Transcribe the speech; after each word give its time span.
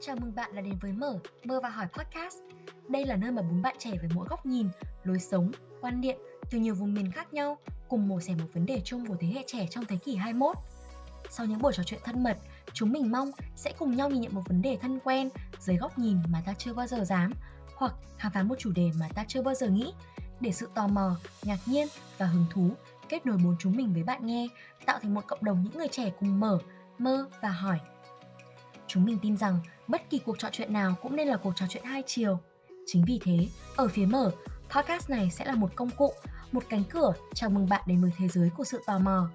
Chào 0.00 0.16
mừng 0.16 0.34
bạn 0.34 0.54
đã 0.54 0.60
đến 0.60 0.78
với 0.80 0.92
Mở, 0.92 1.18
Mơ 1.44 1.60
và 1.62 1.68
Hỏi 1.68 1.86
Podcast. 1.92 2.36
Đây 2.88 3.06
là 3.06 3.16
nơi 3.16 3.30
mà 3.30 3.42
bốn 3.42 3.62
bạn 3.62 3.76
trẻ 3.78 3.90
với 3.90 4.08
mỗi 4.14 4.26
góc 4.30 4.46
nhìn, 4.46 4.68
lối 5.04 5.18
sống, 5.18 5.50
quan 5.80 6.00
niệm 6.00 6.16
từ 6.50 6.58
nhiều 6.58 6.74
vùng 6.74 6.94
miền 6.94 7.12
khác 7.12 7.32
nhau 7.34 7.58
cùng 7.88 8.08
mổ 8.08 8.20
xẻ 8.20 8.34
một 8.34 8.46
vấn 8.52 8.66
đề 8.66 8.80
chung 8.84 9.06
của 9.06 9.16
thế 9.20 9.28
hệ 9.28 9.44
trẻ 9.46 9.66
trong 9.70 9.84
thế 9.84 9.96
kỷ 9.96 10.16
21. 10.16 10.56
Sau 11.30 11.46
những 11.46 11.58
buổi 11.58 11.72
trò 11.72 11.82
chuyện 11.82 12.00
thân 12.04 12.22
mật, 12.22 12.38
chúng 12.72 12.92
mình 12.92 13.12
mong 13.12 13.30
sẽ 13.56 13.72
cùng 13.78 13.96
nhau 13.96 14.10
nhìn 14.10 14.20
nhận 14.20 14.34
một 14.34 14.42
vấn 14.48 14.62
đề 14.62 14.78
thân 14.80 14.98
quen 15.04 15.28
dưới 15.58 15.76
góc 15.76 15.98
nhìn 15.98 16.18
mà 16.28 16.42
ta 16.46 16.54
chưa 16.58 16.74
bao 16.74 16.86
giờ 16.86 17.04
dám 17.04 17.32
hoặc 17.76 17.94
khám 18.18 18.32
phá 18.32 18.42
một 18.42 18.58
chủ 18.58 18.72
đề 18.72 18.90
mà 19.00 19.08
ta 19.14 19.24
chưa 19.28 19.42
bao 19.42 19.54
giờ 19.54 19.68
nghĩ 19.68 19.92
để 20.40 20.52
sự 20.52 20.68
tò 20.74 20.86
mò, 20.86 21.16
ngạc 21.42 21.58
nhiên 21.66 21.88
và 22.18 22.26
hứng 22.26 22.46
thú 22.50 22.70
kết 23.08 23.26
nối 23.26 23.38
bốn 23.44 23.56
chúng 23.58 23.76
mình 23.76 23.92
với 23.92 24.02
bạn 24.02 24.26
nghe, 24.26 24.48
tạo 24.86 24.98
thành 25.02 25.14
một 25.14 25.26
cộng 25.26 25.44
đồng 25.44 25.62
những 25.64 25.78
người 25.78 25.88
trẻ 25.88 26.12
cùng 26.20 26.40
mở, 26.40 26.58
mơ 26.98 27.28
và 27.40 27.48
hỏi. 27.48 27.78
Chúng 28.86 29.04
mình 29.04 29.18
tin 29.22 29.36
rằng 29.36 29.60
bất 29.88 30.10
kỳ 30.10 30.18
cuộc 30.18 30.38
trò 30.38 30.48
chuyện 30.52 30.72
nào 30.72 30.94
cũng 31.02 31.16
nên 31.16 31.28
là 31.28 31.36
cuộc 31.36 31.52
trò 31.56 31.66
chuyện 31.68 31.84
hai 31.84 32.02
chiều. 32.06 32.38
Chính 32.86 33.04
vì 33.06 33.20
thế, 33.22 33.48
ở 33.76 33.88
phía 33.88 34.06
mở, 34.06 34.30
podcast 34.70 35.10
này 35.10 35.30
sẽ 35.30 35.44
là 35.44 35.54
một 35.54 35.70
công 35.76 35.90
cụ, 35.90 36.12
một 36.52 36.64
cánh 36.68 36.84
cửa 36.90 37.12
chào 37.34 37.50
mừng 37.50 37.68
bạn 37.68 37.82
đến 37.86 38.02
với 38.02 38.10
thế 38.18 38.28
giới 38.28 38.50
của 38.56 38.64
sự 38.64 38.82
tò 38.86 38.98
mò. 38.98 39.28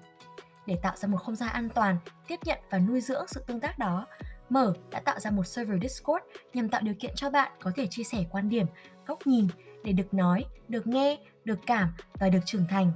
Để 0.66 0.78
tạo 0.82 0.96
ra 0.96 1.08
một 1.08 1.18
không 1.18 1.36
gian 1.36 1.48
an 1.48 1.68
toàn, 1.74 1.96
tiếp 2.28 2.40
nhận 2.44 2.58
và 2.70 2.78
nuôi 2.78 3.00
dưỡng 3.00 3.26
sự 3.28 3.44
tương 3.46 3.60
tác 3.60 3.78
đó, 3.78 4.06
Mở 4.48 4.74
đã 4.90 5.00
tạo 5.00 5.20
ra 5.20 5.30
một 5.30 5.46
server 5.46 5.82
Discord 5.82 6.24
nhằm 6.54 6.68
tạo 6.68 6.80
điều 6.80 6.94
kiện 7.00 7.12
cho 7.16 7.30
bạn 7.30 7.52
có 7.62 7.72
thể 7.76 7.86
chia 7.90 8.02
sẻ 8.02 8.24
quan 8.30 8.48
điểm, 8.48 8.66
góc 9.06 9.26
nhìn 9.26 9.48
để 9.84 9.92
được 9.92 10.14
nói, 10.14 10.44
được 10.68 10.86
nghe, 10.86 11.18
được 11.44 11.58
cảm 11.66 11.94
và 12.20 12.28
được 12.28 12.38
trưởng 12.46 12.66
thành. 12.68 12.92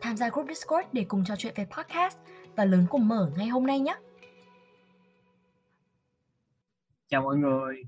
Tham 0.00 0.16
gia 0.16 0.28
group 0.28 0.48
Discord 0.48 0.86
để 0.92 1.04
cùng 1.08 1.24
trò 1.24 1.36
chuyện 1.36 1.54
về 1.56 1.66
podcast 1.76 2.16
và 2.56 2.64
lớn 2.64 2.86
cùng 2.90 3.08
Mở 3.08 3.30
ngay 3.36 3.46
hôm 3.46 3.66
nay 3.66 3.80
nhé! 3.80 3.96
Chào 7.10 7.22
mọi 7.22 7.36
người. 7.36 7.82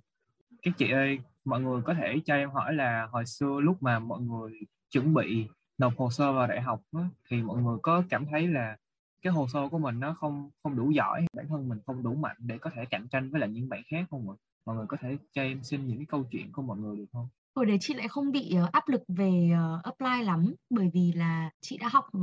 Các 0.62 0.75
chị 0.78 0.91
ơi, 0.91 1.19
mọi 1.45 1.61
người 1.61 1.83
có 1.83 1.95
thể 1.95 2.20
cho 2.25 2.34
em 2.34 2.50
hỏi 2.50 2.75
là 2.75 3.08
hồi 3.12 3.27
xưa 3.27 3.61
lúc 3.61 3.83
mà 3.83 3.98
mọi 3.98 4.20
người 4.20 4.53
chuẩn 4.91 5.14
bị 5.14 5.47
nộp 5.78 5.92
hồ 5.98 6.11
sơ 6.11 6.33
vào 6.33 6.47
đại 6.47 6.61
học 6.61 6.81
đó, 6.92 7.05
thì 7.30 7.42
mọi 7.42 7.62
người 7.62 7.78
có 7.83 8.03
cảm 8.11 8.27
thấy 8.27 8.48
là 8.48 8.77
cái 9.22 9.33
hồ 9.33 9.47
sơ 9.53 9.69
của 9.69 9.78
mình 9.78 10.00
nó 10.00 10.14
không 10.14 10.50
không 10.62 10.77
đủ 10.77 10.91
giỏi, 10.91 11.27
bản 11.36 11.47
thân 11.48 11.69
mình 11.69 11.78
không 11.86 12.03
đủ 12.03 12.14
mạnh 12.14 12.36
để 12.39 12.58
có 12.58 12.70
thể 12.75 12.84
cạnh 12.84 13.08
tranh 13.08 13.30
với 13.30 13.41
lại 13.41 13.50
những 13.50 13.69
bạn 13.69 13.83
khác 13.91 14.06
không 14.11 14.30
ạ? 14.30 14.36
Mọi 14.67 14.77
người 14.77 14.86
có 14.89 14.97
thể 15.00 15.17
cho 15.33 15.42
em 15.42 15.62
xin 15.62 15.86
những 15.86 15.97
cái 15.97 16.06
câu 16.06 16.25
chuyện 16.30 16.52
của 16.52 16.62
mọi 16.62 16.78
người 16.78 16.97
được 16.97 17.06
không? 17.12 17.28
Hồi 17.55 17.67
đấy 17.67 17.78
chị 17.80 17.95
lại 17.95 18.08
không 18.08 18.33
bị 18.33 18.55
ờ, 18.55 18.69
áp 18.73 18.89
lực 18.89 19.02
về 19.08 19.50
ờ, 19.55 19.80
apply 19.83 20.25
lắm 20.25 20.55
bởi 20.70 20.91
vì 20.95 21.12
là 21.12 21.50
chị 21.61 21.78
đã 21.78 21.89
học 21.89 22.05
ừ, 22.12 22.20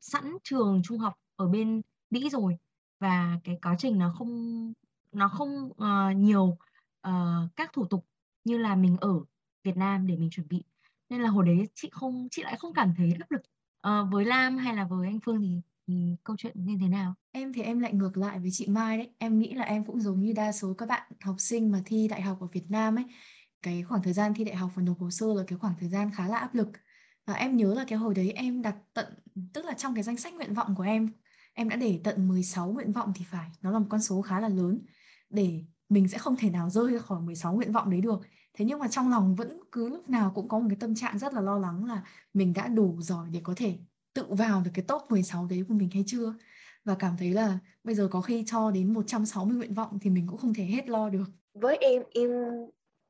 sẵn 0.00 0.36
trường 0.44 0.80
trung 0.84 0.98
học 0.98 1.14
ở 1.36 1.48
bên 1.48 1.82
Mỹ 2.10 2.28
rồi 2.30 2.56
và 3.00 3.40
cái 3.44 3.58
quá 3.62 3.76
trình 3.78 3.98
nó 3.98 4.14
không 4.18 4.72
nó 5.16 5.28
không 5.28 5.70
uh, 5.70 6.16
nhiều 6.16 6.58
uh, 7.08 7.12
các 7.56 7.72
thủ 7.72 7.86
tục 7.86 8.06
như 8.44 8.58
là 8.58 8.74
mình 8.74 8.96
ở 9.00 9.14
Việt 9.64 9.76
Nam 9.76 10.06
để 10.06 10.16
mình 10.16 10.30
chuẩn 10.30 10.48
bị 10.48 10.64
nên 11.08 11.20
là 11.20 11.28
hồi 11.28 11.46
đấy 11.46 11.68
chị 11.74 11.88
không 11.92 12.28
chị 12.30 12.42
lại 12.42 12.56
không 12.58 12.74
cảm 12.74 12.94
thấy 12.96 13.12
áp 13.20 13.30
lực 13.30 13.42
uh, 13.88 14.12
với 14.12 14.24
Lam 14.24 14.56
hay 14.56 14.74
là 14.76 14.84
với 14.84 15.08
anh 15.08 15.20
Phương 15.20 15.40
thì 15.40 15.60
thì 15.86 16.16
câu 16.24 16.36
chuyện 16.38 16.64
như 16.64 16.76
thế 16.80 16.88
nào? 16.88 17.14
Em 17.32 17.52
thì 17.52 17.62
em 17.62 17.80
lại 17.80 17.92
ngược 17.92 18.16
lại 18.16 18.38
với 18.38 18.50
chị 18.52 18.66
Mai 18.66 18.98
đấy. 18.98 19.10
Em 19.18 19.38
nghĩ 19.38 19.54
là 19.54 19.64
em 19.64 19.84
cũng 19.84 20.00
giống 20.00 20.20
như 20.20 20.32
đa 20.32 20.52
số 20.52 20.74
các 20.74 20.88
bạn 20.88 21.12
học 21.20 21.36
sinh 21.38 21.72
mà 21.72 21.82
thi 21.84 22.08
đại 22.08 22.22
học 22.22 22.40
ở 22.40 22.46
Việt 22.46 22.70
Nam 22.70 22.98
ấy. 22.98 23.04
Cái 23.62 23.82
khoảng 23.82 24.02
thời 24.02 24.12
gian 24.12 24.34
thi 24.34 24.44
đại 24.44 24.56
học 24.56 24.70
và 24.74 24.82
nộp 24.82 25.00
hồ 25.00 25.10
sơ 25.10 25.26
là 25.34 25.42
cái 25.46 25.58
khoảng 25.58 25.74
thời 25.80 25.88
gian 25.88 26.10
khá 26.14 26.28
là 26.28 26.38
áp 26.38 26.54
lực. 26.54 26.68
Và 27.26 27.34
em 27.34 27.56
nhớ 27.56 27.74
là 27.74 27.84
cái 27.88 27.98
hồi 27.98 28.14
đấy 28.14 28.32
em 28.32 28.62
đặt 28.62 28.76
tận 28.94 29.06
tức 29.52 29.64
là 29.64 29.72
trong 29.72 29.94
cái 29.94 30.02
danh 30.02 30.16
sách 30.16 30.34
nguyện 30.34 30.54
vọng 30.54 30.74
của 30.76 30.82
em 30.82 31.12
em 31.54 31.68
đã 31.68 31.76
để 31.76 32.00
tận 32.04 32.28
16 32.28 32.72
nguyện 32.72 32.92
vọng 32.92 33.12
thì 33.16 33.24
phải. 33.24 33.50
Nó 33.62 33.70
là 33.70 33.78
một 33.78 33.86
con 33.90 34.00
số 34.00 34.22
khá 34.22 34.40
là 34.40 34.48
lớn 34.48 34.80
để 35.30 35.64
mình 35.88 36.08
sẽ 36.08 36.18
không 36.18 36.36
thể 36.36 36.50
nào 36.50 36.70
rơi 36.70 36.98
khỏi 36.98 37.20
16 37.20 37.54
nguyện 37.54 37.72
vọng 37.72 37.90
đấy 37.90 38.00
được. 38.00 38.20
Thế 38.54 38.64
nhưng 38.64 38.78
mà 38.78 38.88
trong 38.88 39.10
lòng 39.10 39.34
vẫn 39.34 39.60
cứ 39.72 39.88
lúc 39.88 40.10
nào 40.10 40.32
cũng 40.34 40.48
có 40.48 40.58
một 40.58 40.66
cái 40.68 40.76
tâm 40.80 40.94
trạng 40.94 41.18
rất 41.18 41.34
là 41.34 41.40
lo 41.40 41.58
lắng 41.58 41.84
là 41.84 42.02
mình 42.34 42.52
đã 42.52 42.68
đủ 42.68 42.96
giỏi 43.00 43.28
để 43.32 43.40
có 43.42 43.54
thể 43.56 43.78
tự 44.14 44.24
vào 44.28 44.62
được 44.64 44.70
cái 44.74 44.84
top 44.88 45.02
16 45.10 45.46
đấy 45.46 45.64
của 45.68 45.74
mình 45.74 45.90
hay 45.92 46.04
chưa 46.06 46.34
và 46.84 46.96
cảm 46.98 47.16
thấy 47.18 47.30
là 47.30 47.58
bây 47.84 47.94
giờ 47.94 48.08
có 48.10 48.20
khi 48.20 48.44
cho 48.46 48.70
đến 48.70 48.92
160 48.92 49.56
nguyện 49.56 49.74
vọng 49.74 49.98
thì 50.02 50.10
mình 50.10 50.26
cũng 50.26 50.38
không 50.38 50.54
thể 50.54 50.64
hết 50.64 50.88
lo 50.88 51.08
được. 51.08 51.24
Với 51.54 51.76
em 51.76 52.02
em 52.14 52.30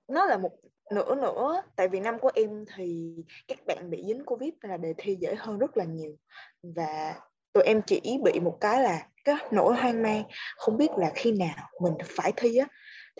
nó 0.08 0.24
là 0.24 0.38
một 0.38 0.50
nửa 0.94 1.14
nữa 1.14 1.62
tại 1.76 1.88
vì 1.88 2.00
năm 2.00 2.18
của 2.18 2.30
em 2.34 2.64
thì 2.76 3.14
các 3.48 3.58
bạn 3.66 3.90
bị 3.90 4.04
dính 4.06 4.24
covid 4.24 4.50
là 4.60 4.76
đề 4.76 4.94
thi 4.96 5.16
dễ 5.20 5.34
hơn 5.38 5.58
rất 5.58 5.76
là 5.76 5.84
nhiều 5.84 6.16
và 6.62 7.14
tụi 7.56 7.64
em 7.64 7.82
chỉ 7.82 8.00
bị 8.24 8.40
một 8.40 8.58
cái 8.60 8.82
là 8.82 9.06
cái 9.24 9.36
nỗi 9.50 9.74
hoang 9.74 10.02
mang. 10.02 10.22
Không 10.56 10.76
biết 10.76 10.90
là 10.96 11.10
khi 11.14 11.32
nào 11.32 11.68
mình 11.82 11.92
phải 12.04 12.32
thi 12.36 12.56
á. 12.56 12.66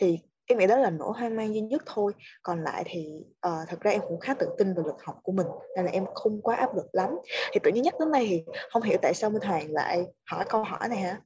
Thì 0.00 0.18
em 0.46 0.58
nghĩ 0.58 0.66
đó 0.66 0.76
là 0.76 0.90
nỗi 0.90 1.12
hoang 1.18 1.36
mang 1.36 1.54
duy 1.54 1.60
nhất 1.60 1.82
thôi. 1.86 2.12
Còn 2.42 2.62
lại 2.62 2.82
thì 2.86 3.06
uh, 3.46 3.68
thật 3.68 3.80
ra 3.80 3.90
em 3.90 4.00
cũng 4.08 4.20
khá 4.20 4.34
tự 4.34 4.48
tin 4.58 4.74
vào 4.74 4.86
lực 4.86 5.02
học 5.04 5.16
của 5.22 5.32
mình 5.32 5.46
nên 5.76 5.84
là 5.84 5.90
em 5.90 6.04
không 6.14 6.42
quá 6.42 6.56
áp 6.56 6.74
lực 6.76 6.86
lắm. 6.92 7.10
Thì 7.52 7.60
tự 7.62 7.70
nhiên 7.70 7.82
nhắc 7.82 7.94
đến 8.00 8.12
đây 8.12 8.26
thì 8.28 8.44
không 8.70 8.82
hiểu 8.82 8.98
tại 9.02 9.14
sao 9.14 9.30
Minh 9.30 9.42
Hoàng 9.42 9.66
lại 9.70 10.04
hỏi 10.30 10.44
câu 10.48 10.64
hỏi 10.64 10.88
này 10.88 10.98
hả? 10.98 11.20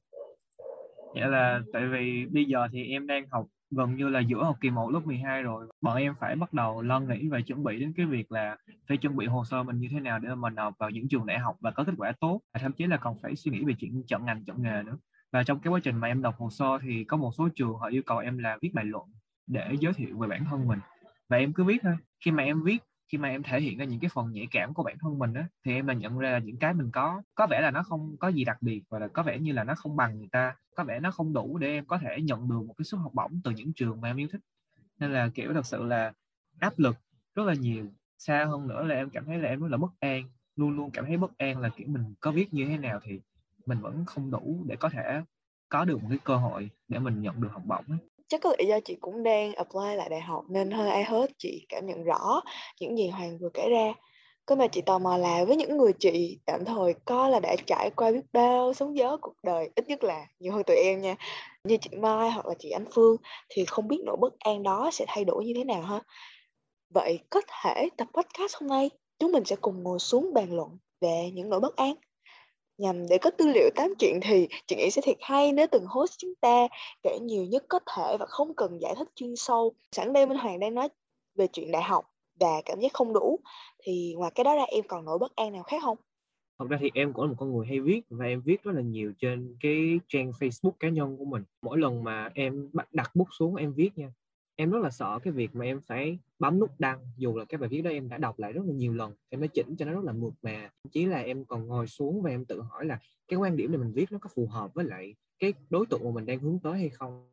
Dạ 1.15 1.27
là 1.27 1.59
tại 1.73 1.81
vì 1.93 2.25
bây 2.33 2.45
giờ 2.45 2.67
thì 2.73 2.91
em 2.91 3.07
đang 3.07 3.25
học 3.31 3.45
gần 3.71 3.95
như 3.95 4.09
là 4.09 4.19
giữa 4.19 4.43
học 4.43 4.57
kỳ 4.61 4.69
1 4.69 4.89
lớp 4.89 4.99
12 5.05 5.43
rồi. 5.43 5.67
Bọn 5.81 5.97
em 5.97 6.13
phải 6.19 6.35
bắt 6.35 6.53
đầu 6.53 6.81
lo 6.81 6.99
nghĩ 6.99 7.27
và 7.29 7.41
chuẩn 7.41 7.63
bị 7.63 7.79
đến 7.79 7.93
cái 7.97 8.05
việc 8.05 8.31
là 8.31 8.57
phải 8.87 8.97
chuẩn 8.97 9.15
bị 9.15 9.25
hồ 9.25 9.45
sơ 9.45 9.63
mình 9.63 9.79
như 9.79 9.87
thế 9.91 9.99
nào 9.99 10.19
để 10.19 10.35
mà 10.35 10.49
nộp 10.49 10.73
vào 10.79 10.89
những 10.89 11.07
trường 11.09 11.25
đại 11.25 11.39
học 11.39 11.55
và 11.59 11.71
có 11.71 11.83
kết 11.83 11.93
quả 11.97 12.11
tốt. 12.19 12.41
Và 12.53 12.59
thậm 12.59 12.71
chí 12.71 12.87
là 12.87 12.97
còn 12.97 13.17
phải 13.21 13.35
suy 13.35 13.51
nghĩ 13.51 13.63
về 13.65 13.73
chuyện 13.79 14.03
chọn 14.07 14.25
ngành, 14.25 14.45
chọn 14.45 14.63
nghề 14.63 14.83
nữa. 14.83 14.97
Và 15.31 15.43
trong 15.43 15.59
cái 15.59 15.71
quá 15.71 15.79
trình 15.83 15.95
mà 15.95 16.07
em 16.07 16.21
đọc 16.21 16.35
hồ 16.37 16.49
sơ 16.49 16.79
thì 16.81 17.03
có 17.03 17.17
một 17.17 17.31
số 17.37 17.49
trường 17.55 17.73
họ 17.73 17.87
yêu 17.87 18.01
cầu 18.05 18.17
em 18.17 18.37
là 18.37 18.57
viết 18.61 18.73
bài 18.73 18.85
luận 18.85 19.05
để 19.47 19.75
giới 19.79 19.93
thiệu 19.93 20.17
về 20.17 20.27
bản 20.27 20.45
thân 20.49 20.67
mình. 20.67 20.79
Và 21.29 21.37
em 21.37 21.53
cứ 21.53 21.63
viết 21.63 21.81
thôi. 21.83 21.95
Khi 22.25 22.31
mà 22.31 22.43
em 22.43 22.63
viết 22.63 22.83
khi 23.11 23.17
mà 23.17 23.29
em 23.29 23.43
thể 23.43 23.61
hiện 23.61 23.77
ra 23.77 23.85
những 23.85 23.99
cái 23.99 24.09
phần 24.13 24.31
nhạy 24.31 24.47
cảm 24.51 24.73
của 24.73 24.83
bản 24.83 24.97
thân 24.99 25.19
mình 25.19 25.33
á, 25.33 25.47
thì 25.65 25.73
em 25.73 25.87
là 25.87 25.93
nhận 25.93 26.17
ra 26.19 26.31
là 26.31 26.39
những 26.39 26.57
cái 26.59 26.73
mình 26.73 26.91
có 26.93 27.21
có 27.35 27.47
vẻ 27.47 27.61
là 27.61 27.71
nó 27.71 27.83
không 27.83 28.17
có 28.19 28.27
gì 28.27 28.45
đặc 28.45 28.57
biệt 28.61 28.81
và 28.89 28.99
là 28.99 29.07
có 29.07 29.23
vẻ 29.23 29.39
như 29.39 29.51
là 29.53 29.63
nó 29.63 29.75
không 29.75 29.95
bằng 29.95 30.17
người 30.19 30.29
ta, 30.31 30.55
có 30.75 30.83
vẻ 30.83 30.99
nó 30.99 31.11
không 31.11 31.33
đủ 31.33 31.57
để 31.57 31.67
em 31.67 31.85
có 31.85 31.97
thể 31.97 32.21
nhận 32.21 32.49
được 32.49 32.61
một 32.67 32.73
cái 32.77 32.85
suất 32.85 33.01
học 33.01 33.11
bổng 33.13 33.41
từ 33.43 33.51
những 33.51 33.73
trường 33.73 34.01
mà 34.01 34.09
em 34.09 34.17
yêu 34.17 34.27
thích 34.31 34.41
nên 34.99 35.11
là, 35.13 35.29
kiểu, 35.35 35.53
thật 35.53 35.65
sự 35.65 35.83
là 35.83 36.13
áp 36.59 36.79
lực 36.79 36.95
rất 37.35 37.43
là 37.47 37.53
nhiều 37.53 37.85
xa 38.17 38.45
hơn 38.45 38.67
nữa 38.67 38.83
là 38.83 38.95
em 38.95 39.09
cảm 39.09 39.25
thấy 39.25 39.37
là 39.39 39.49
em 39.49 39.61
rất 39.61 39.67
là 39.71 39.77
bất 39.77 39.91
an, 39.99 40.23
luôn 40.55 40.71
luôn 40.77 40.91
cảm 40.91 41.05
thấy 41.05 41.17
bất 41.17 41.37
an 41.37 41.59
là, 41.59 41.69
kiểu, 41.69 41.87
mình 41.87 42.13
có 42.19 42.31
viết 42.31 42.53
như 42.53 42.65
thế 42.65 42.77
nào 42.77 42.99
thì 43.03 43.19
mình 43.65 43.79
vẫn 43.81 44.05
không 44.05 44.31
đủ 44.31 44.63
để 44.67 44.75
có 44.75 44.89
thể 44.89 45.21
có 45.69 45.85
được 45.85 46.03
một 46.03 46.07
cái 46.09 46.19
cơ 46.23 46.35
hội 46.37 46.69
để 46.87 46.99
mình 46.99 47.21
nhận 47.21 47.41
được 47.41 47.49
học 47.51 47.63
bổng 47.65 47.85
ấy 47.89 48.10
chắc 48.31 48.41
có 48.41 48.55
lẽ 48.57 48.65
do 48.65 48.79
chị 48.79 48.95
cũng 49.01 49.23
đang 49.23 49.53
apply 49.53 49.95
lại 49.95 50.09
đại 50.09 50.21
học 50.21 50.45
nên 50.49 50.71
hơi 50.71 50.89
ai 50.89 51.03
hết, 51.03 51.31
chị 51.37 51.65
cảm 51.69 51.85
nhận 51.85 52.03
rõ 52.03 52.41
những 52.79 52.97
gì 52.97 53.07
Hoàng 53.07 53.37
vừa 53.37 53.49
kể 53.53 53.69
ra. 53.69 53.93
Cơ 54.45 54.55
mà 54.55 54.67
chị 54.67 54.81
tò 54.81 54.99
mò 54.99 55.17
là 55.17 55.45
với 55.45 55.55
những 55.55 55.77
người 55.77 55.93
chị 55.99 56.39
tạm 56.45 56.65
thời 56.65 56.93
có 57.05 57.27
là 57.27 57.39
đã 57.39 57.55
trải 57.65 57.89
qua 57.95 58.11
biết 58.11 58.21
bao 58.33 58.73
sóng 58.73 58.97
gió 58.97 59.17
cuộc 59.21 59.33
đời, 59.43 59.69
ít 59.75 59.87
nhất 59.87 60.03
là 60.03 60.25
nhiều 60.39 60.53
hơn 60.53 60.63
tụi 60.63 60.75
em 60.77 61.01
nha, 61.01 61.15
như 61.63 61.77
chị 61.77 61.89
Mai 61.97 62.31
hoặc 62.31 62.45
là 62.45 62.53
chị 62.59 62.69
Anh 62.69 62.85
Phương, 62.91 63.17
thì 63.49 63.65
không 63.65 63.87
biết 63.87 63.99
nỗi 64.05 64.17
bất 64.19 64.39
an 64.39 64.63
đó 64.63 64.89
sẽ 64.93 65.05
thay 65.07 65.25
đổi 65.25 65.45
như 65.45 65.53
thế 65.55 65.63
nào 65.63 65.81
ha? 65.81 66.01
Vậy 66.89 67.19
có 67.29 67.41
thể 67.63 67.89
tập 67.97 68.07
podcast 68.13 68.55
hôm 68.55 68.69
nay, 68.69 68.89
chúng 69.19 69.31
mình 69.31 69.45
sẽ 69.45 69.55
cùng 69.61 69.83
ngồi 69.83 69.99
xuống 69.99 70.33
bàn 70.33 70.55
luận 70.55 70.77
về 71.01 71.31
những 71.33 71.49
nỗi 71.49 71.59
bất 71.59 71.75
an 71.75 71.95
nhằm 72.81 73.07
để 73.09 73.17
có 73.17 73.31
tư 73.37 73.47
liệu 73.47 73.69
tám 73.75 73.93
chuyện 73.99 74.19
thì 74.21 74.47
chị 74.67 74.75
nghĩ 74.75 74.91
sẽ 74.91 75.01
thiệt 75.05 75.17
hay 75.21 75.53
nếu 75.53 75.67
từng 75.71 75.85
host 75.85 76.11
chúng 76.17 76.35
ta, 76.41 76.67
kể 77.03 77.19
nhiều 77.21 77.43
nhất 77.43 77.63
có 77.67 77.79
thể 77.95 78.17
và 78.19 78.25
không 78.25 78.53
cần 78.55 78.81
giải 78.81 78.95
thích 78.97 79.07
chuyên 79.15 79.35
sâu. 79.35 79.73
Sẵn 79.91 80.13
đây 80.13 80.25
minh 80.25 80.37
hoàng 80.37 80.59
đang 80.59 80.75
nói 80.75 80.89
về 81.35 81.47
chuyện 81.47 81.71
đại 81.71 81.83
học 81.83 82.05
và 82.39 82.61
cảm 82.65 82.79
giác 82.79 82.93
không 82.93 83.13
đủ, 83.13 83.39
thì 83.83 84.13
ngoài 84.17 84.31
cái 84.35 84.43
đó 84.43 84.55
ra 84.55 84.63
em 84.63 84.83
còn 84.87 85.05
nỗi 85.05 85.17
bất 85.17 85.35
an 85.35 85.53
nào 85.53 85.63
khác 85.63 85.81
không? 85.83 85.97
Thật 86.59 86.65
ra 86.69 86.77
thì 86.81 86.91
em 86.93 87.13
cũng 87.13 87.25
là 87.25 87.29
một 87.29 87.35
con 87.39 87.55
người 87.55 87.67
hay 87.67 87.79
viết 87.79 88.01
và 88.09 88.25
em 88.25 88.41
viết 88.41 88.63
rất 88.63 88.71
là 88.75 88.81
nhiều 88.81 89.13
trên 89.19 89.57
cái 89.59 89.99
trang 90.07 90.31
Facebook 90.39 90.71
cá 90.79 90.89
nhân 90.89 91.17
của 91.17 91.25
mình. 91.25 91.43
Mỗi 91.61 91.77
lần 91.77 92.03
mà 92.03 92.29
em 92.35 92.69
đặt 92.91 93.15
bút 93.15 93.27
xuống 93.39 93.55
em 93.55 93.73
viết 93.73 93.89
nha 93.95 94.11
em 94.61 94.71
rất 94.71 94.79
là 94.83 94.89
sợ 94.89 95.19
cái 95.23 95.33
việc 95.33 95.55
mà 95.55 95.65
em 95.65 95.81
phải 95.81 96.19
bấm 96.39 96.59
nút 96.59 96.69
đăng, 96.79 96.99
dù 97.17 97.37
là 97.37 97.45
cái 97.45 97.57
bài 97.57 97.69
viết 97.69 97.81
đó 97.81 97.89
em 97.89 98.09
đã 98.09 98.17
đọc 98.17 98.39
lại 98.39 98.53
rất 98.53 98.61
là 98.65 98.73
nhiều 98.73 98.93
lần, 98.93 99.13
em 99.29 99.39
mới 99.39 99.47
chỉnh 99.47 99.75
cho 99.77 99.85
nó 99.85 99.93
rất 99.93 100.03
là 100.03 100.13
mượt 100.13 100.33
mà. 100.41 100.69
Chỉ 100.91 101.05
là 101.05 101.17
em 101.17 101.45
còn 101.45 101.67
ngồi 101.67 101.87
xuống 101.87 102.21
và 102.21 102.29
em 102.29 102.45
tự 102.45 102.61
hỏi 102.61 102.85
là 102.85 102.99
cái 103.27 103.39
quan 103.39 103.57
điểm 103.57 103.71
này 103.71 103.77
mình 103.77 103.91
viết 103.93 104.11
nó 104.11 104.17
có 104.21 104.29
phù 104.35 104.47
hợp 104.47 104.73
với 104.73 104.85
lại 104.85 105.15
cái 105.39 105.53
đối 105.69 105.85
tượng 105.85 106.03
mà 106.03 106.11
mình 106.11 106.25
đang 106.25 106.39
hướng 106.39 106.59
tới 106.59 106.73
hay 106.73 106.89
không? 106.89 107.31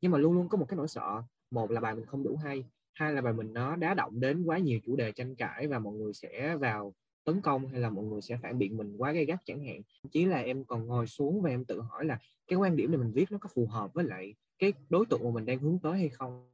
Nhưng 0.00 0.12
mà 0.12 0.18
luôn 0.18 0.32
luôn 0.34 0.48
có 0.48 0.58
một 0.58 0.66
cái 0.68 0.76
nỗi 0.76 0.88
sợ. 0.88 1.22
Một 1.50 1.70
là 1.70 1.80
bài 1.80 1.94
mình 1.94 2.06
không 2.06 2.24
đủ 2.24 2.36
hay, 2.36 2.64
hai 2.92 3.12
là 3.12 3.20
bài 3.20 3.32
mình 3.32 3.52
nó 3.52 3.76
đá 3.76 3.94
động 3.94 4.20
đến 4.20 4.44
quá 4.44 4.58
nhiều 4.58 4.80
chủ 4.86 4.96
đề 4.96 5.12
tranh 5.12 5.34
cãi 5.34 5.66
và 5.66 5.78
mọi 5.78 5.94
người 5.94 6.12
sẽ 6.12 6.56
vào 6.56 6.94
tấn 7.24 7.40
công 7.40 7.66
hay 7.66 7.80
là 7.80 7.90
mọi 7.90 8.04
người 8.04 8.20
sẽ 8.20 8.36
phản 8.42 8.58
biện 8.58 8.76
mình 8.76 8.96
quá 8.96 9.12
gay 9.12 9.24
gắt 9.24 9.40
chẳng 9.44 9.64
hạn. 9.64 9.80
Chỉ 10.10 10.24
là 10.24 10.38
em 10.38 10.64
còn 10.64 10.86
ngồi 10.86 11.06
xuống 11.06 11.42
và 11.42 11.50
em 11.50 11.64
tự 11.64 11.80
hỏi 11.80 12.04
là 12.04 12.18
cái 12.46 12.58
quan 12.58 12.76
điểm 12.76 12.90
này 12.90 12.98
mình 12.98 13.12
viết 13.12 13.32
nó 13.32 13.38
có 13.38 13.48
phù 13.54 13.66
hợp 13.66 13.94
với 13.94 14.04
lại 14.04 14.34
cái 14.58 14.72
đối 14.88 15.06
tượng 15.06 15.24
mà 15.24 15.30
mình 15.30 15.46
đang 15.46 15.58
hướng 15.58 15.78
tới 15.78 15.98
hay 15.98 16.08
không. 16.08 16.48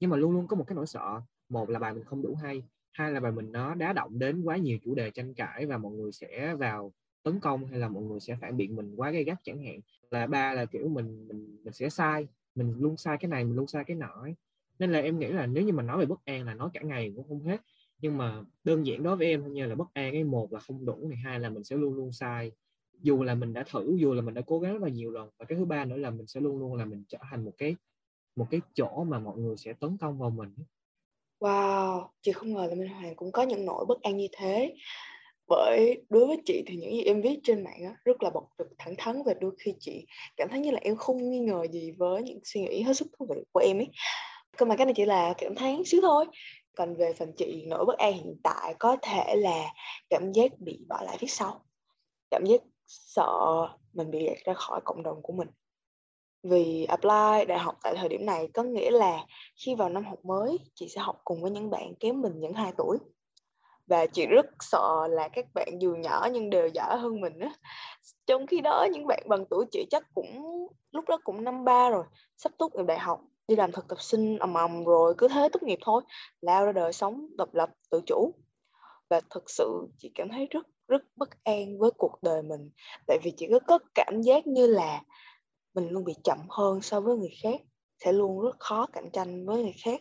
Nhưng 0.00 0.10
mà 0.10 0.16
luôn 0.16 0.32
luôn 0.32 0.46
có 0.46 0.56
một 0.56 0.64
cái 0.66 0.76
nỗi 0.76 0.86
sợ. 0.86 1.20
Một 1.48 1.70
là 1.70 1.78
bài 1.78 1.94
mình 1.94 2.04
không 2.04 2.22
đủ 2.22 2.34
hay, 2.34 2.62
hai 2.92 3.12
là 3.12 3.20
bài 3.20 3.32
mình 3.32 3.52
nó 3.52 3.74
đá 3.74 3.92
động 3.92 4.18
đến 4.18 4.42
quá 4.42 4.56
nhiều 4.56 4.78
chủ 4.84 4.94
đề 4.94 5.10
tranh 5.10 5.34
cãi 5.34 5.66
và 5.66 5.78
mọi 5.78 5.92
người 5.92 6.12
sẽ 6.12 6.54
vào 6.54 6.92
tấn 7.22 7.40
công 7.40 7.66
hay 7.66 7.78
là 7.78 7.88
mọi 7.88 8.02
người 8.02 8.20
sẽ 8.20 8.36
phản 8.40 8.56
biện 8.56 8.76
mình 8.76 8.94
quá 8.96 9.10
gay 9.10 9.24
gắt 9.24 9.38
chẳng 9.44 9.64
hạn. 9.64 9.80
Là 10.10 10.26
ba 10.26 10.52
là, 10.52 10.64
kiểu, 10.66 10.88
mình 10.88 11.28
mình 11.28 11.58
mình 11.64 11.72
sẽ 11.72 11.88
sai, 11.88 12.28
mình 12.54 12.74
luôn 12.78 12.96
sai 12.96 13.16
cái 13.20 13.28
này, 13.28 13.44
mình 13.44 13.56
luôn 13.56 13.66
sai 13.66 13.84
cái 13.84 13.96
nọ 13.96 14.20
ấy. 14.22 14.34
nên 14.78 14.92
là 14.92 14.98
em 14.98 15.18
nghĩ 15.18 15.26
là 15.28 15.46
nếu 15.46 15.64
như 15.64 15.72
mà 15.72 15.82
nói 15.82 15.98
về 15.98 16.06
bất 16.06 16.24
an 16.24 16.44
là 16.44 16.54
nói 16.54 16.70
cả 16.74 16.80
ngày 16.80 17.12
cũng 17.16 17.28
không 17.28 17.44
hết. 17.44 17.60
Nhưng 18.00 18.18
mà 18.18 18.42
đơn 18.64 18.86
giản 18.86 19.02
đối 19.02 19.16
với 19.16 19.26
em 19.26 19.40
thôi 19.42 19.50
như 19.50 19.66
là 19.66 19.74
bất 19.74 19.94
an 19.94 20.12
cái 20.12 20.24
một 20.24 20.52
là 20.52 20.60
không 20.60 20.86
đủ 20.86 21.08
này, 21.08 21.18
hai 21.24 21.40
là 21.40 21.50
mình 21.50 21.64
sẽ 21.64 21.76
luôn 21.76 21.94
luôn 21.94 22.12
sai 22.12 22.52
dù 23.02 23.22
là 23.22 23.34
mình 23.34 23.52
đã 23.52 23.64
thử 23.70 23.96
dù 23.96 24.14
là 24.14 24.22
mình 24.22 24.34
đã 24.34 24.42
cố 24.46 24.58
gắng 24.58 24.72
rất 24.72 24.82
là 24.82 24.88
nhiều 24.88 25.10
lần 25.10 25.30
và 25.38 25.44
cái 25.44 25.58
thứ 25.58 25.64
ba 25.64 25.84
nữa 25.84 25.96
là 25.96 26.10
mình 26.10 26.26
sẽ 26.26 26.40
luôn 26.40 26.58
luôn 26.58 26.74
là 26.74 26.84
mình 26.84 27.04
trở 27.08 27.18
thành 27.30 27.44
một 27.44 27.52
cái 27.58 27.76
một 28.36 28.46
cái 28.50 28.60
chỗ 28.74 29.04
mà 29.04 29.18
mọi 29.18 29.38
người 29.38 29.56
sẽ 29.56 29.72
tấn 29.72 29.96
công 30.00 30.18
vào 30.18 30.30
mình 30.30 30.54
Wow, 31.40 32.08
chị 32.22 32.32
không 32.32 32.54
ngờ 32.54 32.66
là 32.70 32.74
Minh 32.74 32.88
Hoàng 32.88 33.16
cũng 33.16 33.32
có 33.32 33.42
những 33.42 33.64
nỗi 33.64 33.84
bất 33.88 34.02
an 34.02 34.16
như 34.16 34.26
thế. 34.32 34.74
Bởi 35.48 36.02
đối 36.08 36.26
với 36.26 36.36
chị 36.44 36.62
thì 36.66 36.76
những 36.76 36.92
gì 36.92 37.02
em 37.02 37.22
viết 37.22 37.40
trên 37.44 37.64
mạng 37.64 37.84
á, 37.84 37.96
rất 38.04 38.22
là 38.22 38.30
bộc 38.30 38.44
trực 38.58 38.66
thẳng 38.78 38.94
thắn 38.98 39.22
và 39.26 39.34
đôi 39.40 39.50
khi 39.58 39.74
chị 39.80 40.06
cảm 40.36 40.48
thấy 40.50 40.60
như 40.60 40.70
là 40.70 40.78
em 40.82 40.96
không 40.96 41.30
nghi 41.30 41.38
ngờ 41.38 41.66
gì 41.72 41.90
với 41.98 42.22
những 42.22 42.40
suy 42.44 42.60
nghĩ 42.60 42.82
hết 42.82 42.96
sức 42.96 43.08
thú 43.18 43.26
vị 43.30 43.42
của 43.52 43.60
em 43.60 43.78
ấy. 43.78 43.88
Cơ 44.56 44.66
mà 44.66 44.76
cái 44.76 44.86
này 44.86 44.94
chỉ 44.96 45.04
là 45.04 45.34
cảm 45.38 45.54
thán 45.54 45.82
xíu 45.86 46.00
thôi. 46.02 46.24
Còn 46.76 46.94
về 46.96 47.12
phần 47.12 47.32
chị, 47.36 47.64
nỗi 47.66 47.84
bất 47.84 47.98
an 47.98 48.12
hiện 48.12 48.36
tại 48.44 48.74
có 48.78 48.96
thể 49.02 49.36
là 49.36 49.64
cảm 50.10 50.32
giác 50.32 50.58
bị 50.58 50.84
bỏ 50.88 51.02
lại 51.04 51.16
phía 51.20 51.26
sau. 51.26 51.64
Cảm 52.30 52.44
giác 52.46 52.60
sợ 52.86 53.68
mình 53.92 54.10
bị 54.10 54.26
gạt 54.26 54.38
ra 54.44 54.54
khỏi 54.54 54.80
cộng 54.84 55.02
đồng 55.02 55.22
của 55.22 55.32
mình. 55.32 55.48
Vì 56.42 56.84
apply 56.84 57.44
đại 57.48 57.58
học 57.58 57.76
tại 57.82 57.94
thời 57.96 58.08
điểm 58.08 58.26
này 58.26 58.48
có 58.54 58.62
nghĩa 58.62 58.90
là 58.90 59.26
khi 59.64 59.74
vào 59.74 59.88
năm 59.88 60.04
học 60.04 60.24
mới, 60.24 60.58
chị 60.74 60.88
sẽ 60.88 61.00
học 61.00 61.20
cùng 61.24 61.42
với 61.42 61.50
những 61.50 61.70
bạn 61.70 61.94
kém 62.00 62.20
mình 62.20 62.40
những 62.40 62.52
2 62.52 62.72
tuổi. 62.78 62.98
Và 63.86 64.06
chị 64.06 64.26
rất 64.26 64.46
sợ 64.60 65.06
là 65.10 65.28
các 65.28 65.46
bạn 65.54 65.68
dù 65.80 65.94
nhỏ 65.94 66.28
nhưng 66.32 66.50
đều 66.50 66.68
giỏi 66.68 66.98
hơn 66.98 67.20
mình 67.20 67.38
á. 67.38 67.50
Trong 68.26 68.46
khi 68.46 68.60
đó, 68.60 68.86
những 68.92 69.06
bạn 69.06 69.22
bằng 69.28 69.44
tuổi 69.50 69.64
chị 69.70 69.86
chắc 69.90 70.02
cũng, 70.14 70.66
lúc 70.92 71.04
đó 71.08 71.18
cũng 71.24 71.44
năm 71.44 71.64
ba 71.64 71.90
rồi, 71.90 72.04
sắp 72.36 72.52
tốt 72.58 72.74
nghiệp 72.74 72.84
đại 72.86 72.98
học, 72.98 73.20
đi 73.48 73.56
làm 73.56 73.72
thực 73.72 73.88
tập 73.88 74.00
sinh 74.00 74.38
ầm 74.38 74.54
ầm 74.54 74.84
rồi 74.84 75.14
cứ 75.18 75.28
thế 75.28 75.48
tốt 75.52 75.62
nghiệp 75.62 75.78
thôi, 75.82 76.02
lao 76.40 76.66
ra 76.66 76.72
đời 76.72 76.92
sống 76.92 77.26
độc 77.36 77.54
lập, 77.54 77.70
tự 77.90 78.00
chủ. 78.06 78.34
Và 79.10 79.20
thực 79.30 79.50
sự 79.50 79.88
chị 79.98 80.10
cảm 80.14 80.28
thấy 80.28 80.46
rất 80.50 80.66
rất 80.88 81.02
bất 81.16 81.44
an 81.44 81.78
với 81.78 81.90
cuộc 81.98 82.22
đời 82.22 82.42
mình. 82.42 82.70
Tại 83.06 83.18
vì 83.22 83.32
chị 83.36 83.46
có 83.50 83.58
có 83.66 83.78
cảm 83.94 84.22
giác 84.22 84.46
như 84.46 84.66
là 84.66 85.02
mình 85.74 85.88
luôn 85.88 86.04
bị 86.04 86.14
chậm 86.24 86.38
hơn 86.48 86.82
so 86.82 87.00
với 87.00 87.16
người 87.16 87.34
khác 87.42 87.60
sẽ 88.04 88.12
luôn 88.12 88.40
rất 88.40 88.56
khó 88.58 88.86
cạnh 88.92 89.10
tranh 89.12 89.46
với 89.46 89.62
người 89.62 89.74
khác 89.84 90.00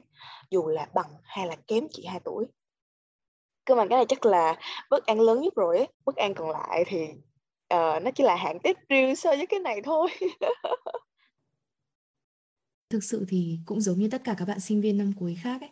dù 0.52 0.68
là 0.68 0.88
bằng 0.94 1.10
hay 1.24 1.48
là 1.48 1.56
kém 1.68 1.88
chị 1.92 2.06
2 2.06 2.20
tuổi. 2.20 2.46
Cơ 3.66 3.76
mà 3.76 3.86
cái 3.90 3.98
này 3.98 4.06
chắc 4.10 4.26
là 4.26 4.60
bất 4.90 5.06
an 5.06 5.20
lớn 5.20 5.42
nhất 5.42 5.54
rồi 5.56 5.78
ấy. 5.78 5.88
Bất 6.06 6.16
an 6.16 6.34
còn 6.34 6.50
lại 6.50 6.84
thì 6.88 7.04
uh, 7.74 8.04
nó 8.04 8.12
chỉ 8.16 8.24
là 8.24 8.36
hạng 8.36 8.60
tết 8.60 8.78
riêng 8.90 9.16
so 9.16 9.30
với 9.30 9.46
cái 9.46 9.60
này 9.60 9.82
thôi. 9.84 10.10
Thực 12.90 13.04
sự 13.04 13.26
thì 13.30 13.60
cũng 13.66 13.82
giống 13.82 14.00
như 14.00 14.08
tất 14.12 14.22
cả 14.24 14.36
các 14.38 14.48
bạn 14.48 14.60
sinh 14.60 14.82
viên 14.82 14.98
năm 14.98 15.14
cuối 15.20 15.38
khác 15.44 15.62
ấy 15.62 15.70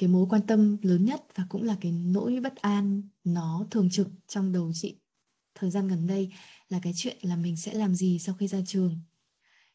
cái 0.00 0.08
mối 0.08 0.26
quan 0.30 0.42
tâm 0.46 0.76
lớn 0.82 1.04
nhất 1.04 1.24
và 1.34 1.46
cũng 1.48 1.62
là 1.62 1.76
cái 1.80 1.92
nỗi 1.92 2.40
bất 2.42 2.56
an 2.56 3.02
nó 3.24 3.66
thường 3.70 3.90
trực 3.90 4.08
trong 4.28 4.52
đầu 4.52 4.70
chị 4.74 4.96
thời 5.54 5.70
gian 5.70 5.88
gần 5.88 6.06
đây 6.06 6.32
là 6.68 6.80
cái 6.82 6.92
chuyện 6.96 7.16
là 7.22 7.36
mình 7.36 7.56
sẽ 7.56 7.74
làm 7.74 7.94
gì 7.94 8.18
sau 8.18 8.34
khi 8.34 8.48
ra 8.48 8.58
trường. 8.66 9.00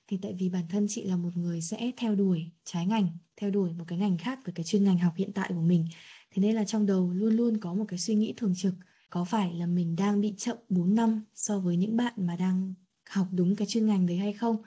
Thì 0.07 0.17
tại 0.21 0.35
vì 0.39 0.49
bản 0.49 0.63
thân 0.69 0.85
chị 0.89 1.03
là 1.03 1.17
một 1.17 1.37
người 1.37 1.61
sẽ 1.61 1.91
theo 1.97 2.15
đuổi 2.15 2.51
trái 2.63 2.85
ngành, 2.85 3.17
theo 3.37 3.51
đuổi 3.51 3.73
một 3.73 3.85
cái 3.87 3.99
ngành 3.99 4.17
khác 4.17 4.39
với 4.45 4.53
cái 4.53 4.63
chuyên 4.63 4.83
ngành 4.83 4.97
học 4.97 5.13
hiện 5.15 5.33
tại 5.33 5.49
của 5.53 5.61
mình. 5.61 5.87
Thế 6.31 6.41
nên 6.41 6.55
là 6.55 6.65
trong 6.65 6.85
đầu 6.85 7.11
luôn 7.13 7.33
luôn 7.33 7.57
có 7.57 7.73
một 7.73 7.85
cái 7.87 7.99
suy 7.99 8.15
nghĩ 8.15 8.33
thường 8.37 8.53
trực, 8.55 8.73
có 9.09 9.25
phải 9.25 9.53
là 9.53 9.65
mình 9.65 9.95
đang 9.95 10.21
bị 10.21 10.33
chậm 10.37 10.57
4 10.69 10.95
năm 10.95 11.21
so 11.35 11.59
với 11.59 11.77
những 11.77 11.97
bạn 11.97 12.13
mà 12.17 12.35
đang 12.35 12.73
học 13.09 13.27
đúng 13.31 13.55
cái 13.55 13.67
chuyên 13.67 13.85
ngành 13.85 14.05
đấy 14.05 14.17
hay 14.17 14.33
không? 14.33 14.57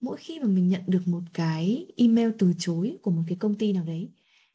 Mỗi 0.00 0.16
khi 0.16 0.38
mà 0.38 0.46
mình 0.46 0.68
nhận 0.68 0.82
được 0.86 1.08
một 1.08 1.22
cái 1.32 1.86
email 1.96 2.30
từ 2.38 2.52
chối 2.58 2.98
của 3.02 3.10
một 3.10 3.22
cái 3.28 3.36
công 3.36 3.54
ty 3.54 3.72
nào 3.72 3.84
đấy 3.84 4.10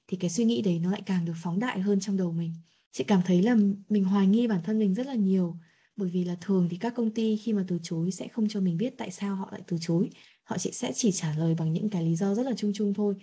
thì 0.10 0.18
cái 0.18 0.30
suy 0.30 0.46
nghĩ 0.46 0.62
đấy 0.62 0.80
nó 0.80 0.92
lại 0.92 1.02
càng 1.06 1.26
được 1.26 1.34
phóng 1.44 1.60
đại 1.60 1.80
hơn 1.80 2.00
trong 2.00 2.18
đầu 2.18 2.32
mình. 2.32 2.54
Chị 2.92 3.04
cảm 3.04 3.22
thấy 3.26 3.42
là 3.42 3.56
mình 3.90 4.04
hoài 4.04 4.28
nghi 4.28 4.48
bản 4.48 4.62
thân 4.64 4.80
mình 4.80 4.94
rất 4.94 5.08
là 5.08 5.16
nhiều, 5.16 5.58
bởi 5.96 6.10
vì 6.10 6.24
là 6.24 6.38
thường 6.42 6.68
thì 6.72 6.78
các 6.78 6.94
công 6.96 7.14
ty 7.14 7.38
khi 7.38 7.54
mà 7.54 7.66
từ 7.68 7.80
chối 7.84 8.12
sẽ 8.12 8.28
không 8.28 8.48
cho 8.50 8.60
mình 8.62 8.78
biết 8.78 8.94
tại 8.98 9.12
sao 9.12 9.36
họ 9.36 9.50
lại 9.52 9.62
từ 9.68 9.78
chối. 9.82 10.10
Họ 10.44 10.58
chỉ 10.58 10.72
sẽ 10.72 10.92
chỉ 10.96 11.12
trả 11.12 11.36
lời 11.38 11.56
bằng 11.56 11.74
những 11.74 11.90
cái 11.90 12.04
lý 12.04 12.16
do 12.16 12.36
rất 12.36 12.46
là 12.46 12.54
chung 12.58 12.72
chung 12.76 12.94
thôi. 12.94 13.16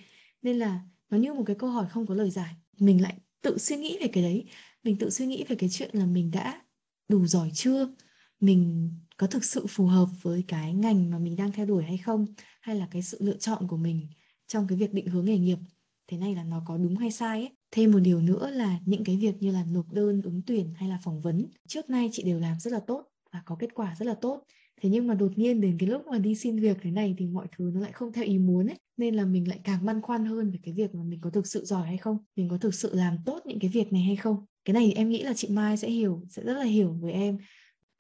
Nên 0.43 0.59
là 0.59 0.81
nó 1.11 1.19
như 1.19 1.35
một 1.35 1.43
cái 1.47 1.57
câu 1.59 1.71
hỏi 1.71 1.87
không 1.91 2.07
có 2.07 2.15
lời 2.15 2.31
giải. 2.31 2.55
Mình 2.79 3.03
lại 3.03 3.15
tự 3.43 3.59
suy 3.59 3.77
nghĩ 3.77 3.99
về 4.01 4.09
cái 4.09 4.23
đấy. 4.23 4.45
Mình 4.83 4.99
tự 4.99 5.11
suy 5.11 5.27
nghĩ 5.27 5.45
về 5.49 5.57
cái 5.57 5.69
chuyện 5.73 5.91
là 5.93 6.07
mình 6.07 6.31
đã 6.31 6.63
đủ 7.09 7.27
giỏi 7.27 7.51
chưa? 7.55 7.95
Mình 8.41 8.91
có 9.17 9.27
thực 9.27 9.45
sự 9.45 9.67
phù 9.69 9.87
hợp 9.87 10.09
với 10.23 10.45
cái 10.49 10.75
ngành 10.75 11.11
mà 11.11 11.19
mình 11.19 11.37
đang 11.37 11.53
theo 11.53 11.67
đuổi 11.67 11.85
hay 11.85 11.99
không? 11.99 12.27
Hay 12.61 12.77
là 12.77 12.89
cái 12.91 13.03
sự 13.03 13.19
lựa 13.21 13.37
chọn 13.37 13.69
của 13.69 13.77
mình 13.77 14.09
trong 14.47 14.67
cái 14.69 14.79
việc 14.79 14.93
định 14.93 15.07
hướng 15.07 15.25
nghề 15.25 15.39
nghiệp? 15.39 15.59
Thế 16.09 16.17
này 16.19 16.35
là 16.35 16.45
nó 16.45 16.63
có 16.67 16.77
đúng 16.77 16.97
hay 16.97 17.11
sai 17.11 17.41
ấy? 17.41 17.51
Thêm 17.71 17.91
một 17.91 17.99
điều 17.99 18.21
nữa 18.21 18.51
là 18.51 18.79
những 18.87 19.05
cái 19.05 19.17
việc 19.17 19.35
như 19.41 19.51
là 19.53 19.65
nộp 19.73 19.93
đơn, 19.93 20.23
ứng 20.23 20.43
tuyển 20.47 20.73
hay 20.77 20.89
là 20.89 20.99
phỏng 21.03 21.21
vấn, 21.21 21.47
trước 21.69 21.91
nay 21.91 22.09
chị 22.13 22.23
đều 22.23 22.41
làm 22.41 22.61
rất 22.61 22.73
là 22.73 22.81
tốt 22.87 23.05
và 23.33 23.43
có 23.47 23.57
kết 23.59 23.75
quả 23.75 23.95
rất 23.99 24.07
là 24.07 24.15
tốt. 24.15 24.43
Thế 24.83 24.89
nhưng 24.89 25.07
mà 25.07 25.15
đột 25.15 25.33
nhiên 25.37 25.61
đến 25.61 25.77
cái 25.79 25.89
lúc 25.89 26.07
mà 26.07 26.19
đi 26.19 26.35
xin 26.35 26.61
việc 26.61 26.77
thế 26.83 26.91
này 26.91 27.15
thì 27.19 27.27
mọi 27.27 27.47
thứ 27.57 27.71
nó 27.75 27.81
lại 27.81 27.93
không 27.93 28.13
theo 28.13 28.25
ý 28.25 28.39
muốn 28.39 28.67
ấy, 28.67 28.77
nên 28.97 29.15
là 29.15 29.25
mình 29.25 29.49
lại 29.49 29.61
càng 29.65 29.85
băn 29.87 30.03
khoăn 30.03 30.25
hơn 30.25 30.51
về 30.51 30.59
cái 30.63 30.75
việc 30.75 30.95
mà 30.95 31.03
mình 31.03 31.21
có 31.21 31.31
thực 31.31 31.47
sự 31.47 31.65
giỏi 31.65 31.87
hay 31.87 31.97
không, 31.97 32.19
mình 32.37 32.49
có 32.49 32.59
thực 32.59 32.75
sự 32.75 32.95
làm 32.95 33.17
tốt 33.25 33.41
những 33.45 33.59
cái 33.59 33.71
việc 33.71 33.93
này 33.93 34.03
hay 34.03 34.17
không. 34.17 34.45
Cái 34.65 34.75
này 34.75 34.85
thì 34.87 34.93
em 34.93 35.09
nghĩ 35.09 35.23
là 35.23 35.35
chị 35.35 35.49
Mai 35.49 35.77
sẽ 35.77 35.91
hiểu, 35.91 36.23
sẽ 36.29 36.43
rất 36.43 36.55
là 36.55 36.65
hiểu 36.65 36.97
với 37.01 37.13
em. 37.13 37.39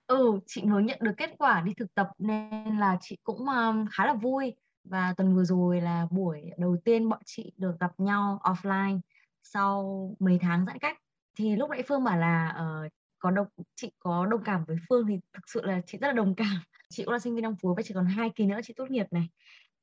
Ừ 0.07 0.41
chị 0.47 0.63
mới 0.63 0.83
nhận 0.83 0.99
được 1.03 1.13
kết 1.17 1.31
quả 1.39 1.63
đi 1.63 1.73
thực 1.77 1.95
tập 1.95 2.09
nên 2.19 2.79
là 2.79 2.99
chị 3.01 3.17
cũng 3.23 3.39
um, 3.39 3.85
khá 3.91 4.07
là 4.07 4.15
vui 4.15 4.55
và 4.91 5.15
tuần 5.17 5.35
vừa 5.35 5.45
rồi 5.45 5.81
là 5.81 6.07
buổi 6.11 6.51
đầu 6.59 6.77
tiên 6.85 7.09
bọn 7.09 7.21
chị 7.25 7.53
được 7.57 7.81
gặp 7.81 7.93
nhau 7.99 8.41
offline 8.43 9.01
sau 9.43 10.11
mấy 10.19 10.39
tháng 10.41 10.67
giãn 10.67 10.79
cách. 10.79 10.99
Thì 11.39 11.57
lúc 11.57 11.71
nãy 11.71 11.83
Phương 11.89 12.05
bảo 12.05 12.19
là 12.19 12.59
uh, 12.85 12.93
có 13.19 13.31
đồng 13.31 13.47
chị 13.75 13.93
có 13.99 14.27
đồng 14.27 14.45
cảm 14.45 14.65
với 14.65 14.77
Phương 14.89 15.07
thì 15.07 15.19
thực 15.33 15.49
sự 15.49 15.65
là 15.65 15.81
chị 15.87 15.99
rất 15.99 16.09
là 16.09 16.13
đồng 16.13 16.35
cảm. 16.35 16.57
Chị 16.89 17.05
cũng 17.05 17.13
là 17.13 17.19
sinh 17.19 17.35
viên 17.35 17.43
năm 17.43 17.55
cuối 17.63 17.75
và 17.77 17.83
chỉ 17.83 17.95
còn 17.95 18.07
hai 18.07 18.31
kỳ 18.35 18.47
nữa 18.47 18.61
chị 18.65 18.75
tốt 18.77 18.91
nghiệp 18.91 19.07
này. 19.11 19.29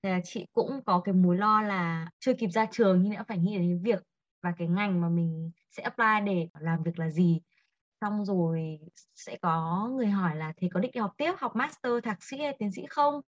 Thì 0.04 0.10
là 0.10 0.20
chị 0.24 0.46
cũng 0.54 0.84
có 0.86 1.00
cái 1.00 1.14
mối 1.14 1.38
lo 1.38 1.62
là 1.62 2.10
chưa 2.20 2.34
kịp 2.34 2.48
ra 2.48 2.66
trường 2.72 3.04
nhưng 3.04 3.14
đã 3.14 3.24
phải 3.28 3.38
nghĩ 3.38 3.58
đến 3.58 3.82
việc 3.84 4.04
và 4.42 4.54
cái 4.58 4.68
ngành 4.68 5.02
mà 5.02 5.10
mình 5.10 5.52
sẽ 5.72 5.84
apply 5.84 6.26
để 6.26 6.48
làm 6.60 6.84
việc 6.84 7.00
là 7.00 7.10
gì. 7.10 7.42
Xong 8.02 8.26
rồi 8.26 8.80
sẽ 9.16 9.38
có 9.42 9.90
người 9.96 10.08
hỏi 10.08 10.36
là 10.36 10.54
thế 10.58 10.70
có 10.74 10.80
định 10.80 10.92
đi 10.94 11.00
học 11.00 11.14
tiếp 11.18 11.34
học 11.38 11.56
master 11.56 11.94
thạc 12.04 12.24
sĩ 12.24 12.38
hay 12.38 12.56
tiến 12.60 12.72
sĩ 12.72 12.82
không? 12.90 13.22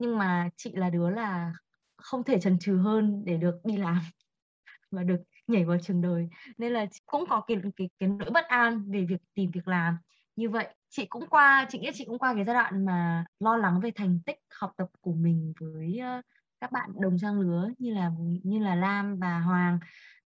Nhưng 0.00 0.18
mà 0.18 0.48
chị 0.56 0.72
là 0.74 0.90
đứa 0.90 1.10
là 1.10 1.52
không 1.96 2.24
thể 2.24 2.40
chần 2.40 2.58
chừ 2.58 2.76
hơn 2.76 3.22
để 3.26 3.36
được 3.36 3.60
đi 3.64 3.76
làm 3.76 3.98
và 4.90 5.02
được 5.02 5.20
nhảy 5.46 5.64
vào 5.64 5.78
trường 5.82 6.00
đời. 6.00 6.28
Nên 6.58 6.72
là 6.72 6.86
cũng 7.06 7.24
có 7.30 7.40
cái 7.46 7.56
cái 7.76 7.90
cái 7.98 8.08
nỗi 8.08 8.30
bất 8.30 8.44
an 8.44 8.90
về 8.90 9.04
việc 9.04 9.20
tìm 9.34 9.50
việc 9.50 9.68
làm. 9.68 9.96
Như 10.36 10.50
vậy, 10.50 10.74
chị 10.88 11.06
cũng 11.06 11.26
qua, 11.30 11.66
chị 11.68 11.78
nghĩ 11.78 11.90
chị 11.94 12.04
cũng 12.04 12.18
qua 12.18 12.34
cái 12.34 12.44
giai 12.44 12.54
đoạn 12.54 12.84
mà 12.84 13.24
lo 13.40 13.56
lắng 13.56 13.80
về 13.80 13.90
thành 13.94 14.20
tích 14.26 14.38
học 14.54 14.72
tập 14.76 14.88
của 15.00 15.12
mình 15.12 15.52
với 15.60 16.00
các 16.60 16.72
bạn 16.72 16.90
đồng 17.00 17.18
trang 17.18 17.40
lứa 17.40 17.68
như 17.78 17.94
là 17.94 18.10
như 18.42 18.58
là 18.58 18.74
Lam 18.74 19.18
và 19.18 19.40
Hoàng. 19.40 19.78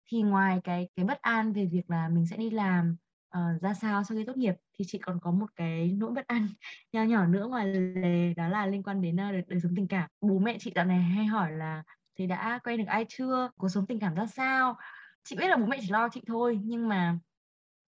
Thì 0.07 0.23
ngoài 0.23 0.61
cái 0.65 0.89
cái 0.97 1.05
bất 1.05 1.23
an 1.23 1.53
về 1.53 1.67
việc 1.73 1.91
là 1.91 2.09
mình 2.09 2.27
sẽ 2.27 2.37
đi 2.37 2.51
làm 2.51 2.97
uh, 3.39 3.63
ra 3.63 3.75
sao 3.75 4.05
sau 4.05 4.19
khi 4.19 4.25
tốt 4.25 4.37
nghiệp? 4.37 4.55
Thì 4.79 4.85
chị 4.89 4.99
còn 4.99 5.21
có 5.21 5.31
một 5.31 5.47
cái 5.57 5.93
nỗi 5.99 6.11
bất 6.11 6.27
an 6.27 6.49
nho 6.93 7.03
nhỏ 7.03 7.27
nữa 7.27 7.47
ngoài 7.47 7.67
lề 7.75 8.35
đó 8.35 8.49
là 8.49 8.67
liên 8.67 8.83
quan 8.83 9.01
đến 9.03 9.15
uh, 9.15 9.49
đời 9.49 9.61
sống 9.61 9.73
tình 9.77 9.89
cảm. 9.89 10.11
Bố 10.21 10.39
mẹ 10.39 10.57
chị 10.61 10.73
dạo 10.75 10.85
này 10.85 11.03
hay 11.03 11.27
hỏi 11.27 11.53
là 11.53 11.83
thì 12.19 12.27
đã 12.27 12.59
quen 12.65 12.79
được 12.79 12.87
ai 12.87 13.07
chưa? 13.09 13.51
Cuộc 13.57 13.69
sống 13.69 13.87
tình 13.87 14.01
cảm 14.01 14.15
ra 14.15 14.27
sao? 14.27 14.77
Chị 15.25 15.37
biết 15.37 15.49
là 15.49 15.57
bố 15.57 15.67
mẹ 15.67 15.79
chỉ 15.81 15.89
lo 15.91 16.09
chị 16.09 16.21
thôi 16.27 16.59
nhưng 16.65 16.89
mà 16.89 17.19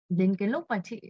đến 0.09 0.35
cái 0.35 0.47
lúc 0.47 0.65
mà 0.69 0.81
chị 0.83 1.01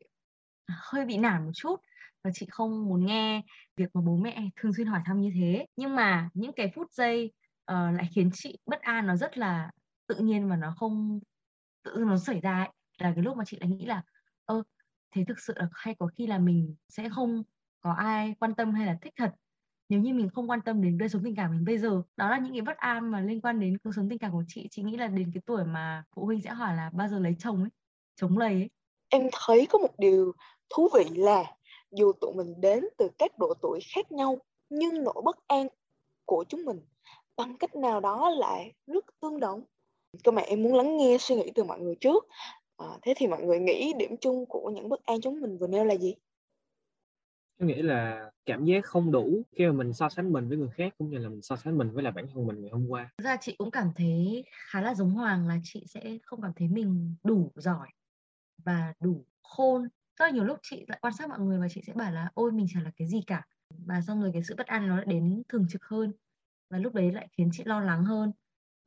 hơi 0.68 1.06
bị 1.06 1.18
nản 1.18 1.46
một 1.46 1.52
chút 1.54 1.76
và 2.24 2.32
chị 2.34 2.48
không 2.50 2.86
muốn 2.86 3.06
nghe 3.06 3.42
việc 3.76 3.90
mà 3.94 4.02
bố 4.02 4.16
mẹ 4.16 4.50
thường 4.56 4.74
xuyên 4.74 4.88
hỏi 4.88 5.02
thăm 5.06 5.22
như 5.22 5.32
thế. 5.36 5.66
Nhưng 5.76 5.96
mà 5.96 6.30
những 6.34 6.52
cái 6.56 6.72
phút 6.76 6.92
giây 6.92 7.32
uh, 7.72 7.96
lại 7.96 8.10
khiến 8.16 8.30
chị 8.34 8.58
bất 8.66 8.82
an 8.82 9.08
nó 9.08 9.16
rất 9.16 9.38
là 9.38 9.72
tự 10.08 10.16
nhiên 10.16 10.50
và 10.50 10.56
nó 10.56 10.74
không 10.78 11.20
tự 11.84 12.04
nó 12.08 12.18
xảy 12.18 12.40
ra 12.40 12.58
ấy, 12.58 12.70
là 12.98 13.12
cái 13.16 13.24
lúc 13.24 13.38
mà 13.38 13.46
chị 13.46 13.58
lại 13.60 13.70
nghĩ 13.70 13.86
là 13.86 14.04
ơ, 14.48 14.64
thế 15.16 15.24
thực 15.28 15.40
sự 15.40 15.54
là 15.58 15.70
hay 15.74 15.96
có 16.00 16.08
khi 16.18 16.28
là 16.28 16.40
mình 16.40 16.76
sẽ 16.90 17.10
không 17.16 17.44
có 17.82 17.92
ai 17.92 18.36
quan 18.40 18.56
tâm 18.56 18.74
hay 18.74 18.86
là 18.86 18.98
thích 19.02 19.14
thật. 19.18 19.32
Nếu 19.90 20.00
như 20.00 20.14
mình 20.14 20.30
không 20.34 20.50
quan 20.50 20.62
tâm 20.62 20.82
đến 20.82 20.98
đời 20.98 21.10
sống 21.10 21.24
tình 21.24 21.36
cảm 21.36 21.52
mình 21.52 21.66
bây 21.66 21.78
giờ, 21.78 22.02
đó 22.18 22.30
là 22.30 22.38
những 22.40 22.54
cái 22.54 22.62
bất 22.62 22.78
an 22.78 23.12
mà 23.12 23.22
liên 23.22 23.42
quan 23.42 23.60
đến 23.60 23.78
cuộc 23.78 23.92
sống 23.96 24.10
tình 24.10 24.20
cảm 24.20 24.32
của 24.32 24.44
chị. 24.48 24.68
Chị 24.72 24.84
nghĩ 24.84 24.98
là 24.98 25.08
đến 25.08 25.32
cái 25.34 25.42
tuổi 25.46 25.66
mà 25.66 26.04
phụ 26.16 26.26
huynh 26.26 26.42
sẽ 26.42 26.50
hỏi 26.50 26.76
là 26.76 26.90
bao 26.94 27.08
giờ 27.08 27.20
lấy 27.20 27.36
chồng 27.40 27.64
ấy? 27.64 27.70
Chống 28.16 28.38
lấy 28.38 28.54
ấy? 28.54 28.70
Em 29.10 29.30
thấy 29.34 29.68
có 29.70 29.80
một 29.80 29.94
điều 29.98 30.34
thú 30.70 30.90
vị 30.94 31.06
là 31.16 31.44
dù 31.92 32.12
tụi 32.22 32.34
mình 32.36 32.62
đến 32.62 32.86
từ 32.98 33.10
các 33.18 33.38
độ 33.38 33.54
tuổi 33.62 33.80
khác 33.96 34.12
nhau, 34.12 34.38
nhưng 34.70 35.04
nỗi 35.04 35.22
bất 35.26 35.38
an 35.48 35.68
của 36.26 36.46
chúng 36.50 36.66
mình 36.66 36.80
bằng 37.38 37.58
cách 37.58 37.76
nào 37.76 38.00
đó 38.00 38.30
lại 38.30 38.74
rất 38.88 39.06
tương 39.22 39.40
đồng. 39.40 39.64
Cơ 40.24 40.32
mà 40.32 40.42
em 40.42 40.64
muốn 40.64 40.76
lắng 40.76 40.98
nghe 40.98 41.18
suy 41.20 41.36
nghĩ 41.36 41.52
từ 41.56 41.64
mọi 41.64 41.80
người 41.80 41.96
trước 41.96 42.28
à, 42.78 42.86
thế 43.02 43.14
thì 43.18 43.28
mọi 43.28 43.44
người 43.44 43.60
nghĩ 43.60 43.94
điểm 44.00 44.18
chung 44.22 44.46
của 44.46 44.72
những 44.76 44.90
bất 44.90 45.06
an 45.06 45.22
chúng 45.22 45.42
mình 45.42 45.58
vừa 45.58 45.68
nêu 45.68 45.86
là 45.86 45.98
gì 45.98 46.16
Em 47.60 47.68
nghĩ 47.68 47.82
là 47.82 48.32
cảm 48.46 48.66
giác 48.66 48.86
không 48.86 49.12
đủ 49.12 49.42
khi 49.52 49.66
mà 49.66 49.72
mình 49.72 49.94
so 49.94 50.10
sánh 50.10 50.34
mình 50.34 50.50
với 50.50 50.58
người 50.58 50.70
khác 50.70 50.94
cũng 50.98 51.10
như 51.10 51.18
là 51.18 51.30
mình 51.30 51.42
so 51.42 51.56
sánh 51.56 51.78
mình 51.78 51.92
với 51.92 52.04
là 52.04 52.12
bản 52.12 52.26
thân 52.34 52.48
mình 52.48 52.62
ngày 52.62 52.70
hôm 52.72 52.88
qua. 52.90 53.10
Thực 53.18 53.24
ra 53.24 53.38
chị 53.42 53.56
cũng 53.58 53.72
cảm 53.72 53.92
thấy 53.96 54.44
khá 54.52 54.82
là 54.82 54.94
giống 54.94 55.12
Hoàng 55.12 55.48
là 55.48 55.60
chị 55.64 55.84
sẽ 55.88 56.18
không 56.24 56.42
cảm 56.42 56.52
thấy 56.56 56.68
mình 56.68 57.16
đủ 57.24 57.52
giỏi 57.56 57.88
và 58.66 58.94
đủ 59.00 59.26
khôn. 59.44 59.88
Rất 60.20 60.26
là 60.26 60.32
nhiều 60.32 60.44
lúc 60.44 60.60
chị 60.62 60.86
lại 60.88 61.00
quan 61.02 61.14
sát 61.14 61.30
mọi 61.30 61.40
người 61.40 61.60
và 61.60 61.68
chị 61.70 61.82
sẽ 61.88 61.94
bảo 61.94 62.12
là 62.12 62.30
ôi 62.34 62.52
mình 62.52 62.66
chẳng 62.74 62.84
là 62.84 62.92
cái 62.98 63.08
gì 63.08 63.22
cả. 63.28 63.48
Và 63.86 64.02
xong 64.02 64.22
rồi 64.22 64.32
cái 64.34 64.44
sự 64.44 64.56
bất 64.58 64.68
an 64.68 64.88
nó 64.88 64.96
lại 64.96 65.06
đến 65.06 65.44
thường 65.50 65.66
trực 65.70 65.84
hơn. 65.84 66.14
Và 66.70 66.78
lúc 66.78 66.94
đấy 66.94 67.12
lại 67.12 67.28
khiến 67.38 67.50
chị 67.54 67.64
lo 67.66 67.80
lắng 67.80 68.06
hơn. 68.06 68.32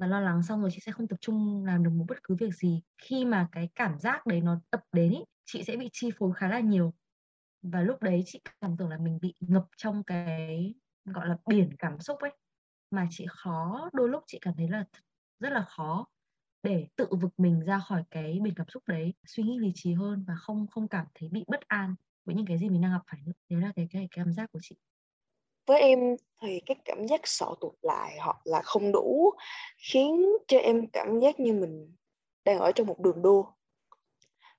Và 0.00 0.06
lo 0.06 0.20
lắng 0.20 0.42
xong 0.42 0.60
rồi 0.60 0.70
chị 0.72 0.80
sẽ 0.86 0.92
không 0.92 1.08
tập 1.08 1.16
trung 1.20 1.64
làm 1.64 1.84
được 1.84 1.90
một 1.90 2.04
bất 2.08 2.18
cứ 2.24 2.36
việc 2.40 2.54
gì. 2.54 2.82
Khi 3.02 3.24
mà 3.24 3.48
cái 3.52 3.68
cảm 3.74 3.98
giác 3.98 4.26
đấy 4.26 4.40
nó 4.40 4.60
tập 4.70 4.80
đến 4.92 5.12
ý, 5.12 5.18
chị 5.44 5.64
sẽ 5.64 5.76
bị 5.76 5.88
chi 5.92 6.10
phối 6.18 6.32
khá 6.34 6.48
là 6.48 6.60
nhiều. 6.60 6.94
Và 7.62 7.82
lúc 7.82 8.02
đấy 8.02 8.22
chị 8.26 8.40
cảm 8.60 8.76
tưởng 8.78 8.88
là 8.88 8.98
mình 8.98 9.18
bị 9.22 9.34
ngập 9.40 9.66
trong 9.76 10.04
cái 10.04 10.74
gọi 11.04 11.28
là 11.28 11.36
biển 11.48 11.70
cảm 11.78 12.00
xúc 12.00 12.18
ấy 12.18 12.32
mà 12.90 13.06
chị 13.10 13.26
khó 13.30 13.90
đôi 13.92 14.08
lúc 14.08 14.24
chị 14.26 14.38
cảm 14.42 14.54
thấy 14.56 14.68
là 14.68 14.84
rất 15.40 15.52
là 15.52 15.64
khó 15.68 16.06
để 16.62 16.88
tự 16.96 17.06
vực 17.20 17.32
mình 17.38 17.60
ra 17.60 17.78
khỏi 17.78 18.04
cái 18.10 18.40
biển 18.42 18.54
cảm 18.56 18.66
xúc 18.68 18.82
đấy 18.88 19.14
suy 19.26 19.42
nghĩ 19.42 19.58
lý 19.58 19.72
trí 19.74 19.94
hơn 19.94 20.24
và 20.28 20.34
không 20.36 20.66
không 20.66 20.88
cảm 20.88 21.06
thấy 21.14 21.28
bị 21.28 21.44
bất 21.48 21.60
an 21.68 21.94
với 22.24 22.34
những 22.34 22.46
cái 22.46 22.58
gì 22.58 22.68
mình 22.70 22.80
đang 22.82 22.92
gặp 22.92 23.02
phải 23.10 23.22
nữa 23.26 23.32
đấy 23.50 23.60
là 23.60 23.72
cái 23.76 23.88
cái, 23.90 24.08
cái 24.12 24.24
cảm 24.24 24.32
giác 24.32 24.52
của 24.52 24.58
chị 24.62 24.76
với 25.70 25.80
em 25.80 26.16
thì 26.42 26.60
cái 26.66 26.76
cảm 26.84 27.06
giác 27.06 27.20
sợ 27.24 27.46
tụt 27.60 27.72
lại 27.82 28.18
hoặc 28.20 28.36
là 28.44 28.62
không 28.62 28.92
đủ 28.92 29.30
khiến 29.78 30.26
cho 30.48 30.58
em 30.58 30.86
cảm 30.86 31.20
giác 31.20 31.40
như 31.40 31.52
mình 31.52 31.94
đang 32.44 32.58
ở 32.58 32.72
trong 32.72 32.86
một 32.86 32.98
đường 32.98 33.22
đua. 33.22 33.44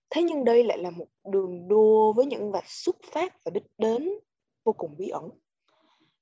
Thế 0.10 0.24
nhưng 0.24 0.46
đây 0.46 0.64
lại 0.64 0.78
là 0.78 0.90
một 0.90 1.08
đường 1.26 1.68
đua 1.68 2.14
với 2.14 2.26
những 2.26 2.52
vạch 2.52 2.70
xuất 2.70 2.96
phát 3.12 3.44
và 3.44 3.52
đích 3.54 3.64
đến 3.78 4.10
vô 4.64 4.74
cùng 4.74 4.96
bí 4.98 5.10
ẩn. 5.10 5.30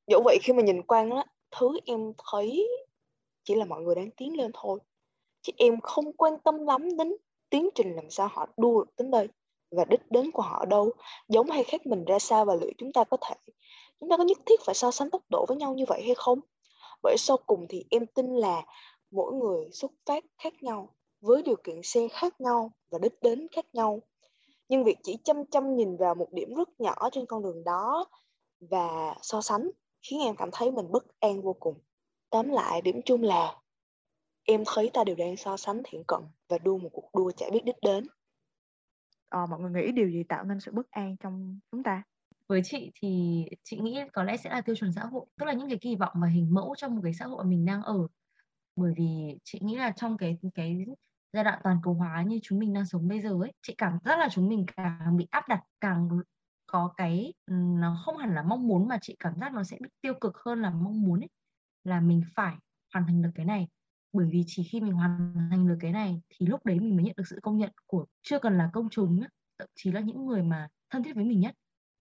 Dẫu 0.07 0.21
vậy 0.25 0.37
khi 0.41 0.53
mà 0.53 0.61
nhìn 0.63 0.83
quan 0.83 1.09
á, 1.09 1.25
thứ 1.59 1.79
em 1.85 2.13
thấy 2.31 2.67
chỉ 3.43 3.55
là 3.55 3.65
mọi 3.65 3.81
người 3.81 3.95
đang 3.95 4.11
tiến 4.11 4.37
lên 4.37 4.51
thôi, 4.53 4.79
chứ 5.41 5.53
em 5.57 5.81
không 5.81 6.13
quan 6.13 6.33
tâm 6.43 6.65
lắm 6.65 6.97
đến 6.97 7.15
tiến 7.49 7.69
trình 7.75 7.95
làm 7.95 8.09
sao 8.09 8.27
họ 8.31 8.47
đua 8.57 8.83
được 8.83 8.91
đến 8.97 9.11
đây 9.11 9.27
và 9.71 9.85
đích 9.85 10.11
đến 10.11 10.31
của 10.31 10.41
họ 10.41 10.65
đâu, 10.65 10.91
giống 11.27 11.49
hay 11.49 11.63
khác 11.63 11.85
mình 11.85 12.05
ra 12.05 12.19
sao 12.19 12.45
và 12.45 12.55
liệu 12.55 12.71
chúng 12.77 12.91
ta 12.93 13.03
có 13.03 13.17
thể, 13.21 13.35
chúng 13.99 14.09
ta 14.09 14.17
có 14.17 14.23
nhất 14.23 14.37
thiết 14.45 14.61
phải 14.65 14.75
so 14.75 14.91
sánh 14.91 15.09
tốc 15.09 15.21
độ 15.29 15.45
với 15.47 15.57
nhau 15.57 15.73
như 15.73 15.85
vậy 15.87 16.01
hay 16.05 16.15
không? 16.15 16.39
Bởi 17.03 17.15
sau 17.17 17.37
cùng 17.37 17.65
thì 17.69 17.85
em 17.89 18.05
tin 18.05 18.35
là 18.35 18.65
mỗi 19.11 19.33
người 19.33 19.69
xuất 19.71 19.91
phát 20.05 20.23
khác 20.37 20.53
nhau, 20.63 20.95
với 21.21 21.41
điều 21.41 21.55
kiện 21.63 21.79
xe 21.83 22.07
khác 22.11 22.41
nhau 22.41 22.71
và 22.89 22.99
đích 22.99 23.21
đến 23.21 23.47
khác 23.51 23.65
nhau. 23.73 23.99
Nhưng 24.69 24.83
việc 24.83 24.97
chỉ 25.03 25.17
chăm 25.23 25.45
chăm 25.45 25.75
nhìn 25.75 25.97
vào 25.97 26.15
một 26.15 26.27
điểm 26.31 26.53
rất 26.53 26.69
nhỏ 26.79 27.09
trên 27.11 27.25
con 27.25 27.43
đường 27.43 27.63
đó 27.63 28.05
và 28.59 29.15
so 29.21 29.41
sánh 29.41 29.71
khiến 30.01 30.19
em 30.21 30.35
cảm 30.35 30.49
thấy 30.51 30.71
mình 30.71 30.91
bất 30.91 31.03
an 31.19 31.41
vô 31.41 31.55
cùng. 31.59 31.75
Tóm 32.29 32.49
lại, 32.49 32.81
điểm 32.81 33.01
chung 33.05 33.23
là 33.23 33.61
em 34.43 34.63
thấy 34.67 34.89
ta 34.93 35.03
đều 35.03 35.15
đang 35.15 35.37
so 35.37 35.57
sánh 35.57 35.81
thiện 35.85 36.03
cận 36.07 36.19
và 36.47 36.57
đua 36.57 36.77
một 36.77 36.89
cuộc 36.93 37.09
đua 37.13 37.31
chả 37.31 37.49
biết 37.49 37.63
đích 37.63 37.81
đến 37.81 38.07
ờ, 39.29 39.45
mọi 39.45 39.59
người 39.59 39.71
nghĩ 39.83 39.91
điều 39.91 40.09
gì 40.09 40.23
tạo 40.23 40.43
nên 40.43 40.59
sự 40.59 40.71
bất 40.71 40.91
an 40.91 41.15
trong 41.17 41.59
chúng 41.71 41.83
ta? 41.83 42.03
Với 42.47 42.61
chị 42.63 42.91
thì 43.01 43.43
chị 43.63 43.79
nghĩ 43.79 43.99
có 44.13 44.23
lẽ 44.23 44.37
sẽ 44.37 44.49
là 44.49 44.61
tiêu 44.61 44.75
chuẩn 44.75 44.93
xã 44.93 45.05
hội 45.05 45.25
tức 45.37 45.45
là 45.45 45.53
những 45.53 45.69
cái 45.69 45.77
kỳ 45.81 45.95
vọng 45.95 46.13
và 46.21 46.27
hình 46.27 46.53
mẫu 46.53 46.75
trong 46.77 46.95
một 46.95 47.01
cái 47.03 47.13
xã 47.13 47.25
hội 47.25 47.45
mình 47.45 47.65
đang 47.65 47.83
ở. 47.83 48.07
Bởi 48.75 48.93
vì 48.97 49.37
chị 49.43 49.59
nghĩ 49.61 49.75
là 49.75 49.91
trong 49.91 50.17
cái 50.17 50.37
cái 50.55 50.85
giai 51.33 51.43
đoạn 51.43 51.59
toàn 51.63 51.77
cầu 51.83 51.93
hóa 51.93 52.23
như 52.23 52.39
chúng 52.43 52.59
mình 52.59 52.73
đang 52.73 52.85
sống 52.85 53.07
bây 53.07 53.21
giờ 53.21 53.29
ấy 53.41 53.51
chị 53.61 53.75
cảm 53.77 53.97
giác 54.05 54.19
là 54.19 54.29
chúng 54.31 54.49
mình 54.49 54.65
càng 54.77 55.17
bị 55.17 55.27
áp 55.31 55.47
đặt 55.47 55.63
càng 55.81 56.09
có 56.67 56.93
cái 56.97 57.33
nó 57.47 58.01
không 58.05 58.17
hẳn 58.17 58.35
là 58.35 58.43
mong 58.43 58.67
muốn 58.67 58.87
mà 58.87 58.97
chị 59.01 59.15
cảm 59.19 59.33
giác 59.39 59.53
nó 59.53 59.63
sẽ 59.63 59.77
bị 59.81 59.89
tiêu 60.01 60.13
cực 60.21 60.37
hơn 60.45 60.61
là 60.61 60.69
mong 60.69 61.01
muốn 61.01 61.19
ấy 61.19 61.29
là 61.83 62.01
mình 62.01 62.21
phải 62.35 62.55
hoàn 62.93 63.07
thành 63.07 63.21
được 63.21 63.29
cái 63.35 63.45
này 63.45 63.67
bởi 64.13 64.27
vì 64.31 64.43
chỉ 64.47 64.63
khi 64.63 64.81
mình 64.81 64.93
hoàn 64.93 65.33
thành 65.51 65.67
được 65.67 65.77
cái 65.79 65.91
này 65.91 66.21
thì 66.29 66.45
lúc 66.45 66.65
đấy 66.65 66.79
mình 66.79 66.95
mới 66.95 67.05
nhận 67.05 67.13
được 67.17 67.27
sự 67.27 67.39
công 67.43 67.57
nhận 67.57 67.71
của 67.85 68.05
chưa 68.21 68.39
cần 68.39 68.57
là 68.57 68.69
công 68.73 68.89
chúng 68.89 69.21
thậm 69.59 69.67
chí 69.75 69.91
là 69.91 70.01
những 70.01 70.25
người 70.25 70.43
mà 70.43 70.67
thân 70.89 71.03
thiết 71.03 71.15
với 71.15 71.25
mình 71.25 71.39
nhất. 71.39 71.55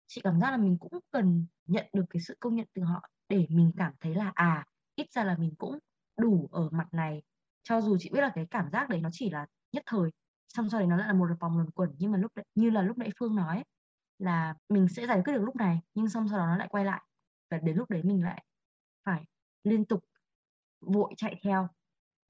Chị 0.07 0.21
cảm 0.25 0.41
giác 0.41 0.51
là 0.51 0.57
mình 0.57 0.77
cũng 0.81 0.93
cần 1.11 1.47
nhận 1.67 1.87
được 1.93 2.05
cái 2.11 2.23
sự 2.23 2.37
công 2.41 2.55
nhận 2.55 2.67
từ 2.75 2.83
họ 2.83 3.09
để 3.29 3.47
mình 3.51 3.73
cảm 3.77 3.93
thấy 4.01 4.15
là 4.15 4.33
à 4.35 4.65
ít 4.95 5.13
ra 5.13 5.25
là 5.25 5.37
mình 5.37 5.55
cũng 5.59 5.79
đủ 6.17 6.49
ở 6.53 6.69
mặt 6.71 6.89
này. 6.93 7.23
Cho 7.63 7.81
dù 7.81 7.97
chị 8.01 8.11
biết 8.13 8.21
là 8.21 8.33
cái 8.35 8.47
cảm 8.51 8.71
giác 8.71 8.89
đấy 8.89 9.01
nó 9.01 9.09
chỉ 9.13 9.31
là 9.31 9.47
nhất 9.73 9.83
thời 9.87 10.11
xong 10.49 10.71
sau 10.71 10.81
đấy 10.81 10.87
nó 10.87 10.97
lại 10.97 11.09
là 11.09 11.15
một 11.15 11.29
vòng 11.41 11.57
luẩn 11.57 11.71
quẩn. 11.71 11.91
Nhưng 11.99 12.13
mà 12.13 12.19
lúc 12.19 12.33
đấy, 12.35 12.45
như 12.55 12.71
là 12.71 12.83
lúc 12.83 12.99
nãy 12.99 13.11
phương 13.19 13.37
nói 13.37 13.65
là 14.19 14.55
mình 14.69 14.89
sẽ 14.89 15.07
giải 15.07 15.23
quyết 15.25 15.33
được 15.33 15.43
lúc 15.43 15.57
này 15.57 15.81
nhưng 15.95 16.09
xong 16.09 16.29
sau 16.29 16.39
đó 16.39 16.47
nó 16.47 16.57
lại 16.57 16.69
quay 16.71 16.85
lại. 16.85 17.03
Và 17.51 17.59
đến 17.59 17.77
lúc 17.77 17.91
đấy 17.91 18.03
mình 18.03 18.23
lại 18.25 18.45
phải 19.05 19.25
liên 19.65 19.85
tục 19.85 20.05
vội 20.81 21.15
chạy 21.17 21.41
theo 21.45 21.69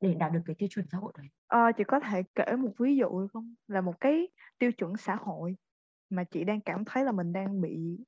để 0.04 0.14
đạt 0.14 0.32
được 0.32 0.40
cái 0.46 0.56
tiêu 0.58 0.68
chuẩn 0.72 0.86
xã 0.92 0.98
hội 0.98 1.12
đấy? 1.18 1.26
Ờ, 1.46 1.72
chị 1.76 1.84
có 1.84 2.00
thể 2.00 2.22
kể 2.34 2.56
một 2.58 2.70
ví 2.78 2.96
dụ 2.96 3.20
được 3.20 3.26
không? 3.32 3.54
Là 3.68 3.80
một 3.80 4.00
cái 4.00 4.28
tiêu 4.58 4.72
chuẩn 4.72 4.96
xã 4.96 5.14
hội 5.14 5.56
mà 6.10 6.24
chị 6.24 6.44
đang 6.44 6.60
cảm 6.60 6.84
thấy 6.84 7.04
là 7.04 7.12
mình 7.12 7.32
đang 7.32 7.60
bị 7.60 7.98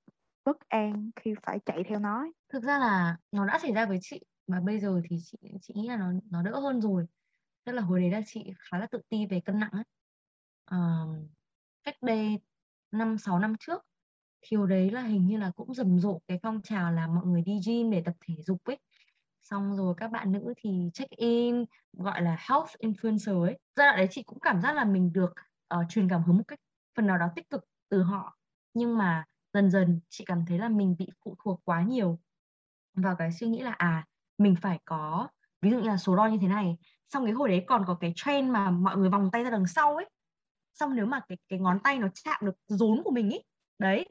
bất 0.45 0.57
an 0.69 1.11
khi 1.17 1.35
phải 1.43 1.59
chạy 1.67 1.85
theo 1.88 1.99
nó 1.99 2.26
thực 2.53 2.62
ra 2.62 2.79
là 2.79 3.17
nó 3.33 3.47
đã 3.47 3.59
xảy 3.59 3.73
ra 3.73 3.87
với 3.87 3.99
chị 4.03 4.21
mà 4.47 4.61
bây 4.61 4.81
giờ 4.81 5.00
thì 5.11 5.17
chị 5.25 5.38
chị 5.62 5.75
nghĩ 5.76 5.88
là 5.88 5.97
nó 5.97 6.12
nó 6.31 6.43
đỡ 6.43 6.61
hơn 6.61 6.81
rồi. 6.81 7.07
Tức 7.65 7.73
là 7.73 7.83
hồi 7.83 8.00
đấy 8.00 8.11
là 8.11 8.21
chị 8.26 8.53
khá 8.59 8.79
là 8.79 8.87
tự 8.87 9.00
ti 9.09 9.26
về 9.26 9.41
cân 9.45 9.59
nặng 9.61 9.71
ấy. 9.73 9.85
À, 10.65 10.79
cách 11.85 11.97
đây 12.03 12.41
năm 12.93 13.19
sáu 13.19 13.38
năm 13.38 13.55
trước 13.61 13.83
thì 14.43 14.57
hồi 14.57 14.69
đấy 14.69 14.91
là 14.91 15.03
hình 15.03 15.26
như 15.26 15.38
là 15.38 15.53
cũng 15.57 15.75
rầm 15.75 15.99
rộ 15.99 16.21
cái 16.29 16.38
phong 16.43 16.62
trào 16.62 16.93
là 16.93 17.07
mọi 17.07 17.26
người 17.26 17.43
đi 17.43 17.61
gym 17.67 17.91
để 17.91 18.03
tập 18.05 18.15
thể 18.29 18.35
dục 18.43 18.65
ấy 18.65 18.79
xong 19.50 19.76
rồi 19.76 19.95
các 19.97 20.09
bạn 20.11 20.33
nữ 20.33 20.55
thì 20.57 20.91
check 20.95 21.11
in 21.11 21.65
gọi 21.93 22.23
là 22.23 22.31
health 22.31 22.71
influencer 22.79 23.43
ấy. 23.43 23.59
Giai 23.76 23.87
đoạn 23.87 23.97
đấy 23.97 24.09
chị 24.11 24.23
cũng 24.23 24.41
cảm 24.41 24.61
giác 24.61 24.76
là 24.76 24.85
mình 24.85 25.12
được 25.12 25.35
uh, 25.75 25.87
truyền 25.88 26.09
cảm 26.09 26.23
hứng 26.23 26.37
một 26.37 26.43
cách 26.49 26.59
phần 26.97 27.07
nào 27.07 27.19
đó 27.19 27.26
tích 27.37 27.50
cực 27.50 27.65
từ 27.88 28.03
họ. 28.03 28.38
Nhưng 28.75 28.99
mà 28.99 29.25
dần 29.53 29.71
dần 29.71 30.00
chị 30.09 30.25
cảm 30.25 30.45
thấy 30.49 30.59
là 30.59 30.69
mình 30.69 30.97
bị 30.99 31.09
phụ 31.25 31.37
thuộc 31.45 31.61
quá 31.65 31.83
nhiều 31.83 32.21
vào 32.95 33.17
cái 33.17 33.33
suy 33.33 33.47
nghĩ 33.47 33.62
là 33.62 33.73
à 33.73 34.07
mình 34.38 34.57
phải 34.62 34.79
có 34.85 35.29
ví 35.62 35.71
dụ 35.71 35.79
như 35.79 35.88
là 35.88 35.97
số 35.97 36.17
đo 36.17 36.26
như 36.26 36.38
thế 36.41 36.49
này. 36.49 36.76
Xong 37.09 37.25
cái 37.25 37.33
hồi 37.33 37.49
đấy 37.49 37.65
còn 37.67 37.85
có 37.87 37.95
cái 38.00 38.12
trend 38.17 38.50
mà 38.50 38.71
mọi 38.71 38.97
người 38.97 39.11
vòng 39.11 39.31
tay 39.33 39.45
ra 39.45 39.50
đằng 39.50 39.67
sau 39.67 39.97
ấy. 39.97 40.11
Xong 40.75 40.95
nếu 40.95 41.07
mà 41.07 41.21
cái 41.29 41.38
cái 41.49 41.59
ngón 41.59 41.79
tay 41.85 41.99
nó 41.99 42.09
chạm 42.15 42.41
được 42.47 42.57
rốn 42.67 43.03
của 43.05 43.11
mình 43.11 43.31
ấy 43.31 43.45
đấy. 43.79 44.09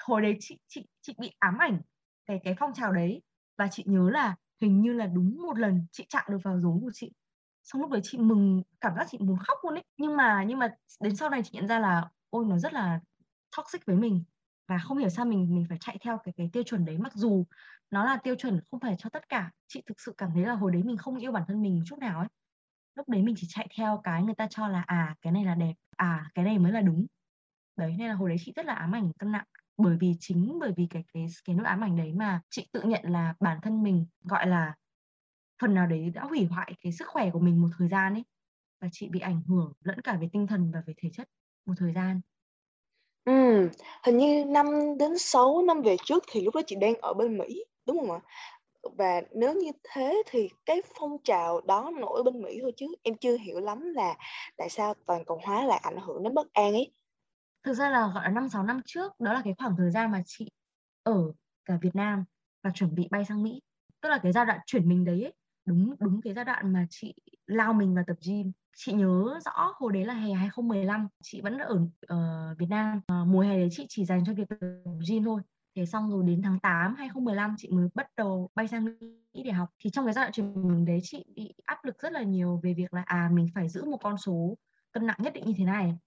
Hồi 0.00 0.22
đấy 0.22 0.36
chị 0.40 0.58
chị 0.68 0.86
chị 1.00 1.14
bị 1.18 1.32
ám 1.38 1.58
ảnh 1.58 1.80
cái 2.26 2.40
cái 2.44 2.54
phong 2.58 2.74
trào 2.74 2.92
đấy. 2.92 3.22
Và 3.58 3.68
chị 3.68 3.84
nhớ 3.86 4.10
là 4.10 4.36
hình 4.60 4.80
như 4.80 4.92
là 4.92 5.06
đúng 5.06 5.42
một 5.42 5.58
lần 5.58 5.86
chị 5.92 6.06
chạm 6.08 6.24
được 6.30 6.38
vào 6.44 6.60
rốn 6.60 6.80
của 6.80 6.90
chị. 6.94 7.12
Xong 7.64 7.82
lúc 7.82 7.90
đấy 7.90 8.00
chị 8.04 8.18
mừng, 8.18 8.62
cảm 8.80 8.94
giác 8.96 9.06
chị 9.10 9.18
muốn 9.20 9.38
khóc 9.38 9.58
luôn 9.64 9.74
ấy. 9.74 9.84
Nhưng 9.96 10.16
mà 10.16 10.44
nhưng 10.48 10.58
mà 10.58 10.74
đến 11.00 11.16
sau 11.16 11.30
này 11.30 11.42
chị 11.44 11.50
nhận 11.52 11.68
ra 11.68 11.78
là, 11.78 12.10
ôi, 12.30 12.44
nó 12.48 12.58
rất 12.58 12.72
là 12.72 13.00
toxic 13.56 13.86
với 13.86 13.96
mình. 13.96 14.24
Và 14.68 14.78
không 14.78 14.98
hiểu 14.98 15.08
sao 15.08 15.24
mình 15.26 15.54
mình 15.54 15.66
phải 15.68 15.78
chạy 15.80 15.98
theo 16.04 16.18
cái 16.24 16.34
cái 16.36 16.50
tiêu 16.52 16.62
chuẩn 16.62 16.84
đấy. 16.84 16.98
Mặc 16.98 17.12
dù 17.14 17.44
nó 17.90 18.04
là 18.04 18.16
tiêu 18.16 18.34
chuẩn 18.34 18.60
không 18.70 18.80
phải 18.80 18.94
cho 18.98 19.10
tất 19.10 19.28
cả. 19.28 19.50
Chị 19.68 19.82
thực 19.86 20.00
sự 20.00 20.14
cảm 20.18 20.30
thấy 20.34 20.42
là 20.44 20.54
hồi 20.54 20.72
đấy 20.72 20.82
mình 20.82 20.96
không 20.96 21.16
yêu 21.16 21.32
bản 21.32 21.42
thân 21.48 21.62
mình 21.62 21.82
chút 21.86 21.98
nào 21.98 22.18
ấy. 22.18 22.28
Lúc 22.94 23.08
đấy 23.08 23.22
mình 23.22 23.34
chỉ 23.38 23.46
chạy 23.50 23.68
theo 23.78 24.00
cái 24.04 24.22
người 24.22 24.34
ta 24.34 24.46
cho 24.50 24.68
là 24.68 24.84
à 24.86 25.16
cái 25.22 25.32
này 25.32 25.44
là 25.44 25.54
đẹp. 25.54 25.74
À 25.96 26.30
cái 26.34 26.44
này 26.44 26.58
mới 26.58 26.72
là 26.72 26.80
đúng. 26.80 27.06
Đấy, 27.76 27.94
nên 27.98 28.08
là 28.08 28.14
hồi 28.14 28.28
đấy 28.28 28.38
chị 28.44 28.52
rất 28.56 28.66
là 28.66 28.74
ám 28.74 28.92
ảnh 28.94 29.12
cân 29.18 29.32
nặng 29.32 29.46
bởi 29.82 29.96
vì 30.00 30.14
chính 30.20 30.58
bởi 30.60 30.72
vì 30.76 30.86
cái 30.90 31.04
cái 31.14 31.26
cái 31.44 31.56
nỗi 31.56 31.66
ám 31.66 31.84
ảnh 31.84 31.96
đấy 31.96 32.12
mà 32.14 32.40
chị 32.50 32.68
tự 32.72 32.82
nhận 32.82 33.04
là 33.04 33.34
bản 33.40 33.58
thân 33.62 33.82
mình 33.82 34.06
gọi 34.24 34.46
là 34.46 34.74
phần 35.62 35.74
nào 35.74 35.86
đấy 35.86 36.10
đã 36.14 36.24
hủy 36.24 36.44
hoại 36.46 36.74
cái 36.80 36.92
sức 36.92 37.08
khỏe 37.08 37.30
của 37.32 37.40
mình 37.40 37.62
một 37.62 37.68
thời 37.78 37.88
gian 37.88 38.14
ấy 38.14 38.24
và 38.80 38.88
chị 38.92 39.08
bị 39.08 39.20
ảnh 39.20 39.42
hưởng 39.48 39.72
lẫn 39.84 40.00
cả 40.02 40.16
về 40.20 40.28
tinh 40.32 40.46
thần 40.46 40.70
và 40.74 40.82
về 40.86 40.94
thể 41.02 41.10
chất 41.14 41.28
một 41.66 41.74
thời 41.78 41.92
gian 41.92 42.20
Ừ, 43.24 43.32
hình 44.02 44.18
như 44.18 44.44
năm 44.44 44.66
đến 44.98 45.18
6 45.18 45.62
năm 45.62 45.82
về 45.82 45.96
trước 46.04 46.24
thì 46.32 46.40
lúc 46.40 46.54
đó 46.54 46.60
chị 46.66 46.76
đang 46.76 46.94
ở 47.02 47.14
bên 47.14 47.38
Mỹ, 47.38 47.64
đúng 47.86 47.98
không 47.98 48.10
ạ? 48.10 48.20
Và 48.98 49.22
nếu 49.32 49.54
như 49.54 49.72
thế 49.84 50.22
thì 50.26 50.48
cái 50.66 50.82
phong 51.00 51.18
trào 51.24 51.60
đó 51.60 51.90
nổi 52.00 52.22
bên 52.22 52.42
Mỹ 52.42 52.58
thôi 52.62 52.72
chứ 52.76 52.86
em 53.02 53.14
chưa 53.16 53.36
hiểu 53.38 53.60
lắm 53.60 53.94
là 53.94 54.16
tại 54.56 54.70
sao 54.70 54.94
toàn 55.06 55.24
cầu 55.24 55.40
hóa 55.44 55.64
lại 55.64 55.80
ảnh 55.84 55.98
hưởng 56.06 56.22
đến 56.22 56.34
bất 56.34 56.52
an 56.52 56.72
ấy. 56.72 56.92
Thực 57.62 57.74
ra 57.74 57.90
là 57.90 58.10
gọi 58.14 58.24
là 58.24 58.30
năm 58.30 58.48
sáu 58.48 58.62
năm 58.62 58.80
trước, 58.86 59.20
đó 59.20 59.32
là 59.32 59.42
cái 59.44 59.54
khoảng 59.58 59.76
thời 59.76 59.90
gian 59.90 60.10
mà 60.10 60.22
chị 60.26 60.50
ở 61.02 61.32
cả 61.64 61.78
Việt 61.82 61.94
Nam 61.94 62.24
và 62.62 62.70
chuẩn 62.70 62.94
bị 62.94 63.08
bay 63.10 63.24
sang 63.24 63.42
Mỹ. 63.42 63.60
Tức 64.00 64.08
là 64.08 64.18
cái 64.18 64.32
giai 64.32 64.46
đoạn 64.46 64.60
chuyển 64.66 64.88
mình 64.88 65.04
đấy 65.04 65.22
ấy, 65.22 65.34
đúng 65.64 65.94
đúng 65.98 66.20
cái 66.22 66.34
giai 66.34 66.44
đoạn 66.44 66.72
mà 66.72 66.86
chị 66.90 67.14
lao 67.46 67.72
mình 67.72 67.94
vào 67.94 68.04
tập 68.06 68.16
gym. 68.26 68.52
Chị 68.76 68.92
nhớ 68.92 69.38
rõ 69.44 69.72
hồi 69.76 69.92
đấy 69.92 70.04
là 70.04 70.14
hè 70.14 70.32
2015 70.32 71.08
chị 71.22 71.40
vẫn 71.40 71.58
ở 71.58 71.74
uh, 71.74 72.58
Việt 72.58 72.66
Nam. 72.70 73.00
Uh, 73.12 73.28
mùa 73.28 73.40
hè 73.40 73.56
đấy 73.56 73.68
chị 73.70 73.86
chỉ 73.88 74.04
dành 74.04 74.24
cho 74.24 74.34
việc 74.34 74.48
tập 74.48 74.56
gym 75.08 75.24
thôi. 75.24 75.42
Thế 75.76 75.86
xong 75.86 76.10
rồi 76.10 76.24
đến 76.26 76.42
tháng 76.42 76.60
8 76.60 76.94
2015 76.94 77.54
chị 77.58 77.68
mới 77.72 77.88
bắt 77.94 78.06
đầu 78.16 78.50
bay 78.54 78.68
sang 78.68 78.84
Mỹ 78.84 79.42
để 79.44 79.52
học. 79.52 79.68
Thì 79.78 79.90
trong 79.90 80.04
cái 80.04 80.14
giai 80.14 80.24
đoạn 80.24 80.32
chuyển 80.32 80.68
mình 80.68 80.84
đấy 80.84 81.00
chị 81.02 81.24
bị 81.36 81.54
áp 81.64 81.84
lực 81.84 81.98
rất 82.02 82.12
là 82.12 82.22
nhiều 82.22 82.60
về 82.62 82.74
việc 82.74 82.94
là 82.94 83.02
à 83.06 83.30
mình 83.32 83.48
phải 83.54 83.68
giữ 83.68 83.84
một 83.84 83.98
con 84.02 84.18
số 84.18 84.56
cân 84.92 85.06
nặng 85.06 85.18
nhất 85.20 85.32
định 85.34 85.44
như 85.46 85.54
thế 85.56 85.64
này 85.64 85.98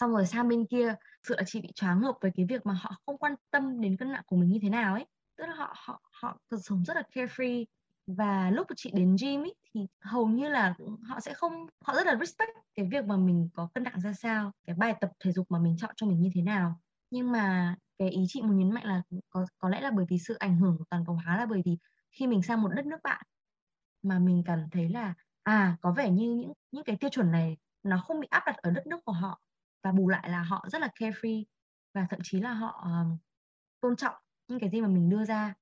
xong 0.00 0.10
rồi 0.12 0.26
sang 0.26 0.48
bên 0.48 0.66
kia 0.66 0.94
sự 1.28 1.34
là 1.38 1.42
chị 1.46 1.60
bị 1.60 1.72
choáng 1.74 2.00
ngợp 2.00 2.14
với 2.20 2.30
cái 2.36 2.46
việc 2.48 2.66
mà 2.66 2.74
họ 2.80 2.90
không 3.06 3.18
quan 3.18 3.34
tâm 3.50 3.80
đến 3.80 3.96
cân 3.96 4.12
nặng 4.12 4.22
của 4.26 4.36
mình 4.36 4.48
như 4.50 4.58
thế 4.62 4.68
nào 4.70 4.94
ấy. 4.94 5.06
Tức 5.36 5.46
là 5.46 5.54
họ 5.54 5.74
họ 5.76 6.00
họ 6.22 6.38
cuộc 6.50 6.56
sống 6.64 6.84
rất 6.84 6.94
là 6.96 7.02
carefree. 7.14 7.64
Và 8.06 8.50
lúc 8.50 8.66
chị 8.76 8.90
đến 8.94 9.16
gym 9.22 9.40
ấy, 9.42 9.54
thì 9.74 9.80
hầu 10.00 10.26
như 10.28 10.48
là 10.48 10.74
họ 11.08 11.20
sẽ 11.20 11.34
không 11.34 11.66
họ 11.84 11.94
rất 11.94 12.06
là 12.06 12.16
respect 12.16 12.50
cái 12.74 12.88
việc 12.92 13.04
mà 13.04 13.16
mình 13.16 13.48
có 13.54 13.68
cân 13.74 13.84
nặng 13.84 14.00
ra 14.00 14.12
sao 14.12 14.52
cái 14.66 14.76
bài 14.76 14.94
tập 15.00 15.10
thể 15.24 15.32
dục 15.32 15.46
mà 15.50 15.58
mình 15.58 15.76
chọn 15.78 15.90
cho 15.96 16.06
mình 16.06 16.20
như 16.20 16.30
thế 16.34 16.42
nào. 16.42 16.80
Nhưng 17.10 17.32
mà 17.32 17.76
cái 17.98 18.08
ý 18.10 18.24
chị 18.28 18.42
muốn 18.42 18.58
nhấn 18.58 18.70
mạnh 18.72 18.84
là 18.86 19.02
có 19.30 19.46
có 19.58 19.68
lẽ 19.68 19.80
là 19.80 19.90
bởi 19.90 20.06
vì 20.08 20.18
sự 20.18 20.34
ảnh 20.34 20.56
hưởng 20.56 20.76
của 20.78 20.84
toàn 20.90 21.04
cầu 21.06 21.18
hóa 21.24 21.36
là 21.36 21.46
bởi 21.46 21.62
vì 21.64 21.78
khi 22.10 22.26
mình 22.26 22.42
sang 22.42 22.62
một 22.62 22.68
đất 22.76 22.86
nước 22.86 22.98
bạn 23.04 23.22
mà 24.02 24.18
mình 24.18 24.42
cảm 24.46 24.70
thấy 24.72 24.88
là 24.88 25.14
à 25.42 25.76
có 25.80 25.92
vẻ 25.92 26.10
như 26.10 26.34
những 26.34 26.52
những 26.72 26.84
cái 26.84 26.96
tiêu 27.00 27.10
chuẩn 27.10 27.30
này 27.32 27.56
nó 27.82 27.98
không 28.06 28.20
bị 28.20 28.26
áp 28.30 28.42
đặt 28.46 28.56
ở 28.56 28.70
đất 28.70 28.86
nước 28.86 29.00
của 29.04 29.12
họ 29.12 29.40
và 29.86 29.92
bù 29.92 30.08
lại 30.08 30.30
là 30.30 30.42
họ 30.42 30.66
rất 30.68 30.80
là 30.80 30.88
carefree 30.94 31.44
và 31.94 32.06
thậm 32.10 32.20
chí 32.22 32.40
là 32.40 32.52
họ 32.52 32.84
um, 32.84 33.16
tôn 33.80 33.96
trọng 33.96 34.14
những 34.48 34.60
cái 34.60 34.70
gì 34.70 34.80
mà 34.80 34.88
mình 34.88 35.08
đưa 35.08 35.24
ra. 35.24 35.54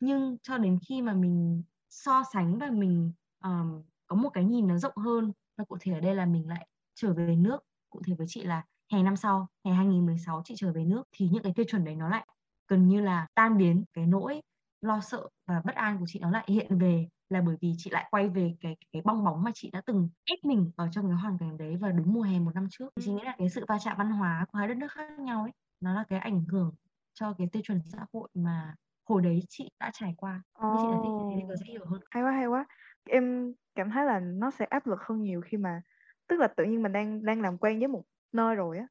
Nhưng 0.00 0.36
cho 0.42 0.58
đến 0.58 0.78
khi 0.88 1.02
mà 1.02 1.12
mình 1.12 1.62
so 1.90 2.22
sánh 2.32 2.58
và 2.58 2.70
mình 2.70 3.12
um, 3.44 3.82
có 4.06 4.16
một 4.16 4.30
cái 4.30 4.44
nhìn 4.44 4.68
nó 4.68 4.78
rộng 4.78 4.96
hơn 4.96 5.32
và 5.56 5.64
cụ 5.64 5.76
thể 5.80 5.92
ở 5.92 6.00
đây 6.00 6.14
là 6.14 6.26
mình 6.26 6.48
lại 6.48 6.68
trở 6.94 7.12
về 7.12 7.36
nước. 7.36 7.58
Cụ 7.90 8.02
thể 8.06 8.14
với 8.14 8.26
chị 8.30 8.42
là 8.42 8.64
hè 8.92 9.02
năm 9.02 9.16
sau 9.16 9.48
hè 9.64 9.72
2016 9.72 10.42
chị 10.44 10.54
trở 10.56 10.72
về 10.72 10.84
nước 10.84 11.02
thì 11.12 11.28
những 11.28 11.42
cái 11.42 11.52
tiêu 11.56 11.66
chuẩn 11.68 11.84
đấy 11.84 11.96
nó 11.96 12.08
lại 12.08 12.26
gần 12.68 12.88
như 12.88 13.00
là 13.00 13.26
tan 13.34 13.58
biến 13.58 13.84
cái 13.92 14.06
nỗi 14.06 14.40
lo 14.82 15.00
sợ 15.00 15.28
và 15.46 15.62
bất 15.64 15.74
an 15.74 15.98
của 15.98 16.04
chị 16.08 16.18
nó 16.20 16.30
lại 16.30 16.44
hiện 16.48 16.78
về 16.78 17.08
là 17.28 17.40
bởi 17.46 17.56
vì 17.60 17.72
chị 17.78 17.90
lại 17.90 18.06
quay 18.10 18.28
về 18.28 18.54
cái 18.60 18.76
cái 18.92 19.02
bong 19.04 19.24
bóng 19.24 19.42
mà 19.42 19.50
chị 19.54 19.70
đã 19.72 19.82
từng 19.86 20.08
ép 20.24 20.38
mình 20.44 20.70
ở 20.76 20.88
trong 20.92 21.08
cái 21.08 21.16
hoàn 21.16 21.38
cảnh 21.38 21.56
đấy 21.58 21.76
vào 21.76 21.92
đúng 21.92 22.12
mùa 22.14 22.22
hè 22.22 22.38
một 22.40 22.54
năm 22.54 22.66
trước. 22.70 22.88
Thì 22.96 23.02
chị 23.06 23.12
nghĩ 23.12 23.22
là 23.24 23.34
cái 23.38 23.48
sự 23.48 23.64
va 23.68 23.78
chạm 23.84 23.96
văn 23.98 24.10
hóa 24.10 24.46
của 24.52 24.58
hai 24.58 24.68
đất 24.68 24.76
nước 24.76 24.92
khác 24.92 25.18
nhau 25.18 25.42
ấy, 25.42 25.52
nó 25.80 25.94
là 25.94 26.04
cái 26.08 26.18
ảnh 26.18 26.44
hưởng 26.44 26.74
cho 27.14 27.32
cái 27.38 27.46
tiêu 27.52 27.62
chuẩn 27.64 27.80
xã 27.92 28.06
hội 28.12 28.28
mà 28.34 28.74
hồi 29.08 29.22
đấy 29.22 29.40
chị 29.48 29.70
đã 29.80 29.90
trải 29.94 30.14
qua. 30.16 30.42
Oh. 30.58 30.64
chị 30.82 30.88
đã 30.88 30.98
thích 31.02 31.14
thì 31.28 31.36
sẽ 31.60 31.66
hiểu 31.72 31.84
hơn. 31.86 32.00
Hay 32.10 32.22
quá 32.22 32.30
hay 32.32 32.46
quá. 32.46 32.66
Em 33.04 33.52
cảm 33.74 33.90
thấy 33.90 34.04
là 34.04 34.20
nó 34.20 34.50
sẽ 34.50 34.64
áp 34.64 34.86
lực 34.86 34.98
hơn 35.02 35.22
nhiều 35.22 35.40
khi 35.40 35.56
mà, 35.56 35.82
tức 36.28 36.40
là 36.40 36.48
tự 36.48 36.64
nhiên 36.64 36.82
mình 36.82 36.92
đang 36.92 37.24
đang 37.24 37.40
làm 37.40 37.58
quen 37.58 37.78
với 37.78 37.88
một 37.88 38.02
nơi 38.32 38.54
rồi 38.54 38.78
á, 38.78 38.86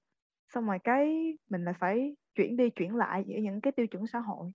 xong 0.54 0.68
rồi 0.68 0.80
cái 0.84 1.34
mình 1.50 1.64
lại 1.66 1.74
phải 1.80 2.16
chuyển 2.36 2.58
đi 2.58 2.70
chuyển 2.70 2.96
lại 2.96 3.24
giữa 3.28 3.36
những 3.44 3.62
cái 3.62 3.74
tiêu 3.74 3.88
chuẩn 3.88 4.08
xã 4.08 4.20
hội 4.20 4.52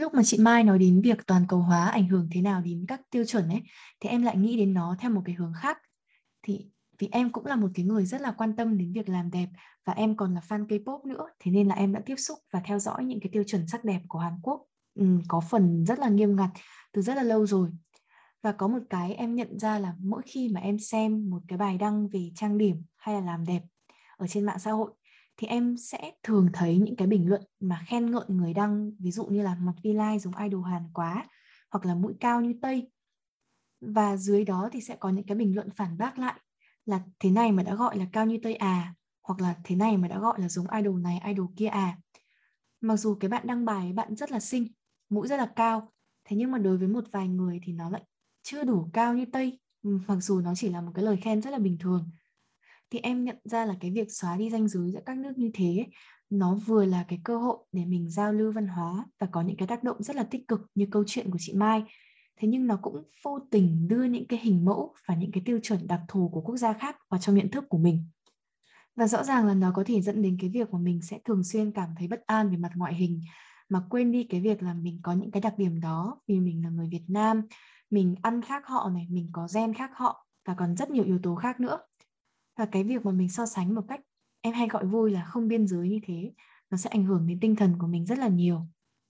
lúc 0.00 0.14
mà 0.14 0.22
chị 0.24 0.38
Mai 0.38 0.64
nói 0.64 0.78
đến 0.78 1.00
việc 1.00 1.26
toàn 1.26 1.46
cầu 1.48 1.60
hóa 1.60 1.88
ảnh 1.88 2.08
hưởng 2.08 2.28
thế 2.32 2.40
nào 2.40 2.60
đến 2.60 2.84
các 2.88 3.00
tiêu 3.10 3.24
chuẩn 3.24 3.48
ấy 3.48 3.62
thì 4.00 4.08
em 4.08 4.22
lại 4.22 4.36
nghĩ 4.36 4.56
đến 4.56 4.74
nó 4.74 4.96
theo 5.00 5.10
một 5.10 5.22
cái 5.24 5.34
hướng 5.34 5.52
khác. 5.56 5.78
Thì 6.42 6.66
vì 6.98 7.08
em 7.12 7.32
cũng 7.32 7.46
là 7.46 7.56
một 7.56 7.68
cái 7.74 7.84
người 7.84 8.06
rất 8.06 8.20
là 8.20 8.32
quan 8.32 8.56
tâm 8.56 8.78
đến 8.78 8.92
việc 8.92 9.08
làm 9.08 9.30
đẹp 9.30 9.48
và 9.84 9.92
em 9.92 10.16
còn 10.16 10.34
là 10.34 10.40
fan 10.48 10.66
K-pop 10.66 11.06
nữa 11.06 11.26
thế 11.40 11.50
nên 11.50 11.68
là 11.68 11.74
em 11.74 11.92
đã 11.92 12.00
tiếp 12.06 12.16
xúc 12.16 12.38
và 12.52 12.60
theo 12.64 12.78
dõi 12.78 13.04
những 13.04 13.20
cái 13.20 13.30
tiêu 13.32 13.42
chuẩn 13.46 13.66
sắc 13.66 13.84
đẹp 13.84 14.00
của 14.08 14.18
Hàn 14.18 14.40
Quốc 14.42 14.66
ừ, 14.94 15.06
có 15.28 15.40
phần 15.40 15.84
rất 15.86 15.98
là 15.98 16.08
nghiêm 16.08 16.36
ngặt 16.36 16.50
từ 16.92 17.02
rất 17.02 17.14
là 17.14 17.22
lâu 17.22 17.46
rồi. 17.46 17.70
Và 18.42 18.52
có 18.52 18.68
một 18.68 18.78
cái 18.90 19.14
em 19.14 19.34
nhận 19.34 19.58
ra 19.58 19.78
là 19.78 19.94
mỗi 19.98 20.22
khi 20.26 20.48
mà 20.48 20.60
em 20.60 20.78
xem 20.78 21.30
một 21.30 21.42
cái 21.48 21.58
bài 21.58 21.78
đăng 21.78 22.08
về 22.08 22.30
trang 22.34 22.58
điểm 22.58 22.82
hay 22.96 23.14
là 23.14 23.20
làm 23.20 23.44
đẹp 23.44 23.62
ở 24.16 24.26
trên 24.26 24.46
mạng 24.46 24.58
xã 24.58 24.70
hội 24.70 24.90
thì 25.40 25.46
em 25.46 25.76
sẽ 25.76 26.12
thường 26.22 26.48
thấy 26.52 26.78
những 26.78 26.96
cái 26.96 27.08
bình 27.08 27.28
luận 27.28 27.42
mà 27.60 27.84
khen 27.86 28.10
ngợi 28.10 28.24
người 28.28 28.54
đăng, 28.54 28.90
ví 28.98 29.10
dụ 29.10 29.26
như 29.26 29.42
là 29.42 29.54
mặt 29.54 29.74
vi 29.82 29.92
lai 29.92 30.18
giống 30.18 30.36
idol 30.36 30.64
Hàn 30.64 30.82
quá 30.94 31.26
hoặc 31.70 31.86
là 31.86 31.94
mũi 31.94 32.14
cao 32.20 32.40
như 32.40 32.54
Tây 32.62 32.90
và 33.80 34.16
dưới 34.16 34.44
đó 34.44 34.68
thì 34.72 34.80
sẽ 34.80 34.96
có 34.96 35.08
những 35.08 35.26
cái 35.26 35.36
bình 35.36 35.54
luận 35.54 35.70
phản 35.70 35.98
bác 35.98 36.18
lại 36.18 36.40
là 36.84 37.00
thế 37.18 37.30
này 37.30 37.52
mà 37.52 37.62
đã 37.62 37.74
gọi 37.74 37.98
là 37.98 38.06
cao 38.12 38.26
như 38.26 38.38
Tây 38.42 38.54
à 38.54 38.94
hoặc 39.22 39.40
là 39.40 39.54
thế 39.64 39.76
này 39.76 39.96
mà 39.96 40.08
đã 40.08 40.18
gọi 40.18 40.40
là 40.40 40.48
giống 40.48 40.66
idol 40.70 41.00
này, 41.00 41.20
idol 41.26 41.46
kia 41.56 41.66
à 41.66 41.98
mặc 42.80 42.96
dù 42.96 43.14
cái 43.14 43.28
bạn 43.28 43.46
đăng 43.46 43.64
bài 43.64 43.92
bạn 43.92 44.16
rất 44.16 44.30
là 44.30 44.40
xinh, 44.40 44.66
mũi 45.08 45.28
rất 45.28 45.36
là 45.36 45.52
cao, 45.56 45.92
thế 46.24 46.36
nhưng 46.36 46.50
mà 46.50 46.58
đối 46.58 46.78
với 46.78 46.88
một 46.88 47.04
vài 47.12 47.28
người 47.28 47.60
thì 47.62 47.72
nó 47.72 47.90
lại 47.90 48.02
chưa 48.42 48.64
đủ 48.64 48.90
cao 48.92 49.14
như 49.14 49.24
Tây. 49.32 49.58
Mặc 49.82 50.16
dù 50.20 50.40
nó 50.40 50.54
chỉ 50.54 50.68
là 50.68 50.80
một 50.80 50.92
cái 50.94 51.04
lời 51.04 51.16
khen 51.16 51.42
rất 51.42 51.50
là 51.50 51.58
bình 51.58 51.78
thường 51.78 52.10
thì 52.90 52.98
em 52.98 53.24
nhận 53.24 53.36
ra 53.44 53.64
là 53.64 53.74
cái 53.80 53.90
việc 53.90 54.12
xóa 54.12 54.36
đi 54.36 54.50
ranh 54.50 54.68
giới 54.68 54.90
giữa 54.92 55.00
các 55.06 55.18
nước 55.18 55.32
như 55.36 55.50
thế 55.54 55.86
nó 56.30 56.54
vừa 56.54 56.84
là 56.84 57.04
cái 57.08 57.20
cơ 57.24 57.38
hội 57.38 57.56
để 57.72 57.84
mình 57.84 58.10
giao 58.10 58.32
lưu 58.32 58.52
văn 58.52 58.68
hóa 58.68 59.04
và 59.20 59.26
có 59.32 59.42
những 59.42 59.56
cái 59.56 59.68
tác 59.68 59.84
động 59.84 60.02
rất 60.02 60.16
là 60.16 60.24
tích 60.24 60.48
cực 60.48 60.60
như 60.74 60.86
câu 60.90 61.04
chuyện 61.06 61.30
của 61.30 61.38
chị 61.40 61.54
Mai. 61.54 61.84
Thế 62.36 62.48
nhưng 62.48 62.66
nó 62.66 62.78
cũng 62.82 63.02
vô 63.24 63.38
tình 63.50 63.88
đưa 63.88 64.04
những 64.04 64.26
cái 64.26 64.38
hình 64.42 64.64
mẫu 64.64 64.94
và 65.06 65.14
những 65.14 65.32
cái 65.32 65.42
tiêu 65.46 65.58
chuẩn 65.62 65.86
đặc 65.86 66.00
thù 66.08 66.28
của 66.28 66.40
quốc 66.40 66.56
gia 66.56 66.72
khác 66.72 66.96
vào 67.08 67.20
trong 67.20 67.34
nhận 67.34 67.50
thức 67.50 67.64
của 67.68 67.78
mình. 67.78 68.04
Và 68.96 69.06
rõ 69.06 69.24
ràng 69.24 69.46
là 69.46 69.54
nó 69.54 69.72
có 69.74 69.84
thể 69.86 70.00
dẫn 70.00 70.22
đến 70.22 70.36
cái 70.40 70.50
việc 70.50 70.70
mà 70.72 70.78
mình 70.78 71.02
sẽ 71.02 71.18
thường 71.24 71.44
xuyên 71.44 71.72
cảm 71.72 71.88
thấy 71.98 72.08
bất 72.08 72.20
an 72.26 72.50
về 72.50 72.56
mặt 72.56 72.72
ngoại 72.76 72.94
hình, 72.94 73.20
mà 73.68 73.82
quên 73.90 74.12
đi 74.12 74.24
cái 74.24 74.40
việc 74.40 74.62
là 74.62 74.74
mình 74.74 75.00
có 75.02 75.12
những 75.12 75.30
cái 75.30 75.40
đặc 75.40 75.54
điểm 75.58 75.80
đó 75.80 76.20
vì 76.26 76.40
mình 76.40 76.64
là 76.64 76.70
người 76.70 76.88
Việt 76.88 77.04
Nam, 77.08 77.42
mình 77.90 78.14
ăn 78.22 78.42
khác 78.42 78.66
họ 78.66 78.90
này, 78.94 79.06
mình 79.10 79.28
có 79.32 79.48
gen 79.54 79.74
khác 79.74 79.90
họ 79.94 80.26
và 80.46 80.54
còn 80.54 80.76
rất 80.76 80.90
nhiều 80.90 81.04
yếu 81.04 81.18
tố 81.22 81.34
khác 81.34 81.60
nữa 81.60 81.78
và 82.60 82.66
cái 82.66 82.84
việc 82.84 83.06
mà 83.06 83.12
mình 83.12 83.28
so 83.28 83.46
sánh 83.46 83.74
một 83.74 83.82
cách 83.88 84.00
em 84.40 84.54
hay 84.54 84.68
gọi 84.68 84.86
vui 84.86 85.10
là 85.10 85.24
không 85.24 85.48
biên 85.48 85.66
giới 85.66 85.88
như 85.88 86.00
thế 86.06 86.32
nó 86.70 86.76
sẽ 86.76 86.90
ảnh 86.90 87.04
hưởng 87.04 87.26
đến 87.26 87.40
tinh 87.40 87.56
thần 87.56 87.76
của 87.78 87.86
mình 87.86 88.06
rất 88.06 88.18
là 88.18 88.28
nhiều. 88.28 88.60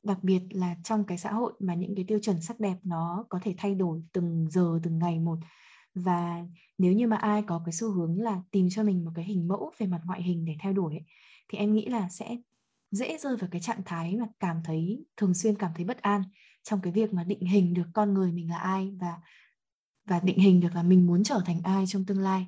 Đặc 0.02 0.18
biệt 0.22 0.40
là 0.50 0.76
trong 0.84 1.04
cái 1.04 1.18
xã 1.18 1.32
hội 1.32 1.52
mà 1.58 1.74
những 1.74 1.94
cái 1.94 2.04
tiêu 2.08 2.18
chuẩn 2.22 2.40
sắc 2.40 2.60
đẹp 2.60 2.76
nó 2.82 3.26
có 3.28 3.38
thể 3.42 3.54
thay 3.58 3.74
đổi 3.74 4.02
từng 4.12 4.50
giờ 4.50 4.80
từng 4.82 4.98
ngày 4.98 5.18
một. 5.18 5.38
Và 5.94 6.44
nếu 6.78 6.92
như 6.92 7.06
mà 7.06 7.16
ai 7.16 7.42
có 7.42 7.62
cái 7.64 7.72
xu 7.72 7.90
hướng 7.90 8.20
là 8.20 8.42
tìm 8.50 8.68
cho 8.70 8.82
mình 8.82 9.04
một 9.04 9.10
cái 9.14 9.24
hình 9.24 9.48
mẫu 9.48 9.72
về 9.78 9.86
mặt 9.86 10.00
ngoại 10.04 10.22
hình 10.22 10.44
để 10.44 10.56
theo 10.62 10.72
đuổi 10.72 10.94
ấy, 10.94 11.04
thì 11.48 11.58
em 11.58 11.74
nghĩ 11.74 11.86
là 11.86 12.08
sẽ 12.08 12.36
dễ 12.90 13.18
rơi 13.18 13.36
vào 13.36 13.48
cái 13.52 13.60
trạng 13.60 13.82
thái 13.84 14.16
mà 14.16 14.26
cảm 14.40 14.62
thấy 14.64 15.04
thường 15.16 15.34
xuyên 15.34 15.54
cảm 15.54 15.72
thấy 15.76 15.84
bất 15.84 16.02
an 16.02 16.22
trong 16.62 16.80
cái 16.80 16.92
việc 16.92 17.12
mà 17.12 17.24
định 17.24 17.46
hình 17.46 17.74
được 17.74 17.86
con 17.94 18.14
người 18.14 18.32
mình 18.32 18.50
là 18.50 18.58
ai 18.58 18.92
và 19.00 19.20
và 20.06 20.20
định 20.20 20.38
hình 20.38 20.60
được 20.60 20.74
là 20.74 20.82
mình 20.82 21.06
muốn 21.06 21.22
trở 21.24 21.42
thành 21.46 21.60
ai 21.64 21.84
trong 21.86 22.04
tương 22.06 22.20
lai 22.20 22.46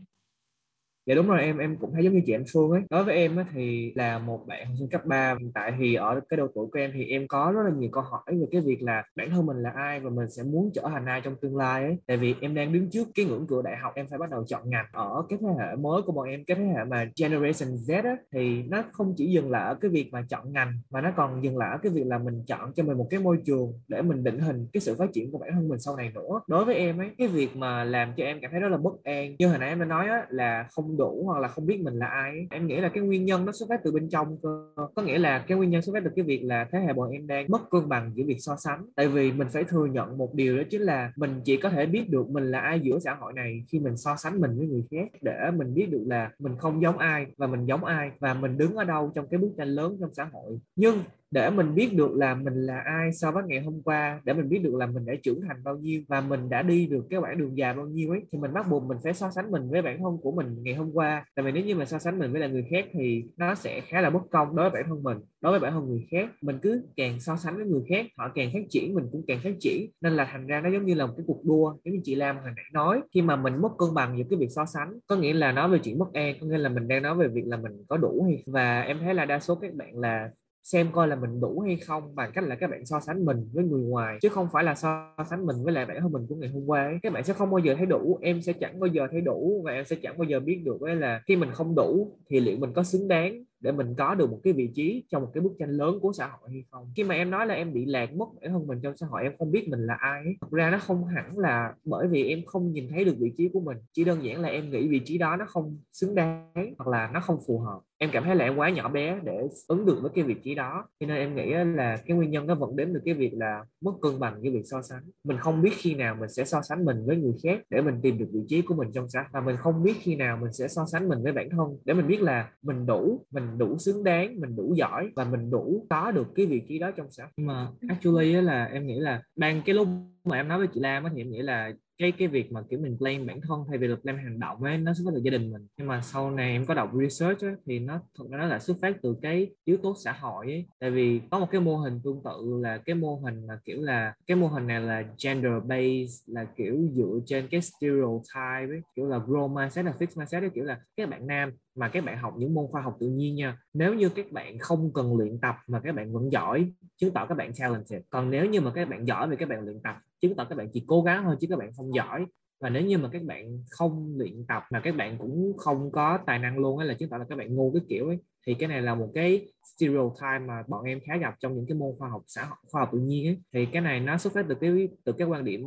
dạ 1.06 1.14
đúng 1.14 1.28
rồi 1.28 1.40
em 1.40 1.58
em 1.58 1.76
cũng 1.80 1.92
thấy 1.94 2.04
giống 2.04 2.14
như 2.14 2.20
chị 2.26 2.32
anh 2.32 2.44
Phương 2.52 2.70
ấy. 2.70 2.82
Đối 2.90 3.04
với 3.04 3.16
em 3.16 3.36
á, 3.36 3.44
thì 3.54 3.92
là 3.94 4.18
một 4.18 4.44
bạn 4.46 4.66
học 4.66 4.74
sinh 4.78 4.88
cấp 4.90 5.04
3 5.06 5.34
hiện 5.40 5.52
tại 5.54 5.72
thì 5.78 5.94
ở 5.94 6.20
cái 6.28 6.36
độ 6.36 6.46
tuổi 6.54 6.66
của 6.72 6.78
em 6.78 6.90
thì 6.94 7.04
em 7.04 7.28
có 7.28 7.52
rất 7.56 7.62
là 7.64 7.70
nhiều 7.78 7.90
câu 7.92 8.02
hỏi 8.02 8.22
về 8.26 8.46
cái 8.50 8.60
việc 8.60 8.82
là 8.82 9.02
bản 9.16 9.30
thân 9.30 9.46
mình 9.46 9.56
là 9.62 9.70
ai 9.70 10.00
và 10.00 10.10
mình 10.10 10.30
sẽ 10.30 10.42
muốn 10.42 10.70
trở 10.74 10.82
thành 10.88 11.06
ai 11.06 11.20
trong 11.20 11.36
tương 11.40 11.56
lai 11.56 11.84
ấy. 11.84 11.96
Tại 12.06 12.16
vì 12.16 12.34
em 12.40 12.54
đang 12.54 12.72
đứng 12.72 12.90
trước 12.90 13.08
cái 13.14 13.26
ngưỡng 13.26 13.46
cửa 13.46 13.62
đại 13.62 13.76
học 13.76 13.92
em 13.94 14.06
phải 14.10 14.18
bắt 14.18 14.30
đầu 14.30 14.44
chọn 14.48 14.70
ngành. 14.70 14.86
Ở 14.92 15.22
cái 15.28 15.38
thế 15.42 15.48
hệ 15.58 15.76
mới 15.76 16.02
của 16.02 16.12
bọn 16.12 16.28
em 16.28 16.44
cái 16.44 16.56
thế 16.56 16.64
hệ 16.64 16.84
mà 16.84 17.10
generation 17.20 17.74
Z 17.74 18.04
á, 18.04 18.16
thì 18.32 18.62
nó 18.62 18.82
không 18.92 19.14
chỉ 19.16 19.26
dừng 19.32 19.50
lại 19.50 19.64
ở 19.68 19.74
cái 19.74 19.90
việc 19.90 20.08
mà 20.12 20.22
chọn 20.30 20.52
ngành 20.52 20.72
mà 20.90 21.00
nó 21.00 21.10
còn 21.16 21.44
dừng 21.44 21.58
lại 21.58 21.70
ở 21.70 21.78
cái 21.82 21.92
việc 21.92 22.04
là 22.06 22.18
mình 22.18 22.44
chọn 22.46 22.72
cho 22.72 22.82
mình 22.82 22.98
một 22.98 23.06
cái 23.10 23.20
môi 23.20 23.38
trường 23.46 23.72
để 23.88 24.02
mình 24.02 24.24
định 24.24 24.38
hình 24.38 24.66
cái 24.72 24.80
sự 24.80 24.94
phát 24.98 25.12
triển 25.12 25.32
của 25.32 25.38
bản 25.38 25.50
thân 25.52 25.68
mình 25.68 25.80
sau 25.80 25.96
này 25.96 26.10
nữa. 26.14 26.40
Đối 26.46 26.64
với 26.64 26.74
em 26.74 26.98
ấy 27.00 27.10
cái 27.18 27.28
việc 27.28 27.56
mà 27.56 27.84
làm 27.84 28.12
cho 28.16 28.24
em 28.24 28.38
cảm 28.42 28.50
thấy 28.50 28.60
rất 28.60 28.68
là 28.68 28.76
bất 28.76 29.04
an. 29.04 29.36
Như 29.38 29.48
hồi 29.48 29.58
nãy 29.58 29.68
em 29.68 29.78
đã 29.78 29.84
nói 29.84 30.08
á, 30.08 30.26
là 30.28 30.66
không 30.72 30.91
đủ 30.96 31.22
hoặc 31.26 31.40
là 31.40 31.48
không 31.48 31.66
biết 31.66 31.80
mình 31.80 31.94
là 31.94 32.06
ai. 32.06 32.46
Em 32.50 32.66
nghĩ 32.66 32.76
là 32.76 32.88
cái 32.88 33.02
nguyên 33.02 33.24
nhân 33.24 33.44
nó 33.44 33.52
xuất 33.52 33.68
phát 33.68 33.80
từ 33.84 33.92
bên 33.92 34.08
trong 34.08 34.36
cơ. 34.42 34.66
Có 34.94 35.02
nghĩa 35.02 35.18
là 35.18 35.44
cái 35.48 35.58
nguyên 35.58 35.70
nhân 35.70 35.82
xuất 35.82 35.92
phát 35.92 36.04
từ 36.04 36.10
cái 36.16 36.24
việc 36.24 36.42
là 36.44 36.68
thế 36.72 36.78
hệ 36.78 36.92
bọn 36.92 37.10
em 37.10 37.26
đang 37.26 37.46
mất 37.48 37.70
cân 37.70 37.88
bằng 37.88 38.12
giữa 38.14 38.24
việc 38.26 38.38
so 38.40 38.56
sánh. 38.56 38.86
Tại 38.96 39.08
vì 39.08 39.32
mình 39.32 39.48
phải 39.52 39.64
thừa 39.64 39.86
nhận 39.86 40.18
một 40.18 40.34
điều 40.34 40.56
đó 40.56 40.62
chính 40.70 40.82
là 40.82 41.12
mình 41.16 41.40
chỉ 41.44 41.56
có 41.56 41.70
thể 41.70 41.86
biết 41.86 42.10
được 42.10 42.30
mình 42.30 42.50
là 42.50 42.60
ai 42.60 42.80
giữa 42.80 42.98
xã 42.98 43.14
hội 43.14 43.32
này 43.32 43.64
khi 43.68 43.78
mình 43.78 43.96
so 43.96 44.16
sánh 44.16 44.40
mình 44.40 44.58
với 44.58 44.66
người 44.66 44.84
khác 44.90 45.18
để 45.20 45.50
mình 45.56 45.74
biết 45.74 45.86
được 45.90 46.04
là 46.06 46.30
mình 46.38 46.56
không 46.58 46.82
giống 46.82 46.98
ai 46.98 47.26
và 47.36 47.46
mình 47.46 47.66
giống 47.66 47.84
ai 47.84 48.10
và 48.20 48.34
mình 48.34 48.58
đứng 48.58 48.74
ở 48.74 48.84
đâu 48.84 49.12
trong 49.14 49.26
cái 49.30 49.38
bức 49.38 49.50
tranh 49.58 49.68
lớn 49.68 49.96
trong 50.00 50.12
xã 50.12 50.24
hội. 50.32 50.58
Nhưng 50.76 50.98
để 51.32 51.50
mình 51.50 51.74
biết 51.74 51.94
được 51.94 52.14
là 52.14 52.34
mình 52.34 52.54
là 52.54 52.80
ai 52.84 53.12
so 53.12 53.30
với 53.30 53.42
ngày 53.46 53.60
hôm 53.60 53.82
qua, 53.84 54.20
để 54.24 54.32
mình 54.32 54.48
biết 54.48 54.58
được 54.58 54.74
là 54.74 54.86
mình 54.86 55.06
đã 55.06 55.14
trưởng 55.22 55.40
thành 55.48 55.64
bao 55.64 55.76
nhiêu 55.76 56.02
và 56.08 56.20
mình 56.20 56.50
đã 56.50 56.62
đi 56.62 56.86
được 56.86 57.06
cái 57.10 57.20
quãng 57.20 57.38
đường 57.38 57.56
dài 57.58 57.74
bao 57.74 57.86
nhiêu 57.86 58.10
ấy, 58.10 58.20
thì 58.32 58.38
mình 58.38 58.52
bắt 58.52 58.66
buộc 58.70 58.84
mình 58.84 58.98
phải 59.04 59.14
so 59.14 59.30
sánh 59.30 59.50
mình 59.50 59.70
với 59.70 59.82
bản 59.82 59.98
thân 59.98 60.18
của 60.22 60.32
mình 60.32 60.62
ngày 60.62 60.74
hôm 60.74 60.92
qua. 60.92 61.24
Tại 61.34 61.44
vì 61.44 61.52
nếu 61.52 61.64
như 61.64 61.74
mà 61.74 61.84
so 61.84 61.98
sánh 61.98 62.18
mình 62.18 62.32
với 62.32 62.40
là 62.40 62.46
người 62.46 62.66
khác 62.70 62.86
thì 62.92 63.24
nó 63.36 63.54
sẽ 63.54 63.80
khá 63.80 64.00
là 64.00 64.10
bất 64.10 64.22
công 64.30 64.56
đối 64.56 64.70
với 64.70 64.82
bản 64.82 64.88
thân 64.88 65.02
mình, 65.02 65.18
đối 65.40 65.52
với 65.52 65.60
bản 65.60 65.72
thân 65.72 65.88
người 65.88 66.06
khác. 66.10 66.30
Mình 66.42 66.58
cứ 66.62 66.82
càng 66.96 67.20
so 67.20 67.36
sánh 67.36 67.56
với 67.56 67.66
người 67.66 67.82
khác, 67.88 68.06
họ 68.16 68.28
càng 68.34 68.50
phát 68.52 68.62
triển, 68.70 68.94
mình 68.94 69.04
cũng 69.12 69.24
càng 69.26 69.38
phát 69.44 69.54
triển. 69.60 69.90
Nên 70.00 70.12
là 70.12 70.28
thành 70.32 70.46
ra 70.46 70.60
nó 70.60 70.70
giống 70.70 70.86
như 70.86 70.94
là 70.94 71.06
một 71.06 71.14
cái 71.16 71.24
cuộc 71.26 71.44
đua, 71.44 71.74
giống 71.84 71.94
như 71.94 72.00
chị 72.04 72.14
Lam 72.14 72.36
hồi 72.36 72.50
nãy 72.56 72.64
nói, 72.72 73.00
khi 73.14 73.22
mà 73.22 73.36
mình 73.36 73.62
mất 73.62 73.70
cân 73.78 73.94
bằng 73.94 74.18
giữa 74.18 74.24
cái 74.30 74.38
việc 74.38 74.50
so 74.50 74.64
sánh, 74.66 74.98
có 75.06 75.16
nghĩa 75.16 75.32
là 75.32 75.52
nói 75.52 75.68
về 75.68 75.78
chuyện 75.84 75.98
bất 75.98 76.12
an, 76.12 76.36
có 76.40 76.46
nghĩa 76.46 76.58
là 76.58 76.68
mình 76.68 76.88
đang 76.88 77.02
nói 77.02 77.16
về 77.16 77.28
việc 77.28 77.44
là 77.46 77.56
mình 77.56 77.72
có 77.88 77.96
đủ 77.96 78.24
hay 78.24 78.44
và 78.46 78.80
em 78.80 78.98
thấy 78.98 79.14
là 79.14 79.24
đa 79.24 79.38
số 79.38 79.54
các 79.54 79.74
bạn 79.74 79.98
là 79.98 80.30
xem 80.62 80.92
coi 80.92 81.08
là 81.08 81.16
mình 81.16 81.40
đủ 81.40 81.60
hay 81.60 81.76
không, 81.76 82.14
bằng 82.14 82.30
cách 82.34 82.44
là 82.44 82.54
các 82.54 82.70
bạn 82.70 82.86
so 82.86 83.00
sánh 83.00 83.24
mình 83.24 83.48
với 83.52 83.64
người 83.64 83.82
ngoài, 83.82 84.18
chứ 84.22 84.28
không 84.28 84.48
phải 84.52 84.64
là 84.64 84.74
so 84.74 85.14
sánh 85.30 85.46
mình 85.46 85.56
với 85.64 85.72
lại 85.74 85.86
bản 85.86 85.96
thân 86.00 86.12
mình 86.12 86.26
của 86.28 86.34
ngày 86.34 86.48
hôm 86.48 86.66
qua 86.66 86.84
ấy. 86.84 86.98
các 87.02 87.12
bạn 87.12 87.24
sẽ 87.24 87.32
không 87.32 87.50
bao 87.50 87.58
giờ 87.58 87.74
thấy 87.74 87.86
đủ, 87.86 88.18
em 88.20 88.42
sẽ 88.42 88.52
chẳng 88.52 88.80
bao 88.80 88.86
giờ 88.86 89.06
thấy 89.10 89.20
đủ, 89.20 89.62
và 89.64 89.72
em 89.72 89.84
sẽ 89.84 89.96
chẳng 90.02 90.18
bao 90.18 90.24
giờ 90.24 90.40
biết 90.40 90.62
được 90.64 90.80
ấy 90.80 90.96
là 90.96 91.22
khi 91.26 91.36
mình 91.36 91.50
không 91.52 91.74
đủ 91.74 92.16
thì 92.30 92.40
liệu 92.40 92.56
mình 92.56 92.72
có 92.72 92.82
xứng 92.82 93.08
đáng 93.08 93.44
để 93.60 93.72
mình 93.72 93.94
có 93.98 94.14
được 94.14 94.30
một 94.30 94.40
cái 94.44 94.52
vị 94.52 94.70
trí 94.74 95.04
trong 95.10 95.22
một 95.22 95.28
cái 95.34 95.40
bức 95.40 95.52
tranh 95.58 95.70
lớn 95.70 95.98
của 96.00 96.12
xã 96.12 96.26
hội 96.26 96.50
hay 96.50 96.64
không 96.70 96.92
khi 96.96 97.04
mà 97.04 97.14
em 97.14 97.30
nói 97.30 97.46
là 97.46 97.54
em 97.54 97.72
bị 97.72 97.84
lạc 97.84 98.12
mất 98.12 98.26
bản 98.40 98.52
thân 98.52 98.66
mình 98.66 98.80
trong 98.82 98.96
xã 98.96 99.06
hội, 99.06 99.22
em 99.22 99.32
không 99.38 99.50
biết 99.50 99.68
mình 99.68 99.86
là 99.86 99.94
ai 99.94 100.24
ấy. 100.24 100.36
thật 100.40 100.50
ra 100.50 100.70
nó 100.70 100.78
không 100.78 101.04
hẳn 101.04 101.38
là 101.38 101.74
bởi 101.84 102.08
vì 102.08 102.28
em 102.28 102.44
không 102.46 102.72
nhìn 102.72 102.88
thấy 102.90 103.04
được 103.04 103.14
vị 103.18 103.32
trí 103.38 103.48
của 103.52 103.60
mình, 103.60 103.76
chỉ 103.92 104.04
đơn 104.04 104.24
giản 104.24 104.40
là 104.40 104.48
em 104.48 104.70
nghĩ 104.70 104.88
vị 104.88 105.00
trí 105.04 105.18
đó 105.18 105.36
nó 105.36 105.44
không 105.48 105.78
xứng 105.92 106.14
đáng 106.14 106.52
hoặc 106.78 106.88
là 106.90 107.10
nó 107.14 107.20
không 107.20 107.38
phù 107.46 107.58
hợp 107.58 107.80
em 108.02 108.10
cảm 108.12 108.24
thấy 108.24 108.36
là 108.36 108.44
em 108.44 108.56
quá 108.56 108.70
nhỏ 108.70 108.88
bé 108.88 109.20
để 109.24 109.48
ứng 109.68 109.86
được 109.86 109.98
với 110.02 110.10
cái 110.14 110.24
vị 110.24 110.34
trí 110.44 110.54
đó. 110.54 110.84
Cho 111.00 111.06
nên 111.06 111.16
em 111.16 111.34
nghĩ 111.34 111.54
là 111.76 111.96
cái 112.06 112.16
nguyên 112.16 112.30
nhân 112.30 112.46
nó 112.46 112.54
vẫn 112.54 112.76
đến 112.76 112.90
từ 112.94 113.00
cái 113.04 113.14
việc 113.14 113.32
là 113.34 113.64
mất 113.80 113.92
cân 114.02 114.20
bằng 114.20 114.38
cái 114.42 114.52
việc 114.52 114.62
so 114.64 114.82
sánh. 114.82 115.02
Mình 115.24 115.38
không 115.38 115.62
biết 115.62 115.70
khi 115.76 115.94
nào 115.94 116.16
mình 116.20 116.28
sẽ 116.28 116.44
so 116.44 116.62
sánh 116.62 116.84
mình 116.84 116.96
với 117.06 117.16
người 117.16 117.32
khác 117.42 117.60
để 117.70 117.82
mình 117.82 117.94
tìm 118.02 118.18
được 118.18 118.26
vị 118.32 118.40
trí 118.48 118.62
của 118.62 118.74
mình 118.74 118.88
trong 118.94 119.08
xã 119.08 119.24
và 119.32 119.40
mình 119.40 119.56
không 119.56 119.82
biết 119.82 119.94
khi 120.00 120.16
nào 120.16 120.38
mình 120.42 120.52
sẽ 120.52 120.68
so 120.68 120.86
sánh 120.86 121.08
mình 121.08 121.22
với 121.22 121.32
bản 121.32 121.50
thân 121.50 121.78
để 121.84 121.94
mình 121.94 122.06
biết 122.06 122.22
là 122.22 122.50
mình 122.62 122.86
đủ 122.86 123.26
mình 123.30 123.58
đủ 123.58 123.78
xứng 123.78 124.04
đáng, 124.04 124.40
mình 124.40 124.56
đủ 124.56 124.74
giỏi 124.76 125.10
và 125.16 125.24
mình 125.24 125.50
đủ 125.50 125.86
có 125.90 126.10
được 126.10 126.26
cái 126.34 126.46
vị 126.46 126.62
trí 126.68 126.78
đó 126.78 126.90
trong 126.90 127.06
xã 127.10 127.28
nhưng 127.36 127.46
mà 127.46 127.68
actually 127.88 128.32
là 128.32 128.64
em 128.64 128.86
nghĩ 128.86 129.00
là 129.00 129.22
đang 129.36 129.62
cái 129.66 129.74
lúc 129.74 129.88
mà 130.24 130.36
em 130.36 130.48
nói 130.48 130.58
với 130.58 130.66
chị 130.74 130.80
Lam 130.80 131.04
thì 131.14 131.20
em 131.20 131.30
nghĩ 131.30 131.42
là 131.42 131.72
cái 131.98 132.12
cái 132.12 132.28
việc 132.28 132.52
mà 132.52 132.62
kiểu 132.70 132.80
mình 132.80 132.98
plan 132.98 133.26
bản 133.26 133.40
thân 133.40 133.64
thay 133.68 133.78
vì 133.78 133.88
là 133.88 133.96
plan 134.02 134.16
hành 134.16 134.38
động 134.40 134.62
ấy 134.62 134.78
nó 134.78 134.94
xuất 134.94 135.04
phát 135.06 135.10
từ 135.14 135.20
gia 135.24 135.30
đình 135.30 135.52
mình. 135.52 135.66
Nhưng 135.76 135.86
mà 135.88 136.00
sau 136.00 136.30
này 136.30 136.50
em 136.50 136.66
có 136.66 136.74
đọc 136.74 136.90
research 137.00 137.44
ấy, 137.44 137.54
thì 137.66 137.78
nó 137.78 138.00
thật 138.18 138.24
ra 138.30 138.38
nó 138.38 138.46
là 138.46 138.58
xuất 138.58 138.76
phát 138.82 138.96
từ 139.02 139.16
cái 139.22 139.50
yếu 139.64 139.76
tố 139.76 139.94
xã 140.04 140.12
hội 140.12 140.46
ấy. 140.46 140.66
Tại 140.80 140.90
vì 140.90 141.20
có 141.30 141.38
một 141.38 141.46
cái 141.50 141.60
mô 141.60 141.76
hình 141.76 142.00
tương 142.04 142.22
tự 142.24 142.60
là 142.62 142.78
cái 142.78 142.94
mô 142.94 143.16
hình 143.24 143.46
là 143.46 143.58
kiểu 143.64 143.80
là 143.80 144.14
cái 144.26 144.36
mô 144.36 144.46
hình 144.46 144.66
này 144.66 144.80
là 144.80 145.04
gender 145.24 145.52
based 145.64 146.22
là 146.26 146.44
kiểu 146.56 146.88
dựa 146.92 147.20
trên 147.26 147.48
cái 147.50 147.60
stereotype 147.62 148.74
ấy 148.74 148.80
kiểu 148.96 149.06
là 149.06 149.18
grow 149.18 149.54
mindset 149.54 149.84
là 149.84 149.92
fixed 149.98 150.18
mindset 150.18 150.42
ấy, 150.42 150.50
kiểu 150.54 150.64
là 150.64 150.80
các 150.96 151.10
bạn 151.10 151.26
nam 151.26 151.50
mà 151.74 151.88
các 151.88 152.04
bạn 152.04 152.18
học 152.18 152.34
những 152.38 152.54
môn 152.54 152.66
khoa 152.70 152.82
học 152.82 152.96
tự 153.00 153.08
nhiên 153.08 153.34
nha 153.34 153.58
nếu 153.74 153.94
như 153.94 154.08
các 154.08 154.32
bạn 154.32 154.58
không 154.58 154.92
cần 154.92 155.16
luyện 155.16 155.38
tập 155.40 155.56
mà 155.66 155.80
các 155.80 155.94
bạn 155.94 156.12
vẫn 156.12 156.32
giỏi 156.32 156.72
chứng 156.96 157.12
tỏ 157.14 157.26
các 157.26 157.34
bạn 157.34 157.52
talented. 157.58 158.02
Còn 158.10 158.30
nếu 158.30 158.46
như 158.46 158.60
mà 158.60 158.72
các 158.74 158.88
bạn 158.88 159.06
giỏi 159.06 159.28
thì 159.30 159.36
các 159.36 159.48
bạn 159.48 159.64
luyện 159.64 159.80
tập 159.82 159.96
chứng 160.22 160.36
tỏ 160.36 160.44
các 160.44 160.58
bạn 160.58 160.68
chỉ 160.72 160.84
cố 160.86 161.02
gắng 161.02 161.24
thôi 161.24 161.36
chứ 161.40 161.46
các 161.50 161.58
bạn 161.58 161.70
không 161.76 161.94
giỏi. 161.94 162.26
Và 162.60 162.70
nếu 162.70 162.82
như 162.82 162.98
mà 162.98 163.08
các 163.12 163.22
bạn 163.22 163.64
không 163.70 164.14
luyện 164.16 164.46
tập 164.48 164.62
mà 164.72 164.80
các 164.80 164.96
bạn 164.96 165.18
cũng 165.18 165.52
không 165.56 165.92
có 165.92 166.18
tài 166.26 166.38
năng 166.38 166.58
luôn 166.58 166.78
ấy 166.78 166.86
là 166.86 166.94
chứng 166.94 167.08
tỏ 167.08 167.16
là 167.18 167.24
các 167.28 167.38
bạn 167.38 167.54
ngu 167.54 167.72
cái 167.72 167.82
kiểu 167.88 168.06
ấy, 168.06 168.18
thì 168.46 168.54
cái 168.54 168.68
này 168.68 168.82
là 168.82 168.94
một 168.94 169.10
cái 169.14 169.52
stereotype 169.64 170.38
mà 170.46 170.62
bọn 170.68 170.84
em 170.84 171.00
khá 171.06 171.16
gặp 171.16 171.34
trong 171.40 171.54
những 171.54 171.66
cái 171.66 171.74
môn 171.74 171.94
khoa 171.98 172.08
học 172.08 172.22
xã 172.26 172.44
hội, 172.44 172.56
khoa 172.66 172.80
học 172.80 172.88
tự 172.92 172.98
nhiên 172.98 173.26
ấy. 173.26 173.38
Thì 173.52 173.66
cái 173.66 173.82
này 173.82 174.00
nó 174.00 174.18
xuất 174.18 174.32
phát 174.32 174.46
từ 174.48 174.54
cái 174.60 174.88
từ 175.04 175.12
cái 175.12 175.28
quan 175.28 175.44
điểm 175.44 175.62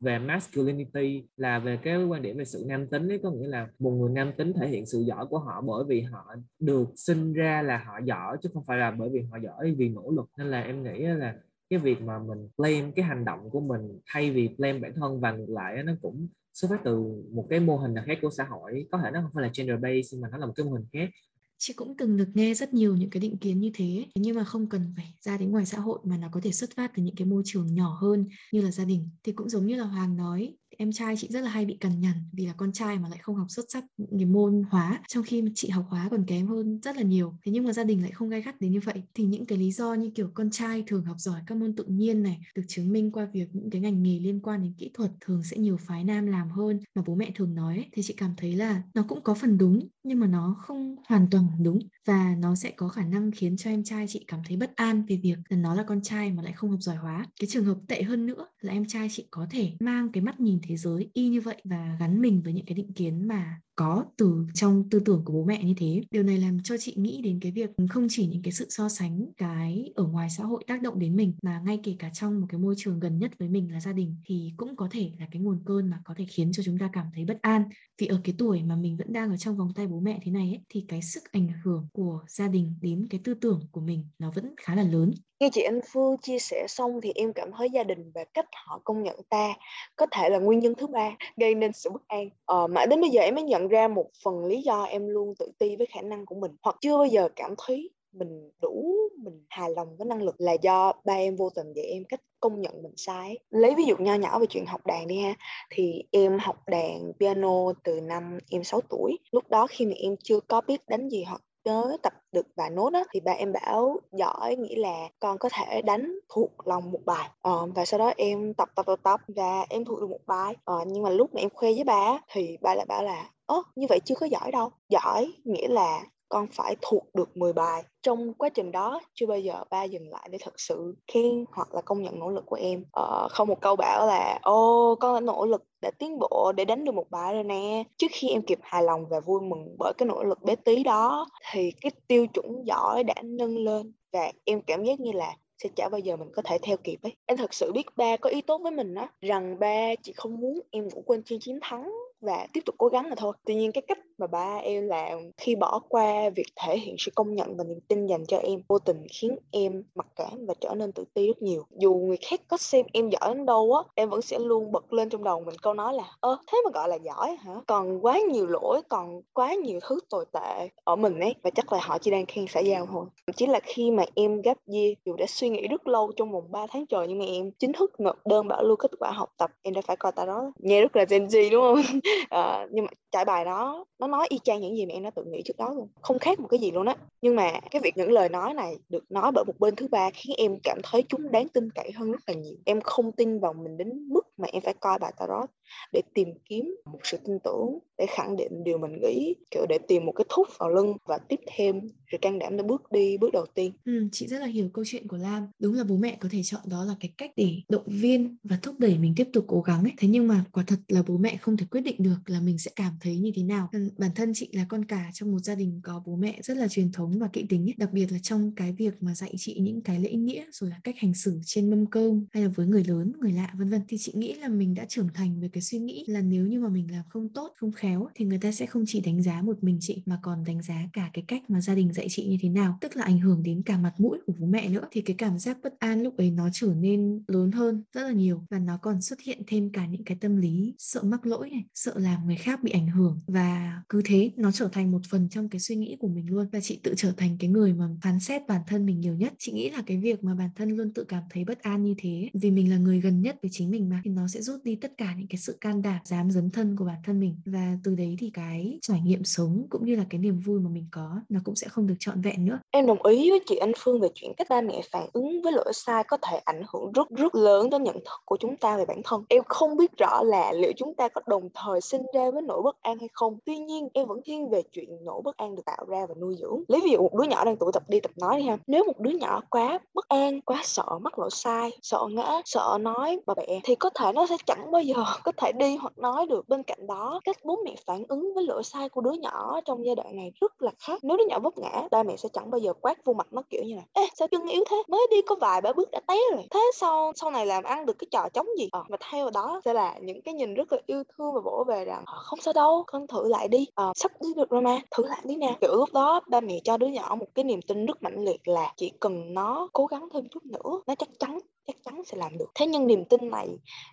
về 0.00 0.18
masculinity, 0.18 1.26
là 1.36 1.58
về 1.58 1.78
cái 1.82 2.04
quan 2.04 2.22
điểm 2.22 2.36
về 2.36 2.44
sự 2.44 2.64
nam 2.68 2.86
tính 2.86 3.08
ấy. 3.08 3.20
Có 3.22 3.30
nghĩa 3.30 3.48
là 3.48 3.68
một 3.78 3.90
người 3.90 4.10
nam 4.12 4.32
tính 4.36 4.52
thể 4.52 4.68
hiện 4.68 4.86
sự 4.86 5.00
giỏi 5.00 5.26
của 5.26 5.38
họ 5.38 5.60
bởi 5.66 5.84
vì 5.88 6.00
họ 6.00 6.34
được 6.58 6.88
sinh 6.96 7.32
ra 7.32 7.62
là 7.62 7.78
họ 7.86 7.98
giỏi, 8.04 8.36
chứ 8.42 8.48
không 8.54 8.64
phải 8.66 8.78
là 8.78 8.90
bởi 8.90 9.08
vì 9.12 9.22
họ 9.22 9.38
giỏi 9.44 9.74
vì 9.78 9.88
nỗ 9.88 10.10
lực. 10.10 10.26
Nên 10.38 10.46
là 10.46 10.62
em 10.62 10.82
nghĩ 10.82 11.06
là 11.06 11.34
cái 11.74 11.82
việc 11.82 12.02
mà 12.02 12.18
mình 12.18 12.48
blame 12.58 12.90
cái 12.96 13.04
hành 13.04 13.24
động 13.24 13.50
của 13.50 13.60
mình 13.60 14.00
thay 14.06 14.30
vì 14.30 14.48
blame 14.58 14.78
bản 14.78 14.92
thân 14.96 15.20
và 15.20 15.32
ngược 15.32 15.48
lại 15.48 15.82
nó 15.82 15.92
cũng 16.02 16.28
xuất 16.52 16.68
phát 16.70 16.80
từ 16.84 17.04
một 17.32 17.46
cái 17.50 17.60
mô 17.60 17.76
hình 17.76 17.94
nào 17.94 18.04
khác 18.06 18.18
của 18.22 18.30
xã 18.30 18.44
hội. 18.44 18.86
Có 18.90 18.98
thể 18.98 19.10
nó 19.10 19.20
không 19.22 19.30
phải 19.34 19.42
là 19.42 19.50
gender 19.54 19.80
based 19.80 20.12
nhưng 20.12 20.20
mà 20.20 20.28
nó 20.32 20.38
là 20.38 20.46
một 20.46 20.52
cái 20.56 20.66
mô 20.66 20.72
hình 20.72 20.86
khác. 20.92 21.10
Chị 21.58 21.72
cũng 21.72 21.96
từng 21.96 22.16
được 22.16 22.28
nghe 22.34 22.54
rất 22.54 22.74
nhiều 22.74 22.96
những 22.96 23.10
cái 23.10 23.20
định 23.20 23.36
kiến 23.36 23.60
như 23.60 23.70
thế, 23.74 24.06
nhưng 24.14 24.36
mà 24.36 24.44
không 24.44 24.68
cần 24.68 24.92
phải 24.96 25.14
ra 25.20 25.36
đến 25.36 25.50
ngoài 25.50 25.66
xã 25.66 25.78
hội 25.78 25.98
mà 26.04 26.16
nó 26.16 26.28
có 26.32 26.40
thể 26.40 26.52
xuất 26.52 26.70
phát 26.76 26.92
từ 26.96 27.02
những 27.02 27.16
cái 27.16 27.26
môi 27.26 27.42
trường 27.46 27.74
nhỏ 27.74 27.98
hơn 28.00 28.26
như 28.52 28.60
là 28.60 28.70
gia 28.70 28.84
đình. 28.84 29.08
Thì 29.22 29.32
cũng 29.32 29.48
giống 29.48 29.66
như 29.66 29.76
là 29.76 29.84
hoàng 29.84 30.16
nói 30.16 30.56
em 30.78 30.92
trai 30.92 31.14
chị 31.18 31.28
rất 31.30 31.40
là 31.40 31.50
hay 31.50 31.64
bị 31.64 31.76
cằn 31.80 32.00
nhằn 32.00 32.14
vì 32.32 32.46
là 32.46 32.52
con 32.56 32.72
trai 32.72 32.98
mà 32.98 33.08
lại 33.08 33.18
không 33.22 33.36
học 33.36 33.46
xuất 33.50 33.64
sắc 33.68 33.84
những 33.96 34.18
cái 34.18 34.26
môn 34.26 34.62
hóa 34.70 35.02
trong 35.08 35.22
khi 35.24 35.42
chị 35.54 35.68
học 35.68 35.84
hóa 35.88 36.08
còn 36.10 36.24
kém 36.26 36.46
hơn 36.46 36.80
rất 36.82 36.96
là 36.96 37.02
nhiều. 37.02 37.34
Thế 37.46 37.52
nhưng 37.52 37.64
mà 37.64 37.72
gia 37.72 37.84
đình 37.84 38.02
lại 38.02 38.10
không 38.12 38.28
gai 38.28 38.42
gắt 38.42 38.60
đến 38.60 38.72
như 38.72 38.80
vậy. 38.84 39.02
Thì 39.14 39.24
những 39.24 39.46
cái 39.46 39.58
lý 39.58 39.72
do 39.72 39.94
như 39.94 40.10
kiểu 40.14 40.30
con 40.34 40.50
trai 40.50 40.84
thường 40.86 41.04
học 41.04 41.16
giỏi 41.18 41.40
các 41.46 41.58
môn 41.58 41.76
tự 41.76 41.84
nhiên 41.84 42.22
này 42.22 42.40
được 42.56 42.62
chứng 42.68 42.92
minh 42.92 43.12
qua 43.12 43.24
việc 43.32 43.48
những 43.52 43.70
cái 43.70 43.80
ngành 43.80 44.02
nghề 44.02 44.18
liên 44.18 44.40
quan 44.40 44.62
đến 44.62 44.72
kỹ 44.78 44.90
thuật 44.94 45.10
thường 45.20 45.42
sẽ 45.44 45.56
nhiều 45.56 45.76
phái 45.76 46.04
nam 46.04 46.26
làm 46.26 46.50
hơn 46.50 46.80
mà 46.94 47.02
bố 47.06 47.14
mẹ 47.14 47.30
thường 47.34 47.54
nói 47.54 47.76
ấy, 47.76 47.86
thì 47.92 48.02
chị 48.02 48.14
cảm 48.16 48.34
thấy 48.36 48.52
là 48.56 48.82
nó 48.94 49.04
cũng 49.08 49.22
có 49.22 49.34
phần 49.34 49.58
đúng 49.58 49.88
nhưng 50.02 50.20
mà 50.20 50.26
nó 50.26 50.56
không 50.58 50.96
hoàn 51.08 51.26
toàn 51.30 51.46
đúng. 51.62 51.78
Và 52.06 52.34
nó 52.38 52.54
sẽ 52.54 52.70
có 52.76 52.88
khả 52.88 53.04
năng 53.06 53.30
khiến 53.30 53.56
cho 53.56 53.70
em 53.70 53.84
trai 53.84 54.06
chị 54.08 54.24
cảm 54.28 54.40
thấy 54.48 54.56
bất 54.56 54.76
an 54.76 55.04
về 55.08 55.16
việc 55.22 55.36
là 55.48 55.56
nó 55.56 55.74
là 55.74 55.82
con 55.82 56.02
trai 56.02 56.30
mà 56.32 56.42
lại 56.42 56.52
không 56.52 56.70
học 56.70 56.80
giỏi 56.82 56.96
hóa. 56.96 57.26
Cái 57.40 57.48
trường 57.48 57.64
hợp 57.64 57.78
tệ 57.88 58.02
hơn 58.02 58.26
nữa 58.26 58.46
là 58.60 58.72
em 58.72 58.86
trai 58.88 59.08
chị 59.10 59.28
có 59.30 59.46
thể 59.50 59.72
mang 59.80 60.12
cái 60.12 60.22
mắt 60.22 60.40
nhìn 60.40 60.58
thế 60.68 60.76
giới 60.76 61.10
y 61.14 61.28
như 61.28 61.40
vậy 61.40 61.60
và 61.64 61.96
gắn 62.00 62.20
mình 62.20 62.42
với 62.44 62.52
những 62.52 62.66
cái 62.66 62.74
định 62.74 62.92
kiến 62.92 63.28
mà 63.28 63.60
có 63.76 64.04
từ 64.16 64.46
trong 64.54 64.90
tư 64.90 65.00
tưởng 65.04 65.22
của 65.24 65.32
bố 65.32 65.44
mẹ 65.44 65.64
như 65.64 65.74
thế. 65.76 66.02
Điều 66.10 66.22
này 66.22 66.38
làm 66.38 66.58
cho 66.64 66.76
chị 66.78 66.94
nghĩ 66.96 67.20
đến 67.22 67.38
cái 67.42 67.52
việc 67.52 67.70
không 67.90 68.06
chỉ 68.10 68.26
những 68.26 68.42
cái 68.42 68.52
sự 68.52 68.66
so 68.70 68.88
sánh 68.88 69.26
cái 69.36 69.92
ở 69.94 70.04
ngoài 70.04 70.30
xã 70.30 70.44
hội 70.44 70.64
tác 70.66 70.82
động 70.82 70.98
đến 70.98 71.16
mình 71.16 71.34
mà 71.42 71.60
ngay 71.64 71.80
kể 71.82 71.96
cả 71.98 72.10
trong 72.12 72.40
một 72.40 72.46
cái 72.50 72.60
môi 72.60 72.74
trường 72.78 73.00
gần 73.00 73.18
nhất 73.18 73.30
với 73.38 73.48
mình 73.48 73.72
là 73.72 73.80
gia 73.80 73.92
đình 73.92 74.16
thì 74.24 74.52
cũng 74.56 74.76
có 74.76 74.88
thể 74.90 75.10
là 75.18 75.26
cái 75.30 75.42
nguồn 75.42 75.62
cơn 75.66 75.90
mà 75.90 76.00
có 76.04 76.14
thể 76.16 76.24
khiến 76.30 76.52
cho 76.52 76.62
chúng 76.62 76.78
ta 76.78 76.90
cảm 76.92 77.06
thấy 77.14 77.24
bất 77.24 77.38
an. 77.42 77.62
Vì 77.98 78.06
ở 78.06 78.20
cái 78.24 78.34
tuổi 78.38 78.62
mà 78.62 78.76
mình 78.76 78.96
vẫn 78.96 79.12
đang 79.12 79.30
ở 79.30 79.36
trong 79.36 79.56
vòng 79.56 79.72
tay 79.74 79.86
bố 79.86 80.00
mẹ 80.00 80.18
thế 80.24 80.32
này 80.32 80.48
ấy, 80.48 80.60
thì 80.68 80.84
cái 80.88 81.02
sức 81.02 81.32
ảnh 81.32 81.48
hưởng 81.64 81.88
của 81.92 82.20
gia 82.28 82.48
đình 82.48 82.74
đến 82.80 83.06
cái 83.10 83.20
tư 83.24 83.34
tưởng 83.34 83.60
của 83.72 83.80
mình 83.80 84.04
nó 84.18 84.30
vẫn 84.34 84.54
khá 84.56 84.74
là 84.74 84.82
lớn. 84.82 85.14
Nghe 85.40 85.48
chị 85.52 85.62
Anh 85.62 85.80
Phương 85.92 86.16
chia 86.18 86.38
sẻ 86.38 86.66
xong 86.68 87.00
thì 87.02 87.12
em 87.14 87.32
cảm 87.32 87.50
thấy 87.58 87.68
gia 87.70 87.84
đình 87.84 88.10
và 88.14 88.24
cách 88.34 88.46
họ 88.66 88.80
công 88.84 89.02
nhận 89.02 89.16
ta 89.28 89.54
có 89.96 90.06
thể 90.12 90.28
là 90.28 90.38
nguyên 90.38 90.58
nhân 90.58 90.74
thứ 90.74 90.86
ba 90.86 91.10
gây 91.36 91.54
nên 91.54 91.72
sự 91.72 91.90
bất 91.90 92.02
an. 92.08 92.28
Ờ, 92.44 92.66
mãi 92.66 92.86
đến 92.86 93.00
bây 93.00 93.10
giờ 93.10 93.20
em 93.20 93.34
mới 93.34 93.44
nhận 93.44 93.63
ra 93.68 93.88
một 93.88 94.10
phần 94.24 94.44
lý 94.44 94.62
do 94.62 94.82
em 94.82 95.08
luôn 95.08 95.34
tự 95.38 95.52
ti 95.58 95.76
với 95.76 95.86
khả 95.86 96.00
năng 96.02 96.26
của 96.26 96.34
mình, 96.34 96.52
hoặc 96.62 96.76
chưa 96.80 96.96
bao 96.96 97.06
giờ 97.06 97.28
cảm 97.36 97.54
thấy 97.66 97.90
mình 98.12 98.50
đủ, 98.62 98.94
mình 99.18 99.44
hài 99.48 99.70
lòng 99.70 99.96
với 99.96 100.06
năng 100.06 100.22
lực 100.22 100.34
là 100.38 100.52
do 100.52 100.92
ba 101.04 101.14
em 101.14 101.36
vô 101.36 101.50
tình 101.50 101.72
dạy 101.72 101.86
em 101.86 102.04
cách 102.04 102.20
công 102.40 102.60
nhận 102.60 102.82
mình 102.82 102.92
sai. 102.96 103.38
Lấy 103.50 103.74
ví 103.74 103.84
dụ 103.84 103.96
nho 103.98 104.14
nhỏ 104.14 104.38
về 104.38 104.46
chuyện 104.50 104.66
học 104.66 104.86
đàn 104.86 105.06
đi 105.06 105.18
ha, 105.18 105.34
thì 105.70 106.02
em 106.10 106.38
học 106.38 106.56
đàn 106.66 107.12
piano 107.20 107.72
từ 107.84 108.00
năm 108.00 108.38
em 108.50 108.64
6 108.64 108.80
tuổi. 108.80 109.18
Lúc 109.32 109.50
đó 109.50 109.66
khi 109.70 109.86
mà 109.86 109.92
em 109.96 110.16
chưa 110.22 110.40
có 110.40 110.60
biết 110.60 110.80
đánh 110.88 111.08
gì 111.08 111.24
hoặc 111.24 111.42
nhớ 111.64 111.96
tập 112.02 112.12
được 112.32 112.46
vài 112.56 112.70
nốt 112.70 112.92
á 112.92 113.04
thì 113.12 113.20
ba 113.20 113.32
em 113.32 113.52
bảo 113.52 114.00
giỏi 114.12 114.56
nghĩa 114.56 114.76
là 114.76 115.08
con 115.20 115.38
có 115.38 115.48
thể 115.52 115.82
đánh 115.82 116.18
thuộc 116.28 116.50
lòng 116.68 116.90
một 116.92 117.00
bài. 117.06 117.28
Ờ, 117.40 117.66
và 117.74 117.84
sau 117.84 117.98
đó 117.98 118.12
em 118.16 118.54
tập 118.54 118.68
tập 118.76 118.86
tập 118.86 118.98
tập 119.02 119.20
và 119.36 119.66
em 119.68 119.84
thuộc 119.84 120.00
được 120.00 120.06
một 120.10 120.20
bài. 120.26 120.56
Ờ, 120.64 120.84
nhưng 120.86 121.02
mà 121.02 121.10
lúc 121.10 121.34
mà 121.34 121.40
em 121.40 121.50
khoe 121.54 121.72
với 121.72 121.84
ba 121.84 122.18
thì 122.32 122.56
ba 122.62 122.74
lại 122.74 122.86
bảo 122.88 123.02
là 123.04 123.30
ơ 123.46 123.62
như 123.76 123.86
vậy 123.88 124.00
chưa 124.04 124.14
có 124.20 124.26
giỏi 124.26 124.50
đâu. 124.52 124.70
Giỏi 124.88 125.32
nghĩa 125.44 125.68
là 125.68 126.00
con 126.28 126.46
phải 126.52 126.76
thuộc 126.82 127.14
được 127.14 127.36
10 127.36 127.52
bài 127.52 127.82
trong 128.02 128.34
quá 128.34 128.48
trình 128.48 128.72
đó 128.72 129.00
chưa 129.14 129.26
bao 129.26 129.38
giờ 129.38 129.64
ba 129.70 129.84
dừng 129.84 130.08
lại 130.10 130.28
để 130.32 130.38
thật 130.42 130.60
sự 130.60 130.94
khen 131.12 131.44
hoặc 131.52 131.74
là 131.74 131.80
công 131.80 132.02
nhận 132.02 132.18
nỗ 132.18 132.30
lực 132.30 132.46
của 132.46 132.56
em. 132.56 132.84
Ờ, 132.92 133.28
không 133.30 133.48
một 133.48 133.60
câu 133.60 133.76
bảo 133.76 134.06
là 134.06 134.38
ô 134.42 134.94
con 135.00 135.14
đã 135.14 135.20
nỗ 135.20 135.46
lực 135.46 135.64
đã 135.82 135.90
tiến 135.98 136.18
bộ 136.18 136.52
để 136.56 136.64
đánh 136.64 136.84
được 136.84 136.94
một 136.94 137.10
bài 137.10 137.34
rồi 137.34 137.44
nè. 137.44 137.84
Trước 137.96 138.06
khi 138.12 138.28
em 138.28 138.42
kịp 138.42 138.58
hài 138.62 138.82
lòng 138.82 139.06
và 139.10 139.20
vui 139.20 139.40
mừng 139.40 139.76
bởi 139.78 139.92
cái 139.98 140.06
nỗ 140.06 140.24
lực 140.24 140.42
bé 140.42 140.56
tí 140.56 140.82
đó 140.82 141.26
thì 141.52 141.70
cái 141.80 141.92
tiêu 142.08 142.26
chuẩn 142.34 142.66
giỏi 142.66 143.04
đã 143.04 143.14
nâng 143.24 143.56
lên 143.58 143.92
và 144.12 144.32
em 144.44 144.62
cảm 144.62 144.84
giác 144.84 145.00
như 145.00 145.12
là 145.12 145.36
sẽ 145.58 145.68
chả 145.76 145.88
bao 145.88 145.98
giờ 145.98 146.16
mình 146.16 146.28
có 146.36 146.42
thể 146.42 146.58
theo 146.62 146.76
kịp 146.84 146.98
ấy. 147.02 147.12
Em 147.26 147.38
thật 147.38 147.54
sự 147.54 147.72
biết 147.72 147.86
ba 147.96 148.16
có 148.16 148.30
ý 148.30 148.40
tốt 148.40 148.58
với 148.62 148.72
mình 148.72 148.94
á 148.94 149.08
rằng 149.20 149.58
ba 149.58 149.94
chỉ 150.02 150.12
không 150.12 150.40
muốn 150.40 150.60
em 150.70 150.88
ngủ 150.88 151.02
quên 151.06 151.22
trên 151.24 151.38
chiến 151.40 151.58
thắng 151.62 151.90
và 152.24 152.46
tiếp 152.52 152.60
tục 152.66 152.74
cố 152.78 152.88
gắng 152.88 153.06
là 153.06 153.14
thôi. 153.14 153.32
Tuy 153.46 153.54
nhiên 153.54 153.72
cái 153.72 153.82
cách 153.88 153.98
mà 154.18 154.26
ba 154.26 154.56
em 154.56 154.86
làm 154.88 155.18
khi 155.36 155.54
bỏ 155.56 155.80
qua 155.88 156.30
việc 156.30 156.46
thể 156.56 156.78
hiện 156.78 156.94
sự 156.98 157.10
công 157.14 157.34
nhận 157.34 157.56
và 157.56 157.64
niềm 157.64 157.80
tin 157.88 158.06
dành 158.06 158.26
cho 158.26 158.36
em 158.36 158.60
vô 158.68 158.78
tình 158.78 159.06
khiến 159.12 159.36
em 159.50 159.82
mặc 159.94 160.06
cảm 160.16 160.46
và 160.46 160.54
trở 160.60 160.74
nên 160.74 160.92
tự 160.92 161.04
ti 161.14 161.26
rất 161.26 161.42
nhiều. 161.42 161.62
Dù 161.80 161.94
người 161.94 162.16
khác 162.30 162.40
có 162.48 162.56
xem 162.56 162.86
em 162.92 163.10
giỏi 163.10 163.34
đến 163.34 163.46
đâu 163.46 163.74
á, 163.74 163.82
em 163.94 164.10
vẫn 164.10 164.22
sẽ 164.22 164.38
luôn 164.38 164.72
bật 164.72 164.92
lên 164.92 165.08
trong 165.08 165.24
đầu 165.24 165.40
mình 165.46 165.54
câu 165.62 165.74
nói 165.74 165.94
là, 165.94 166.04
ơ, 166.20 166.36
thế 166.52 166.58
mà 166.64 166.70
gọi 166.74 166.88
là 166.88 166.96
giỏi 166.96 167.36
hả? 167.40 167.52
Còn 167.66 168.04
quá 168.04 168.18
nhiều 168.32 168.46
lỗi, 168.46 168.80
còn 168.88 169.22
quá 169.32 169.54
nhiều 169.54 169.80
thứ 169.88 169.98
tồi 170.10 170.24
tệ 170.32 170.68
ở 170.84 170.96
mình 170.96 171.20
ấy. 171.20 171.34
Và 171.42 171.50
chắc 171.50 171.72
là 171.72 171.78
họ 171.82 171.98
chỉ 171.98 172.10
đang 172.10 172.26
khen 172.26 172.46
xã 172.48 172.60
giao 172.60 172.86
thôi. 172.92 173.06
Chỉ 173.36 173.46
là 173.46 173.60
khi 173.62 173.90
mà 173.90 174.04
em 174.14 174.42
gap 174.42 174.58
year, 174.72 174.92
dù 175.04 175.16
đã 175.16 175.26
suy 175.28 175.48
nghĩ 175.48 175.68
rất 175.68 175.86
lâu 175.88 176.12
trong 176.16 176.32
vòng 176.32 176.52
3 176.52 176.66
tháng 176.66 176.86
trời 176.86 177.06
nhưng 177.08 177.18
mà 177.18 177.24
em 177.24 177.50
chính 177.58 177.72
thức 177.72 178.00
nộp 178.00 178.26
đơn 178.26 178.48
bảo 178.48 178.62
lưu 178.62 178.76
kết 178.76 178.90
quả 178.98 179.10
học 179.10 179.28
tập. 179.38 179.50
Em 179.62 179.74
đã 179.74 179.80
phải 179.80 179.96
coi 179.96 180.12
ta 180.12 180.24
đó. 180.26 180.52
Nghe 180.58 180.80
rất 180.82 180.96
là 180.96 181.04
Gen 181.08 181.26
Z, 181.26 181.50
đúng 181.50 181.62
không? 181.62 182.00
à, 182.30 182.66
nhưng 182.70 182.84
mà 182.84 182.90
trải 183.12 183.24
bài 183.24 183.44
đó 183.44 183.84
nó 183.98 184.06
nói 184.06 184.26
y 184.30 184.38
chang 184.44 184.60
những 184.60 184.76
gì 184.76 184.86
mà 184.86 184.92
em 184.92 185.02
đã 185.02 185.10
tự 185.10 185.24
nghĩ 185.24 185.42
trước 185.44 185.56
đó 185.58 185.72
luôn 185.74 185.88
không 186.00 186.18
khác 186.18 186.40
một 186.40 186.48
cái 186.50 186.60
gì 186.60 186.70
luôn 186.70 186.86
á. 186.86 186.96
Nhưng 187.22 187.36
mà 187.36 187.52
cái 187.70 187.80
việc 187.84 187.96
những 187.96 188.12
lời 188.12 188.28
nói 188.28 188.54
này 188.54 188.74
được 188.88 189.04
nói 189.10 189.32
bởi 189.34 189.44
một 189.44 189.58
bên 189.58 189.76
thứ 189.76 189.88
ba 189.88 190.10
khiến 190.14 190.36
em 190.38 190.58
cảm 190.62 190.78
thấy 190.82 191.04
chúng 191.08 191.30
đáng 191.30 191.48
tin 191.48 191.70
cậy 191.70 191.90
hơn 191.94 192.12
rất 192.12 192.20
là 192.26 192.34
nhiều. 192.34 192.54
Em 192.64 192.80
không 192.80 193.12
tin 193.12 193.40
vào 193.40 193.52
mình 193.52 193.76
đến 193.76 194.08
mức 194.08 194.26
mà 194.36 194.48
em 194.52 194.62
phải 194.62 194.74
coi 194.80 194.98
bài 194.98 195.12
tarot 195.18 195.50
để 195.92 196.02
tìm 196.14 196.28
kiếm 196.48 196.76
một 196.92 196.98
sự 197.02 197.16
tin 197.24 197.38
tưởng 197.44 197.78
để 197.98 198.06
khẳng 198.08 198.36
định 198.36 198.64
điều 198.64 198.78
mình 198.78 198.98
nghĩ 199.02 199.34
kiểu 199.50 199.66
để 199.68 199.78
tìm 199.88 200.06
một 200.06 200.12
cái 200.12 200.24
thúc 200.28 200.48
vào 200.58 200.70
lưng 200.70 200.96
và 201.06 201.18
tiếp 201.28 201.40
thêm 201.56 201.80
sự 202.12 202.18
can 202.22 202.38
đảm 202.38 202.56
để 202.56 202.62
bước 202.62 202.92
đi 202.92 203.18
bước 203.18 203.32
đầu 203.32 203.46
tiên. 203.54 203.72
Ừ, 203.84 204.08
chị 204.12 204.26
rất 204.26 204.38
là 204.38 204.46
hiểu 204.46 204.68
câu 204.74 204.84
chuyện 204.88 205.08
của 205.08 205.16
Lam. 205.16 205.46
Đúng 205.58 205.74
là 205.74 205.84
bố 205.84 205.96
mẹ 205.96 206.16
có 206.20 206.28
thể 206.32 206.42
chọn 206.42 206.60
đó 206.66 206.84
là 206.84 206.94
cái 207.00 207.12
cách 207.18 207.30
để 207.36 207.60
động 207.68 207.82
viên 207.86 208.36
và 208.42 208.58
thúc 208.62 208.74
đẩy 208.78 208.98
mình 208.98 209.12
tiếp 209.16 209.28
tục 209.32 209.44
cố 209.48 209.60
gắng 209.60 209.82
ấy. 209.82 209.92
Thế 209.98 210.08
nhưng 210.08 210.28
mà 210.28 210.44
quả 210.52 210.64
thật 210.66 210.76
là 210.88 211.02
bố 211.06 211.16
mẹ 211.16 211.36
không 211.36 211.56
thể 211.56 211.66
quyết 211.70 211.80
định 211.80 211.96
được 211.98 212.16
là 212.26 212.40
mình 212.40 212.58
sẽ 212.58 212.70
cảm 212.76 212.92
thấy 213.00 213.18
như 213.18 213.32
thế 213.34 213.42
nào. 213.42 213.68
Ừ, 213.72 213.90
bản 213.98 214.10
thân 214.14 214.32
chị 214.34 214.48
là 214.52 214.66
con 214.68 214.84
cả 214.84 215.10
trong 215.14 215.32
một 215.32 215.38
gia 215.38 215.54
đình 215.54 215.80
có 215.84 216.02
bố 216.06 216.16
mẹ 216.16 216.38
rất 216.42 216.56
là 216.56 216.68
truyền 216.68 216.92
thống 216.92 217.18
và 217.18 217.28
kỹ 217.32 217.46
tính 217.48 217.68
ấy. 217.68 217.74
đặc 217.76 217.92
biệt 217.92 218.12
là 218.12 218.18
trong 218.22 218.52
cái 218.56 218.72
việc 218.72 219.02
mà 219.02 219.14
dạy 219.14 219.34
chị 219.38 219.58
những 219.60 219.80
cái 219.82 220.00
lễ 220.00 220.12
nghĩa 220.12 220.44
rồi 220.52 220.70
là 220.70 220.80
cách 220.84 220.94
hành 220.98 221.14
xử 221.14 221.40
trên 221.44 221.70
mâm 221.70 221.86
cơm 221.86 222.26
hay 222.32 222.42
là 222.42 222.48
với 222.54 222.66
người 222.66 222.84
lớn 222.84 223.12
người 223.20 223.32
lạ 223.32 223.54
vân 223.58 223.68
vân. 223.68 223.80
Thì 223.88 223.96
chị 224.00 224.12
nghĩ 224.16 224.34
là 224.34 224.48
mình 224.48 224.74
đã 224.74 224.84
trưởng 224.88 225.08
thành 225.14 225.40
về 225.40 225.48
cái 225.52 225.62
suy 225.64 225.78
nghĩ 225.78 226.04
là 226.08 226.20
nếu 226.20 226.46
như 226.46 226.60
mà 226.60 226.68
mình 226.68 226.90
làm 226.90 227.04
không 227.08 227.28
tốt, 227.28 227.52
không 227.56 227.72
khéo 227.72 228.08
thì 228.14 228.24
người 228.24 228.38
ta 228.38 228.52
sẽ 228.52 228.66
không 228.66 228.84
chỉ 228.86 229.00
đánh 229.00 229.22
giá 229.22 229.42
một 229.42 229.64
mình 229.64 229.78
chị 229.80 230.02
mà 230.06 230.18
còn 230.22 230.44
đánh 230.44 230.62
giá 230.62 230.88
cả 230.92 231.10
cái 231.12 231.24
cách 231.28 231.50
mà 231.50 231.60
gia 231.60 231.74
đình 231.74 231.92
dạy 231.92 232.06
chị 232.10 232.26
như 232.26 232.36
thế 232.40 232.48
nào, 232.48 232.78
tức 232.80 232.96
là 232.96 233.04
ảnh 233.04 233.18
hưởng 233.18 233.42
đến 233.42 233.62
cả 233.62 233.78
mặt 233.78 233.94
mũi 233.98 234.18
của 234.26 234.32
bố 234.40 234.46
mẹ 234.46 234.68
nữa. 234.68 234.88
Thì 234.90 235.00
cái 235.00 235.16
cảm 235.18 235.38
giác 235.38 235.58
bất 235.62 235.78
an 235.78 236.02
lúc 236.02 236.16
ấy 236.16 236.30
nó 236.30 236.48
trở 236.52 236.74
nên 236.74 237.24
lớn 237.28 237.52
hơn 237.52 237.82
rất 237.92 238.02
là 238.02 238.12
nhiều 238.12 238.44
và 238.50 238.58
nó 238.58 238.78
còn 238.82 239.02
xuất 239.02 239.20
hiện 239.20 239.42
thêm 239.46 239.70
cả 239.70 239.86
những 239.86 240.04
cái 240.04 240.16
tâm 240.20 240.36
lý 240.36 240.74
sợ 240.78 241.02
mắc 241.02 241.26
lỗi 241.26 241.50
này, 241.50 241.64
sợ 241.74 241.94
làm 241.96 242.26
người 242.26 242.36
khác 242.36 242.62
bị 242.62 242.70
ảnh 242.70 242.88
hưởng. 242.88 243.20
Và 243.26 243.82
cứ 243.88 244.02
thế, 244.04 244.30
nó 244.36 244.52
trở 244.52 244.68
thành 244.72 244.90
một 244.90 245.00
phần 245.10 245.28
trong 245.28 245.48
cái 245.48 245.60
suy 245.60 245.76
nghĩ 245.76 245.96
của 246.00 246.08
mình 246.08 246.30
luôn 246.30 246.46
và 246.52 246.60
chị 246.60 246.80
tự 246.82 246.94
trở 246.96 247.12
thành 247.16 247.36
cái 247.38 247.50
người 247.50 247.72
mà 247.72 247.88
phán 248.02 248.20
xét 248.20 248.42
bản 248.48 248.60
thân 248.66 248.86
mình 248.86 249.00
nhiều 249.00 249.14
nhất. 249.14 249.32
Chị 249.38 249.52
nghĩ 249.52 249.70
là 249.70 249.82
cái 249.86 249.96
việc 249.96 250.24
mà 250.24 250.34
bản 250.34 250.50
thân 250.56 250.68
luôn 250.68 250.92
tự 250.94 251.04
cảm 251.04 251.22
thấy 251.30 251.44
bất 251.44 251.62
an 251.62 251.82
như 251.82 251.94
thế, 251.98 252.30
vì 252.34 252.50
mình 252.50 252.70
là 252.70 252.78
người 252.78 253.00
gần 253.00 253.20
nhất 253.20 253.36
với 253.42 253.50
chính 253.54 253.70
mình 253.70 253.88
mà, 253.88 254.00
thì 254.04 254.10
nó 254.10 254.28
sẽ 254.28 254.42
rút 254.42 254.64
đi 254.64 254.76
tất 254.76 254.92
cả 254.98 255.14
những 255.18 255.28
cái 255.28 255.38
sự 255.46 255.56
can 255.60 255.82
đảm 255.82 255.98
dám 256.04 256.30
dấn 256.30 256.50
thân 256.50 256.76
của 256.78 256.84
bản 256.84 256.98
thân 257.06 257.20
mình 257.20 257.34
và 257.46 257.76
từ 257.84 257.94
đấy 257.94 258.16
thì 258.18 258.30
cái 258.34 258.78
trải 258.82 259.00
nghiệm 259.04 259.24
sống 259.24 259.66
cũng 259.70 259.84
như 259.84 259.96
là 259.96 260.04
cái 260.10 260.18
niềm 260.18 260.40
vui 260.40 260.60
mà 260.60 260.70
mình 260.70 260.86
có 260.90 261.20
nó 261.28 261.40
cũng 261.44 261.56
sẽ 261.56 261.68
không 261.68 261.86
được 261.86 261.94
trọn 261.98 262.20
vẹn 262.20 262.44
nữa 262.44 262.58
Em 262.70 262.86
đồng 262.86 263.02
ý 263.06 263.30
với 263.30 263.40
chị 263.46 263.56
Anh 263.56 263.72
Phương 263.78 264.00
về 264.00 264.08
chuyện 264.14 264.32
cách 264.36 264.46
ba 264.50 264.60
mẹ 264.60 264.80
phản 264.92 265.08
ứng 265.12 265.42
với 265.42 265.52
lỗi 265.52 265.72
sai 265.72 266.04
có 266.04 266.16
thể 266.22 266.36
ảnh 266.44 266.62
hưởng 266.72 266.92
rất 266.92 267.10
rất 267.10 267.34
lớn 267.34 267.70
đến 267.70 267.82
nhận 267.82 267.94
thức 267.94 268.22
của 268.24 268.36
chúng 268.40 268.56
ta 268.56 268.76
về 268.76 268.84
bản 268.84 269.00
thân. 269.04 269.24
Em 269.28 269.42
không 269.46 269.76
biết 269.76 269.96
rõ 269.96 270.22
là 270.22 270.52
liệu 270.52 270.72
chúng 270.76 270.94
ta 270.94 271.08
có 271.08 271.20
đồng 271.26 271.48
thời 271.54 271.80
sinh 271.80 272.02
ra 272.14 272.30
với 272.30 272.42
nỗi 272.42 272.62
bất 272.62 272.76
an 272.82 272.98
hay 272.98 273.08
không. 273.12 273.38
Tuy 273.44 273.58
nhiên, 273.58 273.88
em 273.94 274.06
vẫn 274.06 274.20
thiên 274.24 274.50
về 274.50 274.62
chuyện 274.72 274.88
nỗi 275.04 275.22
bất 275.24 275.36
an 275.36 275.56
được 275.56 275.62
tạo 275.66 275.84
ra 275.88 276.06
và 276.08 276.14
nuôi 276.14 276.36
dưỡng. 276.40 276.62
Lấy 276.68 276.80
ví 276.84 276.90
dụ 276.90 276.98
một 276.98 277.14
đứa 277.14 277.28
nhỏ 277.28 277.44
đang 277.44 277.56
tụ 277.56 277.70
tập 277.72 277.82
đi 277.88 278.00
tập 278.00 278.10
nói 278.16 278.38
đi 278.40 278.46
ha. 278.46 278.58
Nếu 278.66 278.84
một 278.84 279.00
đứa 279.00 279.10
nhỏ 279.10 279.42
quá 279.50 279.78
bất 279.94 280.08
an, 280.08 280.40
quá 280.40 280.60
sợ 280.64 280.84
mắc 281.00 281.18
lỗi 281.18 281.30
sai, 281.32 281.70
sợ 281.82 282.06
ngã, 282.10 282.40
sợ 282.44 282.78
nói 282.80 283.20
bà 283.26 283.34
bẹ 283.34 283.60
thì 283.64 283.74
có 283.74 283.90
thể 283.90 284.12
nó 284.14 284.26
sẽ 284.26 284.36
chẳng 284.46 284.70
bao 284.70 284.82
giờ 284.82 284.94
có 285.24 285.32
thể 285.36 285.52
đi 285.52 285.76
hoặc 285.76 285.98
nói 285.98 286.26
được. 286.26 286.48
Bên 286.48 286.62
cạnh 286.62 286.86
đó, 286.86 287.20
cách 287.24 287.36
bố 287.44 287.58
mẹ 287.64 287.74
phản 287.86 288.04
ứng 288.08 288.34
với 288.34 288.44
lỗi 288.44 288.62
sai 288.64 288.88
của 288.88 289.00
đứa 289.00 289.12
nhỏ 289.12 289.60
trong 289.64 289.86
giai 289.86 289.94
đoạn 289.94 290.16
này 290.16 290.32
rất 290.40 290.62
là 290.62 290.70
khác. 290.78 291.00
Nếu 291.02 291.16
đứa 291.16 291.24
nhỏ 291.28 291.38
vấp 291.38 291.58
ngã, 291.58 291.88
ba 291.90 292.02
mẹ 292.02 292.16
sẽ 292.16 292.28
chẳng 292.32 292.50
bao 292.50 292.58
giờ 292.58 292.72
quát 292.80 293.04
vô 293.04 293.12
mặt 293.12 293.26
nó 293.30 293.42
kiểu 293.50 293.62
như 293.64 293.76
là 293.76 293.82
Ê 293.92 294.08
sao 294.14 294.28
chân 294.28 294.46
yếu 294.46 294.64
thế? 294.70 294.82
Mới 294.88 295.06
đi 295.10 295.22
có 295.26 295.34
vài 295.40 295.60
ba 295.60 295.72
bước 295.72 295.90
đã 295.90 296.00
té 296.08 296.14
rồi. 296.32 296.46
Thế 296.50 296.70
sau 296.74 297.12
sau 297.14 297.30
này 297.30 297.46
làm 297.46 297.64
ăn 297.64 297.86
được 297.86 297.98
cái 297.98 298.08
trò 298.10 298.28
chống 298.34 298.46
gì? 298.58 298.68
Ờ, 298.72 298.84
mà 298.88 298.96
theo 299.10 299.30
đó 299.30 299.60
sẽ 299.64 299.72
là 299.72 299.98
những 300.02 300.22
cái 300.22 300.34
nhìn 300.34 300.54
rất 300.54 300.72
là 300.72 300.78
yêu 300.86 301.02
thương 301.18 301.34
và 301.34 301.40
vỗ 301.44 301.64
về 301.68 301.84
rằng 301.84 302.02
ờ, 302.06 302.18
không 302.24 302.40
sao 302.40 302.52
đâu 302.54 302.84
con 302.86 303.06
thử 303.06 303.28
lại 303.28 303.48
đi. 303.48 303.66
Ờ, 303.74 303.92
sắp 303.96 304.12
đi 304.20 304.28
được 304.36 304.50
rồi 304.50 304.62
mà 304.62 304.80
thử 304.90 305.06
lại 305.06 305.20
đi 305.24 305.36
nè. 305.36 305.56
Kiểu 305.60 305.76
lúc 305.76 305.88
đó 305.92 306.20
ba 306.28 306.40
mẹ 306.40 306.60
cho 306.64 306.76
đứa 306.76 306.86
nhỏ 306.86 307.16
một 307.20 307.26
cái 307.34 307.44
niềm 307.44 307.62
tin 307.62 307.86
rất 307.86 308.02
mạnh 308.02 308.24
liệt 308.24 308.48
là 308.48 308.72
chỉ 308.76 308.92
cần 309.00 309.34
nó 309.34 309.68
cố 309.72 309.86
gắng 309.86 310.08
thêm 310.12 310.28
chút 310.28 310.46
nữa 310.46 310.80
nó 310.86 310.94
chắc 310.94 311.08
chắn 311.18 311.38
chắc 311.66 311.76
chắn 311.84 312.02
sẽ 312.06 312.16
làm 312.16 312.38
được. 312.38 312.46
Thế 312.54 312.66
nhưng 312.66 312.86
niềm 312.86 313.04
tin 313.10 313.30
này 313.30 313.48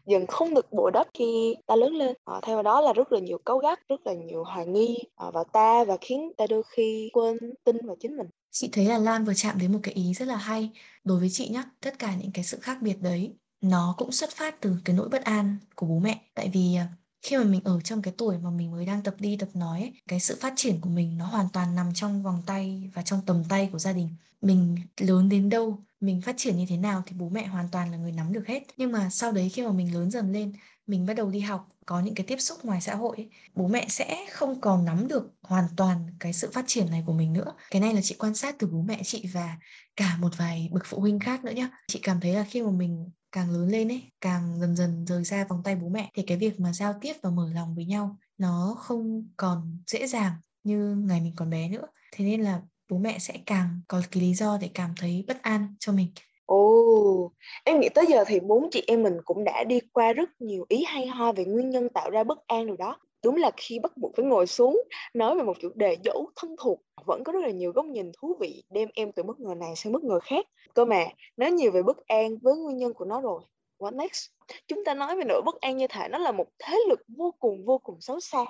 dần 0.07 0.27
không 0.27 0.53
được 0.53 0.71
bổ 0.71 0.89
đắp 0.89 1.07
khi 1.13 1.55
ta 1.67 1.75
lớn 1.75 1.93
lên. 1.93 2.15
Ờ, 2.23 2.33
à, 2.33 2.39
theo 2.47 2.63
đó 2.63 2.81
là 2.81 2.93
rất 2.93 3.11
là 3.11 3.19
nhiều 3.19 3.37
cấu 3.45 3.57
gắt 3.57 3.79
rất 3.89 4.07
là 4.07 4.13
nhiều 4.13 4.43
hoài 4.43 4.65
nghi 4.65 4.97
à, 5.15 5.31
vào 5.31 5.43
ta 5.43 5.83
và 5.83 5.97
khiến 6.01 6.31
ta 6.37 6.47
đôi 6.49 6.63
khi 6.75 7.09
quên 7.13 7.37
tin 7.63 7.77
vào 7.87 7.95
chính 7.99 8.17
mình. 8.17 8.27
Chị 8.51 8.69
thấy 8.71 8.85
là 8.85 8.97
Lan 8.97 9.25
vừa 9.25 9.33
chạm 9.33 9.59
đến 9.59 9.71
một 9.73 9.79
cái 9.83 9.93
ý 9.93 10.13
rất 10.13 10.25
là 10.25 10.35
hay 10.35 10.69
đối 11.03 11.19
với 11.19 11.29
chị 11.31 11.49
nhá 11.49 11.63
tất 11.81 11.99
cả 11.99 12.15
những 12.15 12.31
cái 12.33 12.43
sự 12.43 12.59
khác 12.61 12.77
biệt 12.81 12.97
đấy 13.01 13.35
nó 13.61 13.95
cũng 13.97 14.11
xuất 14.11 14.29
phát 14.31 14.61
từ 14.61 14.75
cái 14.85 14.95
nỗi 14.95 15.09
bất 15.09 15.23
an 15.23 15.57
của 15.75 15.85
bố 15.85 15.99
mẹ. 15.99 16.31
Tại 16.35 16.49
vì 16.53 16.75
ờ, 16.75 16.85
khi 17.21 17.37
mà 17.37 17.43
mình 17.43 17.61
ở 17.63 17.79
trong 17.83 18.01
cái 18.01 18.13
tuổi 18.17 18.37
mà 18.37 18.49
mình 18.49 18.71
mới 18.71 18.85
đang 18.85 19.03
tập 19.03 19.15
đi 19.19 19.37
tập 19.37 19.49
nói 19.53 19.79
ấy, 19.79 19.93
cái 20.07 20.19
sự 20.19 20.37
phát 20.41 20.53
triển 20.55 20.81
của 20.81 20.89
mình 20.89 21.17
nó 21.17 21.25
hoàn 21.25 21.45
toàn 21.53 21.75
nằm 21.75 21.91
trong 21.93 22.23
vòng 22.23 22.43
tay 22.45 22.89
và 22.93 23.01
trong 23.01 23.19
tầm 23.25 23.43
tay 23.49 23.69
của 23.71 23.79
gia 23.79 23.93
đình 23.93 24.09
mình 24.41 24.75
lớn 24.99 25.29
đến 25.29 25.49
đâu 25.49 25.83
mình 25.99 26.21
phát 26.21 26.35
triển 26.37 26.57
như 26.57 26.65
thế 26.69 26.77
nào 26.77 27.03
thì 27.05 27.15
bố 27.19 27.29
mẹ 27.29 27.47
hoàn 27.47 27.67
toàn 27.71 27.91
là 27.91 27.97
người 27.97 28.11
nắm 28.11 28.33
được 28.33 28.47
hết. 28.47 28.63
Nhưng 28.77 28.91
mà 28.91 29.09
sau 29.09 29.31
đấy 29.31 29.49
khi 29.49 29.61
mà 29.61 29.71
mình 29.71 29.93
lớn 29.93 30.11
dần 30.11 30.31
lên 30.31 30.53
mình 30.87 31.05
bắt 31.05 31.13
đầu 31.13 31.29
đi 31.29 31.39
học 31.39 31.67
có 31.85 31.99
những 31.99 32.15
cái 32.15 32.25
tiếp 32.25 32.37
xúc 32.39 32.65
ngoài 32.65 32.81
xã 32.81 32.95
hội 32.95 33.17
ấy, 33.17 33.29
bố 33.55 33.67
mẹ 33.67 33.85
sẽ 33.89 34.25
không 34.31 34.61
còn 34.61 34.85
nắm 34.85 35.07
được 35.07 35.31
hoàn 35.41 35.65
toàn 35.77 36.15
cái 36.19 36.33
sự 36.33 36.51
phát 36.53 36.65
triển 36.67 36.91
này 36.91 37.03
của 37.05 37.13
mình 37.13 37.33
nữa. 37.33 37.53
Cái 37.71 37.81
này 37.81 37.93
là 37.93 38.01
chị 38.01 38.15
quan 38.19 38.35
sát 38.35 38.55
từ 38.59 38.67
bố 38.67 38.81
mẹ 38.81 39.01
chị 39.03 39.29
và 39.33 39.57
cả 39.95 40.17
một 40.17 40.37
vài 40.37 40.69
bậc 40.71 40.83
phụ 40.85 40.99
huynh 40.99 41.19
khác 41.19 41.43
nữa 41.43 41.51
nhá. 41.51 41.69
Chị 41.87 41.99
cảm 42.03 42.19
thấy 42.19 42.33
là 42.33 42.45
khi 42.49 42.61
mà 42.61 42.71
mình 42.71 43.09
càng 43.31 43.49
lớn 43.51 43.69
lên 43.69 43.91
ấy 43.91 44.01
càng 44.21 44.59
dần 44.59 44.75
dần 44.75 45.05
rời 45.05 45.23
ra 45.23 45.45
vòng 45.45 45.61
tay 45.63 45.75
bố 45.75 45.89
mẹ 45.89 46.11
thì 46.13 46.23
cái 46.27 46.37
việc 46.37 46.59
mà 46.59 46.73
giao 46.73 46.93
tiếp 47.01 47.13
và 47.23 47.29
mở 47.29 47.49
lòng 47.53 47.75
với 47.75 47.85
nhau 47.85 48.17
nó 48.37 48.75
không 48.79 49.27
còn 49.37 49.77
dễ 49.87 50.07
dàng 50.07 50.33
như 50.63 50.95
ngày 50.95 51.21
mình 51.21 51.33
còn 51.35 51.49
bé 51.49 51.69
nữa. 51.69 51.87
Thế 52.11 52.25
nên 52.25 52.41
là 52.41 52.61
bố 52.91 52.97
mẹ 52.97 53.19
sẽ 53.19 53.33
càng 53.45 53.81
có 53.87 54.01
cái 54.11 54.23
lý 54.23 54.33
do 54.33 54.57
để 54.61 54.69
cảm 54.73 54.93
thấy 54.99 55.25
bất 55.27 55.41
an 55.41 55.75
cho 55.79 55.93
mình 55.93 56.07
Ồ, 56.45 57.31
em 57.63 57.79
nghĩ 57.79 57.89
tới 57.89 58.05
giờ 58.09 58.23
thì 58.27 58.39
bốn 58.39 58.69
chị 58.71 58.83
em 58.87 59.03
mình 59.03 59.17
cũng 59.25 59.43
đã 59.43 59.63
đi 59.63 59.79
qua 59.93 60.13
rất 60.13 60.29
nhiều 60.39 60.65
ý 60.69 60.83
hay 60.87 61.07
ho 61.07 61.31
về 61.31 61.45
nguyên 61.45 61.69
nhân 61.69 61.89
tạo 61.89 62.09
ra 62.09 62.23
bất 62.23 62.47
an 62.47 62.67
rồi 62.67 62.77
đó. 62.77 62.97
Đúng 63.23 63.35
là 63.35 63.51
khi 63.57 63.79
bắt 63.79 63.97
buộc 63.97 64.11
phải 64.15 64.25
ngồi 64.25 64.47
xuống 64.47 64.81
nói 65.13 65.35
về 65.35 65.43
một 65.43 65.57
chủ 65.61 65.69
đề 65.75 65.97
dẫu 66.03 66.31
thân 66.35 66.55
thuộc 66.63 66.79
vẫn 67.05 67.23
có 67.23 67.31
rất 67.31 67.39
là 67.43 67.51
nhiều 67.51 67.71
góc 67.71 67.85
nhìn 67.85 68.11
thú 68.21 68.37
vị 68.39 68.63
đem 68.69 68.89
em 68.93 69.11
từ 69.11 69.23
bất 69.23 69.39
ngờ 69.39 69.55
này 69.55 69.75
sang 69.75 69.93
bất 69.93 70.03
ngờ 70.03 70.19
khác. 70.23 70.45
Cơ 70.73 70.85
mà 70.85 71.05
nói 71.37 71.51
nhiều 71.51 71.71
về 71.71 71.83
bất 71.83 71.97
an 72.07 72.37
với 72.41 72.55
nguyên 72.57 72.77
nhân 72.77 72.93
của 72.93 73.05
nó 73.05 73.21
rồi. 73.21 73.41
What 73.81 73.95
next? 73.95 74.29
Chúng 74.67 74.83
ta 74.85 74.93
nói 74.93 75.15
về 75.15 75.23
nỗi 75.23 75.41
bất 75.45 75.61
an 75.61 75.77
như 75.77 75.87
thể 75.87 76.07
nó 76.07 76.17
là 76.17 76.31
một 76.31 76.45
thế 76.59 76.77
lực 76.89 76.99
vô 77.07 77.33
cùng 77.39 77.65
vô 77.65 77.77
cùng 77.77 78.01
xấu 78.01 78.19
xa, 78.19 78.45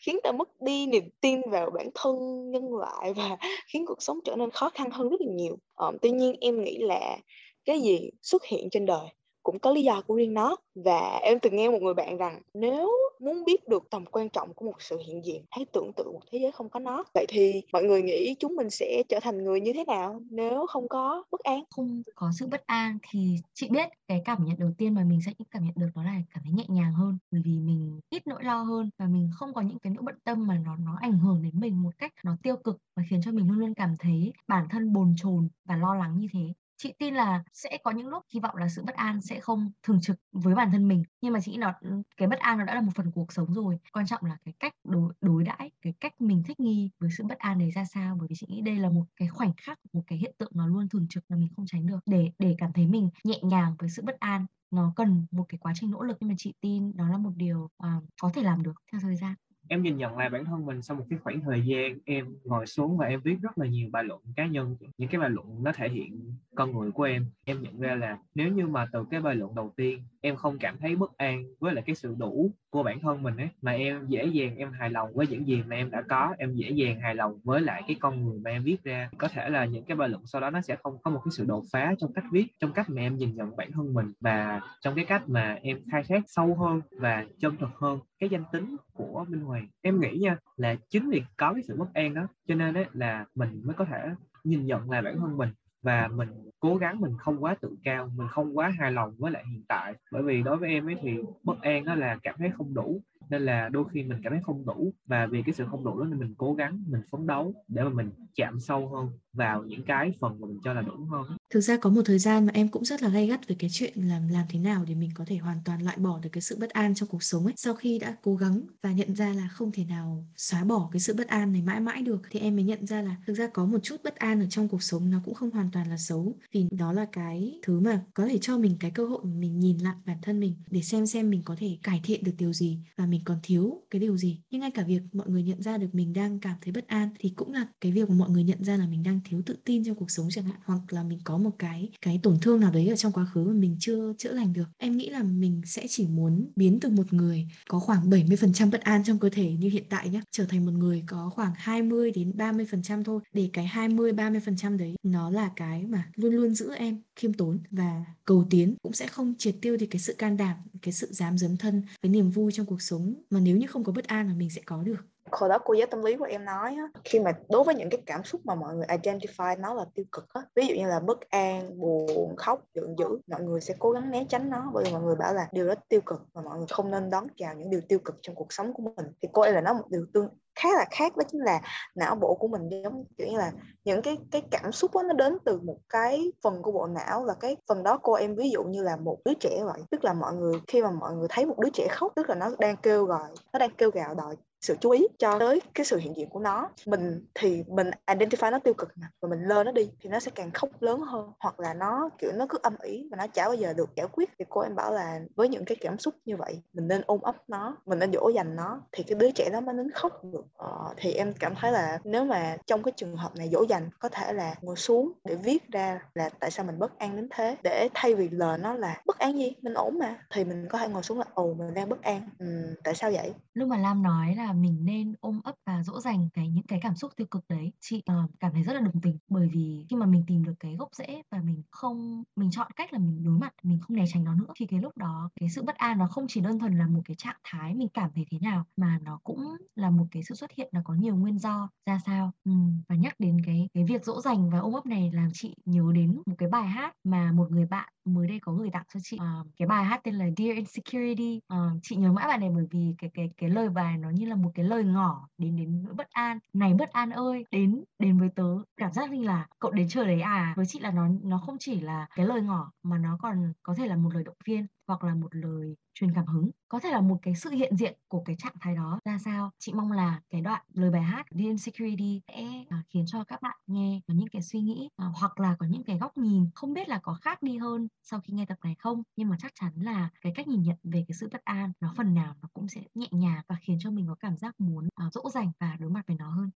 khiến 0.00 0.18
ta 0.22 0.32
mất 0.32 0.60
đi 0.60 0.86
niềm 0.86 1.08
tin 1.20 1.40
vào 1.50 1.70
bản 1.70 1.90
thân 1.94 2.14
nhân 2.50 2.74
loại 2.74 3.12
và 3.12 3.36
khiến 3.66 3.86
cuộc 3.86 4.02
sống 4.02 4.18
trở 4.24 4.36
nên 4.36 4.50
khó 4.50 4.70
khăn 4.70 4.90
hơn 4.90 5.08
rất 5.08 5.20
là 5.20 5.32
nhiều. 5.32 5.58
Ờ, 5.74 5.92
tuy 6.02 6.10
nhiên 6.10 6.36
em 6.40 6.64
nghĩ 6.64 6.78
là 6.78 7.18
cái 7.64 7.80
gì 7.80 8.10
xuất 8.22 8.44
hiện 8.44 8.68
trên 8.70 8.86
đời 8.86 9.06
cũng 9.46 9.58
có 9.58 9.70
lý 9.70 9.82
do 9.82 10.02
của 10.06 10.14
riêng 10.14 10.34
nó. 10.34 10.56
Và 10.74 11.18
em 11.22 11.38
từng 11.40 11.56
nghe 11.56 11.68
một 11.68 11.82
người 11.82 11.94
bạn 11.94 12.16
rằng 12.16 12.40
nếu 12.54 12.90
muốn 13.20 13.44
biết 13.44 13.68
được 13.68 13.82
tầm 13.90 14.04
quan 14.06 14.28
trọng 14.28 14.54
của 14.54 14.64
một 14.64 14.82
sự 14.82 14.98
hiện 15.06 15.24
diện 15.24 15.42
hãy 15.50 15.66
tưởng 15.72 15.90
tượng 15.96 16.12
một 16.12 16.20
thế 16.32 16.38
giới 16.42 16.52
không 16.52 16.68
có 16.68 16.80
nó, 16.80 17.04
vậy 17.14 17.26
thì 17.28 17.62
mọi 17.72 17.82
người 17.82 18.02
nghĩ 18.02 18.34
chúng 18.38 18.56
mình 18.56 18.70
sẽ 18.70 19.02
trở 19.08 19.20
thành 19.20 19.44
người 19.44 19.60
như 19.60 19.72
thế 19.72 19.84
nào 19.84 20.22
nếu 20.30 20.66
không 20.66 20.88
có 20.88 21.24
bất 21.30 21.40
an? 21.40 21.62
Không 21.70 22.02
có 22.14 22.30
sự 22.38 22.46
bất 22.46 22.66
an 22.66 22.98
thì 23.10 23.36
chị 23.54 23.68
biết 23.70 23.88
cái 24.08 24.22
cảm 24.24 24.44
nhận 24.44 24.58
đầu 24.58 24.70
tiên 24.78 24.94
mà 24.94 25.04
mình 25.04 25.20
sẽ 25.26 25.32
cảm 25.50 25.64
nhận 25.64 25.74
được 25.76 25.88
đó 25.94 26.02
là 26.02 26.20
cảm 26.34 26.42
thấy 26.44 26.52
nhẹ 26.52 26.64
nhàng 26.68 26.92
hơn. 26.92 27.18
Bởi 27.30 27.42
vì 27.44 27.58
mình 27.58 28.00
ít 28.10 28.26
nỗi 28.26 28.44
lo 28.44 28.62
hơn 28.62 28.90
và 28.98 29.06
mình 29.06 29.30
không 29.34 29.54
có 29.54 29.60
những 29.60 29.78
cái 29.78 29.92
nỗi 29.96 30.02
bận 30.02 30.16
tâm 30.24 30.46
mà 30.46 30.58
nó 30.64 30.76
nó 30.76 30.96
ảnh 31.00 31.18
hưởng 31.18 31.42
đến 31.42 31.60
mình 31.60 31.82
một 31.82 31.98
cách 31.98 32.12
nó 32.24 32.36
tiêu 32.42 32.56
cực 32.64 32.78
và 32.96 33.02
khiến 33.10 33.20
cho 33.24 33.32
mình 33.32 33.48
luôn 33.48 33.58
luôn 33.58 33.74
cảm 33.74 33.94
thấy 33.98 34.32
bản 34.48 34.66
thân 34.70 34.92
bồn 34.92 35.14
chồn 35.16 35.48
và 35.64 35.76
lo 35.76 35.94
lắng 35.94 36.18
như 36.18 36.26
thế 36.32 36.52
chị 36.76 36.92
tin 36.98 37.14
là 37.14 37.42
sẽ 37.52 37.78
có 37.84 37.90
những 37.90 38.08
lúc 38.08 38.22
hy 38.34 38.40
vọng 38.40 38.56
là 38.56 38.68
sự 38.68 38.82
bất 38.84 38.94
an 38.94 39.20
sẽ 39.22 39.40
không 39.40 39.70
thường 39.82 40.00
trực 40.00 40.16
với 40.32 40.54
bản 40.54 40.70
thân 40.72 40.88
mình. 40.88 41.02
Nhưng 41.20 41.32
mà 41.32 41.40
chị 41.40 41.52
nghĩ 41.52 41.58
nó 41.58 41.72
cái 42.16 42.28
bất 42.28 42.38
an 42.38 42.58
nó 42.58 42.64
đã 42.64 42.74
là 42.74 42.80
một 42.80 42.92
phần 42.94 43.10
cuộc 43.10 43.32
sống 43.32 43.54
rồi. 43.54 43.78
Quan 43.92 44.06
trọng 44.06 44.24
là 44.24 44.36
cái 44.44 44.54
cách 44.60 44.72
đối, 44.84 45.12
đối 45.20 45.44
đãi 45.44 45.70
cái 45.82 45.94
cách 46.00 46.20
mình 46.20 46.42
thích 46.46 46.60
nghi 46.60 46.90
với 46.98 47.10
sự 47.18 47.24
bất 47.24 47.38
an 47.38 47.58
đấy 47.58 47.70
ra 47.70 47.84
sao. 47.84 48.16
Bởi 48.18 48.28
vì 48.28 48.36
chị 48.38 48.46
nghĩ 48.50 48.60
đây 48.60 48.76
là 48.76 48.90
một 48.90 49.04
cái 49.16 49.28
khoảnh 49.28 49.52
khắc 49.56 49.78
một 49.92 50.02
cái 50.06 50.18
hiện 50.18 50.34
tượng 50.38 50.52
nó 50.54 50.66
luôn 50.66 50.88
thường 50.88 51.06
trực 51.10 51.24
mà 51.28 51.36
mình 51.36 51.48
không 51.56 51.66
tránh 51.66 51.86
được. 51.86 51.98
Để 52.06 52.30
để 52.38 52.54
cảm 52.58 52.72
thấy 52.72 52.86
mình 52.86 53.10
nhẹ 53.24 53.40
nhàng 53.42 53.74
với 53.78 53.90
sự 53.90 54.02
bất 54.02 54.20
an 54.20 54.46
nó 54.70 54.92
cần 54.96 55.26
một 55.30 55.44
cái 55.48 55.58
quá 55.58 55.72
trình 55.76 55.90
nỗ 55.90 56.02
lực. 56.02 56.16
Nhưng 56.20 56.28
mà 56.28 56.34
chị 56.38 56.54
tin 56.60 56.96
đó 56.96 57.08
là 57.08 57.18
một 57.18 57.32
điều 57.36 57.64
uh, 57.64 58.04
có 58.22 58.30
thể 58.34 58.42
làm 58.42 58.62
được 58.62 58.74
theo 58.92 59.00
thời 59.00 59.16
gian 59.16 59.34
em 59.68 59.82
nhìn 59.82 59.96
nhận 59.96 60.18
lại 60.18 60.30
bản 60.30 60.44
thân 60.44 60.66
mình 60.66 60.82
sau 60.82 60.96
một 60.96 61.04
cái 61.10 61.18
khoảng 61.22 61.40
thời 61.40 61.62
gian, 61.62 61.98
em 62.04 62.26
ngồi 62.44 62.66
xuống 62.66 62.96
và 62.96 63.06
em 63.06 63.20
viết 63.20 63.36
rất 63.42 63.58
là 63.58 63.66
nhiều 63.66 63.88
bài 63.92 64.04
luận 64.04 64.20
cá 64.36 64.46
nhân. 64.46 64.76
Những 64.98 65.08
cái 65.08 65.20
bài 65.20 65.30
luận 65.30 65.46
nó 65.62 65.72
thể 65.72 65.88
hiện 65.88 66.34
con 66.54 66.72
người 66.72 66.90
của 66.90 67.02
em. 67.02 67.26
Em 67.44 67.62
nhận 67.62 67.80
ra 67.80 67.94
là 67.94 68.18
nếu 68.34 68.52
như 68.52 68.66
mà 68.66 68.86
từ 68.92 69.04
cái 69.10 69.20
bài 69.20 69.34
luận 69.34 69.54
đầu 69.54 69.72
tiên, 69.76 70.02
em 70.20 70.36
không 70.36 70.58
cảm 70.58 70.76
thấy 70.78 70.96
bất 70.96 71.16
an 71.16 71.44
với 71.60 71.74
lại 71.74 71.84
cái 71.86 71.94
sự 71.94 72.14
đủ 72.18 72.50
của 72.70 72.82
bản 72.82 73.00
thân 73.00 73.22
mình 73.22 73.36
ấy, 73.36 73.48
mà 73.62 73.72
em 73.72 74.06
dễ 74.08 74.24
dàng, 74.24 74.56
em 74.56 74.72
hài 74.72 74.90
lòng 74.90 75.10
với 75.14 75.26
những 75.26 75.46
gì 75.46 75.62
mà 75.66 75.76
em 75.76 75.90
đã 75.90 76.02
có, 76.08 76.34
em 76.38 76.54
dễ 76.54 76.70
dàng 76.70 77.00
hài 77.00 77.14
lòng 77.14 77.40
với 77.44 77.60
lại 77.60 77.82
cái 77.86 77.96
con 78.00 78.24
người 78.24 78.38
mà 78.38 78.50
em 78.50 78.62
viết 78.64 78.84
ra. 78.84 79.10
Có 79.18 79.28
thể 79.28 79.48
là 79.50 79.64
những 79.64 79.84
cái 79.84 79.96
bài 79.96 80.08
luận 80.08 80.22
sau 80.26 80.40
đó 80.40 80.50
nó 80.50 80.60
sẽ 80.60 80.76
không 80.82 80.98
có 81.02 81.10
một 81.10 81.20
cái 81.24 81.32
sự 81.32 81.44
đột 81.44 81.64
phá 81.72 81.94
trong 81.98 82.12
cách 82.12 82.24
viết, 82.32 82.46
trong 82.60 82.72
cách 82.72 82.90
mà 82.90 83.02
em 83.02 83.16
nhìn 83.16 83.36
nhận 83.36 83.56
bản 83.56 83.72
thân 83.72 83.94
mình 83.94 84.12
và 84.20 84.60
trong 84.80 84.94
cái 84.94 85.04
cách 85.04 85.28
mà 85.28 85.58
em 85.62 85.78
khai 85.92 86.02
thác 86.08 86.22
sâu 86.26 86.54
hơn 86.54 86.80
và 86.90 87.26
chân 87.40 87.56
thực 87.56 87.70
hơn 87.74 87.98
cái 88.18 88.28
danh 88.28 88.44
tính 88.52 88.76
của 88.92 89.24
Minh 89.28 89.40
Hoàng. 89.40 89.68
Em 89.82 90.00
nghĩ 90.00 90.18
nha, 90.18 90.36
là 90.56 90.76
chính 90.88 91.10
vì 91.10 91.22
có 91.36 91.52
cái 91.52 91.62
sự 91.62 91.76
bất 91.76 91.94
an 91.94 92.14
đó, 92.14 92.26
cho 92.48 92.54
nên 92.54 92.74
đấy 92.74 92.86
là 92.92 93.26
mình 93.34 93.60
mới 93.64 93.74
có 93.74 93.84
thể 93.84 94.08
nhìn 94.44 94.66
nhận 94.66 94.90
lại 94.90 95.02
bản 95.02 95.16
thân 95.20 95.36
mình 95.36 95.48
và 95.82 96.08
mình 96.08 96.28
cố 96.60 96.76
gắng 96.76 97.00
mình 97.00 97.16
không 97.18 97.44
quá 97.44 97.56
tự 97.60 97.76
cao, 97.84 98.10
mình 98.16 98.28
không 98.28 98.58
quá 98.58 98.68
hài 98.78 98.92
lòng 98.92 99.14
với 99.18 99.30
lại 99.30 99.44
hiện 99.52 99.62
tại. 99.68 99.94
Bởi 100.12 100.22
vì 100.22 100.42
đối 100.42 100.56
với 100.56 100.70
em 100.70 100.88
ấy 100.88 100.96
thì 101.02 101.18
bất 101.42 101.60
an 101.60 101.84
đó 101.84 101.94
là 101.94 102.18
cảm 102.22 102.34
thấy 102.38 102.50
không 102.56 102.74
đủ, 102.74 103.02
nên 103.30 103.42
là 103.42 103.68
đôi 103.68 103.84
khi 103.92 104.02
mình 104.02 104.20
cảm 104.22 104.32
thấy 104.32 104.42
không 104.44 104.66
đủ 104.66 104.92
và 105.06 105.26
vì 105.26 105.42
cái 105.42 105.54
sự 105.54 105.66
không 105.70 105.84
đủ 105.84 106.00
đó 106.00 106.04
nên 106.04 106.18
mình 106.18 106.34
cố 106.38 106.54
gắng, 106.54 106.84
mình 106.88 107.02
phấn 107.10 107.26
đấu 107.26 107.54
để 107.68 107.84
mà 107.84 107.90
mình 107.90 108.10
chạm 108.34 108.60
sâu 108.60 108.88
hơn 108.88 109.10
vào 109.36 109.64
những 109.64 109.82
cái 109.86 110.12
phần 110.20 110.40
mà 110.40 110.46
mình 110.46 110.58
cho 110.64 110.72
là 110.72 110.82
đúng 110.82 111.08
hơn 111.08 111.36
thực 111.50 111.60
ra 111.60 111.76
có 111.76 111.90
một 111.90 112.02
thời 112.04 112.18
gian 112.18 112.46
mà 112.46 112.52
em 112.54 112.68
cũng 112.68 112.84
rất 112.84 113.02
là 113.02 113.08
gay 113.08 113.26
gắt 113.26 113.48
về 113.48 113.56
cái 113.58 113.70
chuyện 113.72 113.92
làm 113.96 114.28
làm 114.28 114.46
thế 114.50 114.58
nào 114.58 114.84
để 114.88 114.94
mình 114.94 115.10
có 115.14 115.24
thể 115.26 115.36
hoàn 115.36 115.58
toàn 115.64 115.82
loại 115.82 115.96
bỏ 115.96 116.18
được 116.22 116.28
cái 116.32 116.40
sự 116.40 116.56
bất 116.60 116.70
an 116.70 116.94
trong 116.94 117.08
cuộc 117.08 117.22
sống 117.22 117.44
ấy. 117.44 117.54
Sau 117.56 117.74
khi 117.74 117.98
đã 117.98 118.16
cố 118.22 118.36
gắng 118.36 118.60
và 118.82 118.92
nhận 118.92 119.14
ra 119.14 119.32
là 119.32 119.48
không 119.48 119.72
thể 119.72 119.84
nào 119.84 120.26
xóa 120.36 120.64
bỏ 120.64 120.88
cái 120.92 121.00
sự 121.00 121.14
bất 121.14 121.26
an 121.26 121.52
này 121.52 121.62
mãi 121.62 121.80
mãi 121.80 122.02
được, 122.02 122.22
thì 122.30 122.40
em 122.40 122.56
mới 122.56 122.64
nhận 122.64 122.86
ra 122.86 123.02
là 123.02 123.16
thực 123.26 123.34
ra 123.34 123.46
có 123.46 123.66
một 123.66 123.78
chút 123.82 123.96
bất 124.04 124.16
an 124.16 124.40
ở 124.40 124.46
trong 124.50 124.68
cuộc 124.68 124.82
sống 124.82 125.10
nó 125.10 125.18
cũng 125.24 125.34
không 125.34 125.50
hoàn 125.50 125.70
toàn 125.70 125.90
là 125.90 125.96
xấu. 125.96 126.38
Vì 126.52 126.66
đó 126.70 126.92
là 126.92 127.06
cái 127.12 127.60
thứ 127.62 127.80
mà 127.80 128.02
có 128.14 128.28
thể 128.28 128.38
cho 128.38 128.58
mình 128.58 128.76
cái 128.80 128.90
cơ 128.90 129.06
hội 129.06 129.24
mình 129.24 129.58
nhìn 129.60 129.78
lại 129.78 129.94
bản 130.06 130.18
thân 130.22 130.40
mình 130.40 130.54
để 130.70 130.82
xem 130.82 131.06
xem 131.06 131.30
mình 131.30 131.42
có 131.44 131.56
thể 131.58 131.78
cải 131.82 132.00
thiện 132.04 132.24
được 132.24 132.34
điều 132.38 132.52
gì 132.52 132.78
và 132.96 133.06
mình 133.06 133.20
còn 133.24 133.38
thiếu 133.42 133.82
cái 133.90 134.00
điều 134.00 134.16
gì. 134.16 134.40
Nhưng 134.50 134.60
ngay 134.60 134.70
cả 134.70 134.82
việc 134.82 135.02
mọi 135.12 135.28
người 135.28 135.42
nhận 135.42 135.62
ra 135.62 135.78
được 135.78 135.88
mình 135.92 136.12
đang 136.12 136.40
cảm 136.40 136.56
thấy 136.60 136.72
bất 136.72 136.86
an 136.86 137.08
thì 137.18 137.32
cũng 137.36 137.52
là 137.52 137.66
cái 137.80 137.92
việc 137.92 138.10
mà 138.10 138.14
mọi 138.16 138.30
người 138.30 138.44
nhận 138.44 138.64
ra 138.64 138.76
là 138.76 138.86
mình 138.86 139.02
đang 139.02 139.20
thiếu 139.28 139.42
tự 139.46 139.56
tin 139.64 139.84
trong 139.84 139.96
cuộc 139.96 140.10
sống 140.10 140.28
chẳng 140.30 140.44
hạn, 140.44 140.60
hoặc 140.64 140.92
là 140.92 141.02
mình 141.02 141.18
có 141.24 141.38
một 141.38 141.50
cái 141.58 141.90
cái 142.02 142.20
tổn 142.22 142.38
thương 142.42 142.60
nào 142.60 142.72
đấy 142.72 142.88
ở 142.88 142.96
trong 142.96 143.12
quá 143.12 143.24
khứ 143.34 143.44
mà 143.44 143.52
mình 143.52 143.76
chưa 143.80 144.12
chữa 144.18 144.32
lành 144.32 144.52
được. 144.52 144.64
Em 144.78 144.96
nghĩ 144.96 145.08
là 145.10 145.22
mình 145.22 145.62
sẽ 145.66 145.86
chỉ 145.88 146.06
muốn 146.06 146.50
biến 146.56 146.78
từ 146.80 146.90
một 146.90 147.12
người 147.12 147.46
có 147.68 147.78
khoảng 147.78 148.10
70% 148.10 148.70
bất 148.70 148.80
an 148.80 149.02
trong 149.04 149.18
cơ 149.18 149.28
thể 149.32 149.52
như 149.52 149.68
hiện 149.68 149.84
tại 149.90 150.08
nhé 150.08 150.20
trở 150.32 150.44
thành 150.44 150.66
một 150.66 150.72
người 150.72 151.04
có 151.06 151.30
khoảng 151.34 151.52
20 151.56 152.10
đến 152.10 152.32
30% 152.36 153.04
thôi, 153.04 153.20
để 153.32 153.50
cái 153.52 153.66
20 153.66 154.12
30% 154.12 154.76
đấy 154.78 154.94
nó 155.02 155.30
là 155.30 155.50
cái 155.56 155.86
mà 155.86 156.10
luôn 156.16 156.34
luôn 156.34 156.54
giữ 156.54 156.74
em 156.74 157.02
khiêm 157.16 157.32
tốn 157.32 157.58
và 157.70 158.04
cầu 158.24 158.46
tiến, 158.50 158.74
cũng 158.82 158.92
sẽ 158.92 159.06
không 159.06 159.34
triệt 159.38 159.56
tiêu 159.62 159.76
thì 159.80 159.86
cái 159.86 160.00
sự 160.00 160.14
can 160.18 160.36
đảm, 160.36 160.56
cái 160.82 160.92
sự 160.92 161.08
dám 161.10 161.38
dấn 161.38 161.56
thân 161.56 161.82
cái 162.02 162.10
niềm 162.10 162.30
vui 162.30 162.52
trong 162.52 162.66
cuộc 162.66 162.82
sống 162.82 163.14
mà 163.30 163.40
nếu 163.40 163.56
như 163.56 163.66
không 163.66 163.84
có 163.84 163.92
bất 163.92 164.04
an 164.06 164.28
là 164.28 164.34
mình 164.34 164.50
sẽ 164.50 164.60
có 164.64 164.82
được 164.82 165.15
hồi 165.32 165.48
đó 165.48 165.58
cô 165.64 165.74
giáo 165.74 165.86
tâm 165.90 166.02
lý 166.02 166.16
của 166.16 166.24
em 166.24 166.44
nói 166.44 166.74
á, 166.78 167.00
khi 167.04 167.20
mà 167.20 167.32
đối 167.48 167.64
với 167.64 167.74
những 167.74 167.90
cái 167.90 168.02
cảm 168.06 168.24
xúc 168.24 168.40
mà 168.44 168.54
mọi 168.54 168.74
người 168.74 168.86
identify 168.86 169.60
nó 169.60 169.74
là 169.74 169.84
tiêu 169.94 170.04
cực 170.12 170.28
á, 170.32 170.42
ví 170.54 170.66
dụ 170.66 170.74
như 170.74 170.88
là 170.88 171.00
bất 171.00 171.30
an 171.30 171.80
buồn 171.80 172.36
khóc 172.36 172.64
giận 172.74 172.98
dữ 172.98 173.18
mọi 173.26 173.42
người 173.42 173.60
sẽ 173.60 173.74
cố 173.78 173.90
gắng 173.90 174.10
né 174.10 174.24
tránh 174.28 174.50
nó 174.50 174.70
bởi 174.74 174.84
vì 174.84 174.92
mọi 174.92 175.02
người 175.02 175.16
bảo 175.16 175.34
là 175.34 175.48
điều 175.52 175.68
đó 175.68 175.74
tiêu 175.88 176.00
cực 176.06 176.22
và 176.32 176.42
mọi 176.42 176.58
người 176.58 176.66
không 176.70 176.90
nên 176.90 177.10
đón 177.10 177.26
chào 177.36 177.54
những 177.54 177.70
điều 177.70 177.80
tiêu 177.88 177.98
cực 177.98 178.18
trong 178.22 178.34
cuộc 178.34 178.52
sống 178.52 178.74
của 178.74 178.82
mình. 178.82 179.06
Thì 179.22 179.28
cô 179.32 179.42
em 179.42 179.54
là 179.54 179.60
nó 179.60 179.72
một 179.72 179.88
điều 179.88 180.06
tương 180.12 180.28
khá 180.54 180.68
là 180.72 180.84
khác 180.90 181.16
đó 181.16 181.24
chính 181.28 181.40
là 181.40 181.60
não 181.94 182.14
bộ 182.14 182.34
của 182.34 182.48
mình 182.48 182.68
giống 182.82 183.04
kiểu 183.18 183.26
như 183.26 183.38
là 183.38 183.52
những 183.84 184.02
cái 184.02 184.18
cái 184.30 184.42
cảm 184.50 184.72
xúc 184.72 184.90
đó, 184.94 185.02
nó 185.02 185.12
đến 185.12 185.38
từ 185.44 185.60
một 185.60 185.78
cái 185.88 186.32
phần 186.42 186.62
của 186.62 186.72
bộ 186.72 186.86
não 186.86 187.24
và 187.26 187.34
cái 187.40 187.56
phần 187.68 187.82
đó 187.82 187.98
cô 188.02 188.12
em 188.12 188.36
ví 188.36 188.50
dụ 188.50 188.64
như 188.64 188.82
là 188.82 188.96
một 188.96 189.18
đứa 189.24 189.34
trẻ 189.40 189.62
vậy. 189.64 189.82
Tức 189.90 190.04
là 190.04 190.12
mọi 190.12 190.34
người 190.34 190.60
khi 190.66 190.82
mà 190.82 190.90
mọi 190.90 191.14
người 191.14 191.26
thấy 191.30 191.46
một 191.46 191.58
đứa 191.58 191.70
trẻ 191.74 191.86
khóc 191.90 192.12
tức 192.16 192.28
là 192.28 192.34
nó 192.34 192.50
đang 192.58 192.76
kêu 192.76 193.04
gọi 193.04 193.28
nó 193.52 193.58
đang 193.58 193.70
kêu 193.78 193.90
gào 193.90 194.14
đòi 194.14 194.36
sự 194.66 194.76
chú 194.80 194.90
ý 194.90 195.06
cho 195.18 195.38
tới 195.38 195.60
cái 195.74 195.86
sự 195.86 195.96
hiện 195.96 196.16
diện 196.16 196.28
của 196.28 196.40
nó. 196.40 196.68
Mình 196.86 197.26
thì 197.34 197.64
mình 197.68 197.90
identify 198.06 198.50
nó 198.50 198.58
tiêu 198.58 198.74
cực 198.74 198.88
mà 198.96 199.10
và 199.20 199.28
mình 199.28 199.42
lơ 199.42 199.64
nó 199.64 199.72
đi 199.72 199.90
thì 200.00 200.10
nó 200.10 200.20
sẽ 200.20 200.30
càng 200.34 200.50
khóc 200.50 200.70
lớn 200.80 201.00
hơn. 201.00 201.32
Hoặc 201.40 201.60
là 201.60 201.74
nó 201.74 202.08
kiểu 202.18 202.32
nó 202.34 202.46
cứ 202.48 202.58
âm 202.62 202.76
ỉ 202.82 203.08
và 203.10 203.16
nó 203.16 203.26
chả 203.26 203.44
bao 203.44 203.54
giờ 203.54 203.72
được 203.72 203.90
giải 203.96 204.06
quyết. 204.12 204.30
Thì 204.38 204.44
cô 204.48 204.60
em 204.60 204.74
bảo 204.76 204.92
là 204.92 205.20
với 205.36 205.48
những 205.48 205.64
cái 205.64 205.76
cảm 205.80 205.98
xúc 205.98 206.14
như 206.24 206.36
vậy 206.36 206.62
mình 206.72 206.88
nên 206.88 207.02
ôm 207.06 207.20
ấp 207.20 207.36
nó 207.48 207.76
mình 207.86 207.98
nên 207.98 208.12
dỗ 208.12 208.28
dành 208.28 208.56
nó 208.56 208.80
thì 208.92 209.02
cái 209.02 209.18
đứa 209.18 209.30
trẻ 209.30 209.50
đó 209.52 209.60
mới 209.60 209.74
nín 209.74 209.90
khóc 209.90 210.24
được. 210.24 210.44
Ờ, 210.56 210.94
thì 210.96 211.12
em 211.12 211.32
cảm 211.40 211.54
thấy 211.54 211.72
là 211.72 211.98
nếu 212.04 212.24
mà 212.24 212.56
trong 212.66 212.82
cái 212.82 212.92
trường 212.96 213.16
hợp 213.16 213.36
này 213.36 213.48
dỗ 213.52 213.62
dành 213.68 213.90
có 213.98 214.08
thể 214.08 214.32
là 214.32 214.54
ngồi 214.62 214.76
xuống 214.76 215.12
để 215.24 215.34
viết 215.34 215.68
ra 215.72 216.00
là 216.14 216.30
tại 216.40 216.50
sao 216.50 216.66
mình 216.66 216.78
bất 216.78 216.98
an 216.98 217.16
đến 217.16 217.28
thế. 217.30 217.56
Để 217.62 217.88
thay 217.94 218.14
vì 218.14 218.28
lời 218.28 218.58
nó 218.58 218.74
là 218.74 219.02
bất 219.06 219.18
an 219.18 219.38
gì? 219.38 219.52
Mình 219.62 219.74
ổn 219.74 219.98
mà. 219.98 220.16
Thì 220.34 220.44
mình 220.44 220.66
có 220.70 220.78
thể 220.78 220.88
ngồi 220.88 221.02
xuống 221.02 221.18
là 221.18 221.24
ồ 221.34 221.54
mình 221.54 221.74
đang 221.74 221.88
bất 221.88 222.02
an. 222.02 222.28
Ừ, 222.38 222.46
tại 222.84 222.94
sao 222.94 223.10
vậy? 223.10 223.34
Lúc 223.54 223.68
mà 223.68 223.76
Lam 223.76 224.02
nói 224.02 224.34
là 224.36 224.52
mình 224.56 224.84
nên 224.84 225.14
ôm 225.20 225.40
ấp 225.44 225.54
và 225.66 225.82
dỗ 225.82 226.00
dành 226.00 226.28
cái 226.34 226.48
những 226.48 226.66
cái 226.66 226.78
cảm 226.82 226.96
xúc 226.96 227.12
tiêu 227.16 227.26
cực 227.30 227.44
đấy. 227.48 227.72
Chị 227.80 228.02
uh, 228.24 228.30
cảm 228.40 228.52
thấy 228.52 228.62
rất 228.62 228.72
là 228.72 228.80
đồng 228.80 229.00
tình 229.00 229.18
bởi 229.28 229.48
vì 229.52 229.86
khi 229.90 229.96
mà 229.96 230.06
mình 230.06 230.24
tìm 230.26 230.44
được 230.44 230.54
cái 230.60 230.76
gốc 230.76 230.88
rễ 230.92 231.22
và 231.30 231.42
mình 231.42 231.62
không 231.70 232.22
mình 232.36 232.50
chọn 232.50 232.70
cách 232.76 232.92
là 232.92 232.98
mình 232.98 233.22
đối 233.24 233.38
mặt 233.38 233.52
mình 233.62 233.80
không 233.80 233.96
né 233.96 234.04
tránh 234.12 234.24
nó 234.24 234.34
nữa 234.34 234.52
thì 234.56 234.66
cái 234.66 234.80
lúc 234.80 234.96
đó 234.96 235.30
cái 235.40 235.48
sự 235.50 235.62
bất 235.62 235.76
an 235.76 235.98
nó 235.98 236.06
không 236.06 236.26
chỉ 236.28 236.40
đơn 236.40 236.58
thuần 236.58 236.78
là 236.78 236.86
một 236.86 237.02
cái 237.04 237.14
trạng 237.14 237.36
thái 237.44 237.74
mình 237.74 237.88
cảm 237.88 238.10
thấy 238.14 238.26
thế 238.30 238.38
nào 238.38 238.64
mà 238.76 238.98
nó 239.02 239.20
cũng 239.24 239.56
là 239.74 239.90
một 239.90 240.06
cái 240.10 240.22
sự 240.22 240.34
xuất 240.34 240.50
hiện 240.52 240.68
nó 240.72 240.80
có 240.84 240.94
nhiều 240.94 241.16
nguyên 241.16 241.38
do 241.38 241.68
ra 241.86 241.98
sao. 242.06 242.32
Ừ. 242.44 242.52
và 242.88 242.96
nhắc 242.96 243.14
đến 243.18 243.36
cái 243.46 243.68
cái 243.74 243.84
việc 243.84 244.04
dỗ 244.04 244.20
dành 244.20 244.50
và 244.50 244.58
ôm 244.58 244.72
ấp 244.72 244.86
này 244.86 245.10
làm 245.12 245.28
chị 245.34 245.54
nhớ 245.64 245.92
đến 245.94 246.22
một 246.26 246.34
cái 246.38 246.48
bài 246.48 246.68
hát 246.68 246.96
mà 247.04 247.32
một 247.32 247.50
người 247.50 247.66
bạn 247.66 247.92
mới 248.04 248.28
đây 248.28 248.38
có 248.42 248.52
gửi 248.52 248.70
tặng 248.72 248.84
cho 248.94 249.00
chị. 249.02 249.16
Uh, 249.16 249.46
cái 249.56 249.68
bài 249.68 249.84
hát 249.84 250.00
tên 250.04 250.14
là 250.14 250.24
Dear 250.36 250.56
Insecurity. 250.56 251.40
Uh, 251.54 251.80
chị 251.82 251.96
nhớ 251.96 252.12
mãi 252.12 252.26
bài 252.28 252.38
này 252.38 252.50
bởi 252.54 252.66
vì 252.70 252.94
cái 252.98 253.10
cái 253.14 253.30
cái 253.36 253.50
lời 253.50 253.68
bài 253.68 253.98
nó 253.98 254.10
như 254.10 254.26
là 254.26 254.36
một 254.36 254.45
một 254.46 254.52
cái 254.54 254.64
lời 254.64 254.84
ngỏ 254.84 255.28
đến 255.38 255.56
đến 255.56 255.82
nỗi 255.84 255.94
bất 255.94 256.10
an. 256.10 256.38
Này 256.52 256.74
bất 256.74 256.90
an 256.92 257.10
ơi, 257.10 257.44
đến 257.50 257.84
đến 257.98 258.18
với 258.20 258.28
tớ. 258.36 258.44
Cảm 258.76 258.92
giác 258.92 259.10
như 259.10 259.22
là 259.24 259.46
cậu 259.58 259.70
đến 259.70 259.88
chờ 259.88 260.04
đấy 260.04 260.20
à? 260.20 260.54
Với 260.56 260.66
chị 260.68 260.78
là 260.80 260.90
nó 260.90 261.08
nó 261.22 261.38
không 261.38 261.56
chỉ 261.60 261.80
là 261.80 262.06
cái 262.14 262.26
lời 262.26 262.42
ngỏ 262.42 262.72
mà 262.82 262.98
nó 262.98 263.18
còn 263.22 263.52
có 263.62 263.74
thể 263.78 263.86
là 263.86 263.96
một 263.96 264.10
lời 264.14 264.24
động 264.24 264.36
viên 264.46 264.66
hoặc 264.86 265.04
là 265.04 265.14
một 265.14 265.28
lời 265.30 265.76
truyền 265.94 266.14
cảm 266.14 266.26
hứng. 266.26 266.50
Có 266.68 266.80
thể 266.80 266.90
là 266.90 267.00
một 267.00 267.18
cái 267.22 267.34
sự 267.34 267.50
hiện 267.50 267.76
diện 267.76 267.98
của 268.08 268.20
cái 268.20 268.36
trạng 268.38 268.54
thái 268.60 268.76
đó 268.76 269.00
ra 269.04 269.18
sao? 269.24 269.50
Chị 269.58 269.72
mong 269.72 269.92
là 269.92 270.20
cái 270.30 270.40
đoạn 270.40 270.62
lời 270.72 270.90
bài 270.90 271.02
hát 271.02 271.26
The 271.30 271.44
Insecurity 271.44 272.20
sẽ 272.28 272.64
à, 272.68 272.82
khiến 272.88 273.04
cho 273.06 273.24
các 273.24 273.42
bạn 273.42 273.56
nghe 273.66 274.00
có 274.08 274.14
những 274.14 274.28
cái 274.28 274.42
suy 274.42 274.60
nghĩ 274.60 274.88
à, 274.96 275.06
hoặc 275.14 275.40
là 275.40 275.56
có 275.58 275.66
những 275.66 275.84
cái 275.84 275.98
góc 275.98 276.18
nhìn 276.18 276.50
không 276.54 276.74
biết 276.74 276.88
là 276.88 276.98
có 276.98 277.14
khác 277.22 277.42
đi 277.42 277.58
hơn 277.58 277.88
sau 278.02 278.20
khi 278.20 278.32
nghe 278.32 278.46
tập 278.46 278.58
này 278.64 278.74
không. 278.78 279.02
Nhưng 279.16 279.28
mà 279.28 279.36
chắc 279.40 279.52
chắn 279.60 279.72
là 279.76 280.08
cái 280.20 280.32
cách 280.36 280.48
nhìn 280.48 280.62
nhận 280.62 280.76
về 280.84 281.04
cái 281.08 281.16
sự 281.20 281.28
bất 281.32 281.44
an 281.44 281.72
nó 281.80 281.92
phần 281.96 282.14
nào 282.14 282.34
nó 282.42 282.48
cũng 282.54 282.68
sẽ 282.68 282.80
nhẹ 282.94 283.08
nhàng 283.10 283.42
và 283.48 283.56
khiến 283.60 283.78
cho 283.80 283.90
mình 283.90 284.06
có 284.08 284.14
cảm 284.14 284.36
giác 284.36 284.60
muốn 284.60 284.88
à, 284.94 285.10
dỗ 285.12 285.30
dành 285.30 285.52
và 285.58 285.76
đối 285.80 285.90
mặt 285.90 286.06
với 286.06 286.16
nó 286.16 286.30
hơn. 286.30 286.50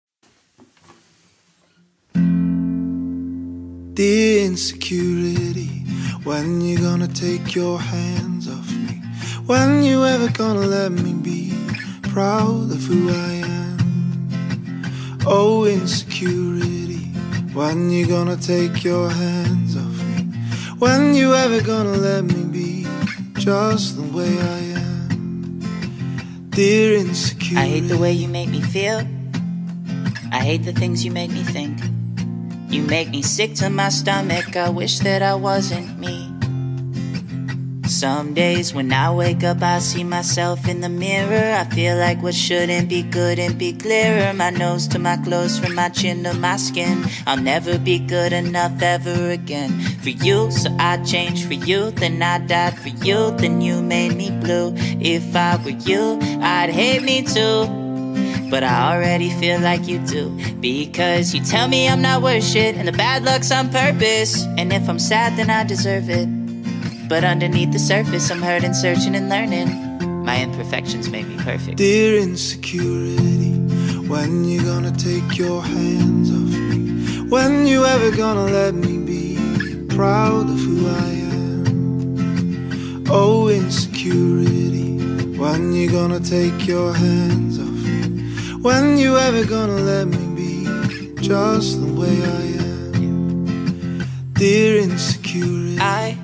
The 3.96 4.38
insecurity. 4.48 5.89
When 6.24 6.62
you 6.62 6.78
gonna 6.78 7.08
take 7.08 7.56
your 7.56 7.80
hands 7.80 8.48
off 8.50 8.72
me? 8.72 9.02
When 9.46 9.84
you 9.84 10.04
ever 10.06 10.30
gonna 10.32 10.66
let 10.68 10.92
me 10.92 11.14
be 11.14 11.54
proud 12.04 12.72
of 12.72 12.84
who 12.84 13.10
I 13.10 13.34
am? 13.46 15.20
Oh 15.26 15.66
insecurity. 15.66 17.06
When 17.54 17.90
you 17.90 18.08
gonna 18.08 18.38
take 18.38 18.84
your 18.84 19.10
hands 19.10 19.76
off 19.78 20.04
me? 20.16 20.24
When 20.78 21.14
you 21.14 21.34
ever 21.34 21.62
gonna 21.62 21.98
let 21.98 22.26
me 22.26 22.44
be 22.44 22.88
just 23.34 23.96
the 23.96 24.04
way 24.16 24.40
I 24.40 24.60
am? 24.84 26.50
Dear 26.50 27.00
insecurity 27.00 27.58
I 27.58 27.68
hate 27.68 27.88
the 27.88 27.98
way 27.98 28.12
you 28.12 28.28
make 28.28 28.50
me 28.50 28.62
feel. 28.62 29.02
I 30.32 30.44
hate 30.44 30.64
the 30.64 30.74
things 30.74 31.04
you 31.04 31.12
make 31.12 31.32
me 31.32 31.44
think 31.44 31.80
You 32.70 32.84
make 32.84 33.10
me 33.10 33.24
sick 33.24 33.56
to 33.56 33.70
my 33.70 33.90
stomach. 33.90 34.56
I 34.56 34.70
wish 34.70 35.00
that 35.00 35.24
I 35.24 35.34
wasn't 35.34 35.98
me. 36.00 36.32
Some 37.90 38.36
days 38.36 38.76
when 38.76 38.94
I 38.94 39.12
wake 39.12 39.44
up, 39.44 39.64
I 39.64 39.80
see 39.80 40.04
myself 40.04 40.68
in 40.70 40.82
the 40.82 40.90
mirror. 40.90 41.56
I 41.56 41.66
feel 41.74 41.98
like 41.98 42.22
what 42.22 42.36
shouldn't 42.36 42.88
be 42.88 43.02
couldn't 43.02 43.58
be 43.58 43.74
clearer. 43.74 44.32
My 44.34 44.52
nose 44.52 44.88
to 44.90 45.00
my 45.00 45.18
clothes, 45.18 45.58
from 45.58 45.74
my 45.74 45.90
chin 45.90 46.24
to 46.26 46.34
my 46.36 46.58
skin. 46.58 47.04
I'll 47.26 47.42
never 47.42 47.80
be 47.80 47.98
good 47.98 48.32
enough 48.32 48.80
ever 48.84 49.32
again 49.32 49.82
for 50.04 50.10
you. 50.10 50.52
So 50.52 50.70
I 50.78 50.98
changed 50.98 51.48
for 51.48 51.56
you, 51.56 51.90
then 51.90 52.22
I 52.22 52.38
died 52.38 52.78
for 52.78 52.90
you, 52.90 53.32
then 53.32 53.62
you 53.62 53.82
made 53.82 54.16
me 54.16 54.30
blue. 54.30 54.74
If 55.02 55.36
I 55.36 55.58
were 55.58 55.72
you, 55.72 56.20
I'd 56.42 56.70
hate 56.70 57.02
me 57.02 57.24
too. 57.24 57.89
But 58.50 58.64
I 58.64 58.96
already 58.96 59.30
feel 59.30 59.60
like 59.60 59.88
you 59.88 60.00
do. 60.00 60.30
Because 60.60 61.36
you 61.36 61.44
tell 61.44 61.68
me 61.68 61.88
I'm 61.88 62.02
not 62.02 62.24
worth 62.24 62.44
shit 62.44 62.76
And 62.76 62.88
the 62.88 62.92
bad 62.92 63.24
luck's 63.24 63.52
on 63.52 63.70
purpose. 63.70 64.44
And 64.58 64.74
if 64.74 64.90
I'm 64.90 65.00
sad 65.00 65.38
then 65.38 65.50
I 65.50 65.64
deserve 65.64 66.10
it. 66.10 66.28
But 67.08 67.24
underneath 67.24 67.72
the 67.72 67.80
surface 67.80 68.30
I'm 68.32 68.42
hurting, 68.42 68.74
searching 68.74 69.16
and 69.16 69.30
learning. 69.30 69.70
My 70.26 70.42
imperfections 70.42 71.10
make 71.10 71.28
me 71.28 71.38
perfect. 71.38 71.78
Dear 71.78 72.18
insecurity 72.18 73.54
When 74.08 74.44
you 74.46 74.64
gonna 74.64 74.92
take 74.92 75.38
your 75.38 75.62
hands 75.64 76.32
off 76.32 76.60
me? 76.60 77.30
When 77.30 77.68
you 77.68 77.86
ever 77.86 78.16
gonna 78.16 78.46
let 78.46 78.74
me 78.74 78.98
be 78.98 79.86
Proud 79.96 80.50
of 80.50 80.60
who 80.60 80.88
I 80.88 81.10
am? 81.34 83.04
Oh 83.10 83.48
insecurity 83.48 84.98
When 85.38 85.74
you 85.74 85.92
gonna 85.92 86.20
take 86.20 86.68
your 86.68 86.94
hands 86.94 87.60
off 87.60 87.79
when 88.62 88.98
you 88.98 89.18
ever 89.18 89.46
gonna 89.46 89.76
let 89.76 90.08
me 90.08 90.36
be 90.36 91.16
just 91.22 91.80
the 91.82 91.94
way 91.94 92.16
I 92.24 92.42
am? 92.64 94.04
Dear 94.34 94.82
insecurity. 94.82 95.78
I 95.80 96.18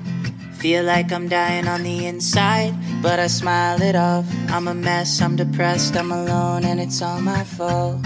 feel 0.52 0.84
like 0.84 1.12
I'm 1.12 1.28
dying 1.28 1.66
on 1.68 1.82
the 1.82 2.06
inside, 2.06 2.74
but 3.02 3.18
I 3.18 3.28
smile 3.28 3.80
it 3.80 3.96
off. 3.96 4.26
I'm 4.48 4.68
a 4.68 4.74
mess, 4.74 5.20
I'm 5.20 5.36
depressed, 5.36 5.96
I'm 5.96 6.12
alone, 6.12 6.64
and 6.64 6.80
it's 6.80 7.00
all 7.00 7.20
my 7.20 7.44
fault. 7.44 8.02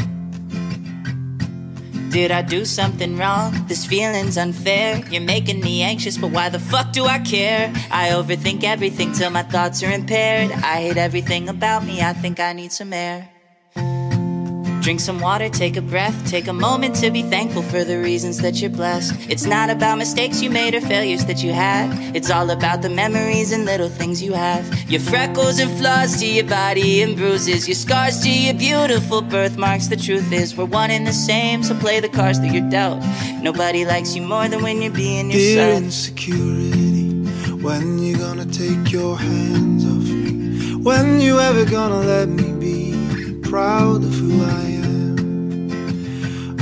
Did 2.10 2.32
I 2.32 2.42
do 2.42 2.64
something 2.64 3.16
wrong? 3.16 3.54
This 3.68 3.86
feeling's 3.86 4.36
unfair. 4.36 5.00
You're 5.10 5.22
making 5.22 5.60
me 5.60 5.82
anxious, 5.82 6.18
but 6.18 6.32
why 6.32 6.48
the 6.48 6.58
fuck 6.58 6.92
do 6.92 7.04
I 7.04 7.20
care? 7.20 7.72
I 7.92 8.10
overthink 8.10 8.64
everything 8.64 9.12
till 9.12 9.30
my 9.30 9.44
thoughts 9.44 9.82
are 9.84 9.92
impaired. 9.92 10.50
I 10.50 10.82
hate 10.82 10.96
everything 10.96 11.48
about 11.48 11.84
me, 11.84 12.02
I 12.02 12.12
think 12.12 12.40
I 12.40 12.52
need 12.52 12.72
some 12.72 12.92
air. 12.92 13.28
Drink 14.80 14.98
some 14.98 15.20
water, 15.20 15.50
take 15.50 15.76
a 15.76 15.82
breath, 15.82 16.16
take 16.26 16.48
a 16.48 16.54
moment 16.54 16.94
to 16.96 17.10
be 17.10 17.22
thankful 17.22 17.62
for 17.62 17.84
the 17.84 17.98
reasons 17.98 18.38
that 18.38 18.62
you're 18.62 18.70
blessed. 18.70 19.12
It's 19.28 19.44
not 19.44 19.68
about 19.68 19.98
mistakes 19.98 20.40
you 20.40 20.48
made 20.50 20.74
or 20.74 20.80
failures 20.80 21.26
that 21.26 21.42
you 21.42 21.52
had. 21.52 21.90
It's 22.16 22.30
all 22.30 22.48
about 22.50 22.80
the 22.80 22.88
memories 22.88 23.52
and 23.52 23.66
little 23.66 23.90
things 23.90 24.22
you 24.22 24.32
have. 24.32 24.64
Your 24.90 25.02
freckles 25.02 25.58
and 25.58 25.70
flaws 25.78 26.18
to 26.20 26.26
your 26.26 26.46
body 26.46 27.02
and 27.02 27.14
bruises, 27.14 27.68
your 27.68 27.74
scars 27.74 28.20
to 28.22 28.30
your 28.30 28.54
beautiful 28.54 29.20
birthmarks. 29.20 29.88
The 29.88 29.96
truth 29.96 30.32
is, 30.32 30.56
we're 30.56 30.64
one 30.64 30.90
and 30.90 31.06
the 31.06 31.12
same, 31.12 31.62
so 31.62 31.74
play 31.78 32.00
the 32.00 32.08
cards 32.08 32.40
that 32.40 32.50
you're 32.50 32.70
dealt. 32.70 33.04
Nobody 33.42 33.84
likes 33.84 34.16
you 34.16 34.22
more 34.22 34.48
than 34.48 34.62
when 34.62 34.80
you're 34.80 34.92
being 34.92 35.28
Dear 35.28 35.40
yourself. 35.40 35.82
insecurity, 35.84 37.26
when 37.62 37.98
you 37.98 38.16
gonna 38.16 38.46
take 38.46 38.90
your 38.90 39.18
hands 39.18 39.84
off 39.84 40.08
me? 40.10 40.74
When 40.76 41.20
you 41.20 41.38
ever 41.38 41.66
gonna 41.66 42.00
let 42.00 42.28
me 42.30 42.50
be 42.58 43.40
proud 43.42 44.02
of 44.02 44.14
who 44.14 44.42
I 44.42 44.60
am? 44.62 44.69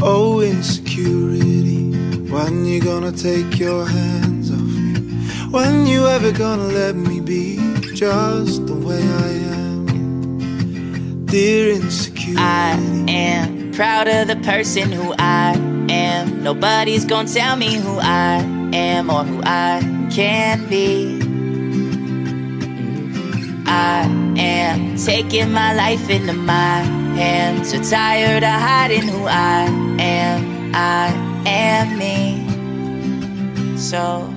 Oh, 0.01 0.41
insecurity, 0.41 1.91
when 2.31 2.65
you 2.65 2.81
gonna 2.81 3.11
take 3.11 3.59
your 3.59 3.85
hands 3.85 4.49
off 4.49 4.59
me? 4.61 4.95
When 5.51 5.89
you 5.89 6.07
ever 6.07 6.31
gonna 6.31 6.69
let 6.69 6.95
me 6.95 7.21
be 7.21 7.57
just 7.95 8.65
the 8.69 8.77
way 8.77 9.03
I 9.03 9.29
am? 9.59 11.27
Dear 11.27 11.75
insecurity, 11.75 12.41
I 12.41 12.79
am 13.09 13.73
proud 13.73 14.07
of 14.07 14.29
the 14.29 14.37
person 14.37 14.93
who 14.93 15.15
I 15.19 15.55
am. 15.91 16.45
Nobody's 16.45 17.05
gonna 17.05 17.29
tell 17.29 17.57
me 17.57 17.75
who 17.75 17.99
I 17.99 18.37
am 18.73 19.11
or 19.11 19.25
who 19.25 19.41
I 19.43 19.81
can 20.13 20.69
be. 20.69 21.19
I 23.67 24.03
am 24.39 24.97
taking 24.97 25.51
my 25.51 25.75
life 25.75 26.09
into 26.09 26.35
my 26.35 26.83
hands. 27.19 27.71
So 27.71 27.83
tired 27.83 28.45
of 28.45 28.61
hiding 28.61 29.09
who 29.09 29.27
I 29.27 29.65
am. 29.65 29.88
I 30.01 31.13
am 31.47 31.99
me. 31.99 32.47
So, 33.77 34.33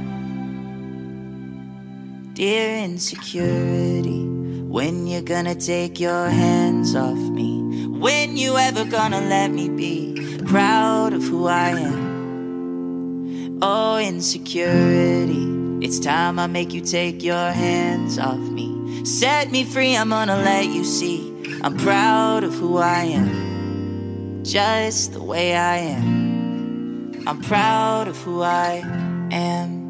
dear 2.33 2.77
insecurity, 2.77 4.25
when 4.25 5.05
you're 5.05 5.21
gonna 5.21 5.53
take 5.55 5.99
your 5.99 6.29
hands 6.29 6.95
off 6.95 7.17
me? 7.17 7.85
When 7.87 8.37
you 8.37 8.57
ever 8.57 8.85
gonna 8.85 9.21
let 9.21 9.51
me 9.51 9.69
be 9.69 10.39
proud 10.47 11.13
of 11.13 11.21
who 11.23 11.47
I 11.47 11.69
am? 11.69 13.59
Oh, 13.61 13.99
insecurity, 13.99 15.85
it's 15.85 15.99
time 15.99 16.39
I 16.39 16.47
make 16.47 16.73
you 16.73 16.81
take 16.81 17.21
your 17.21 17.51
hands 17.51 18.17
off 18.17 18.39
me. 18.39 19.05
Set 19.05 19.51
me 19.51 19.63
free, 19.63 19.95
I'm 19.95 20.09
gonna 20.09 20.37
let 20.37 20.65
you 20.65 20.83
see. 20.83 21.31
I'm 21.61 21.77
proud 21.77 22.43
of 22.43 22.55
who 22.55 22.77
I 22.77 23.03
am, 23.03 23.50
just 24.43 25.13
the 25.13 25.23
way 25.23 25.55
I 25.55 25.77
am. 25.77 27.23
I'm 27.27 27.41
proud 27.41 28.07
of 28.07 28.17
who 28.21 28.41
I 28.41 28.83
am. 29.31 29.80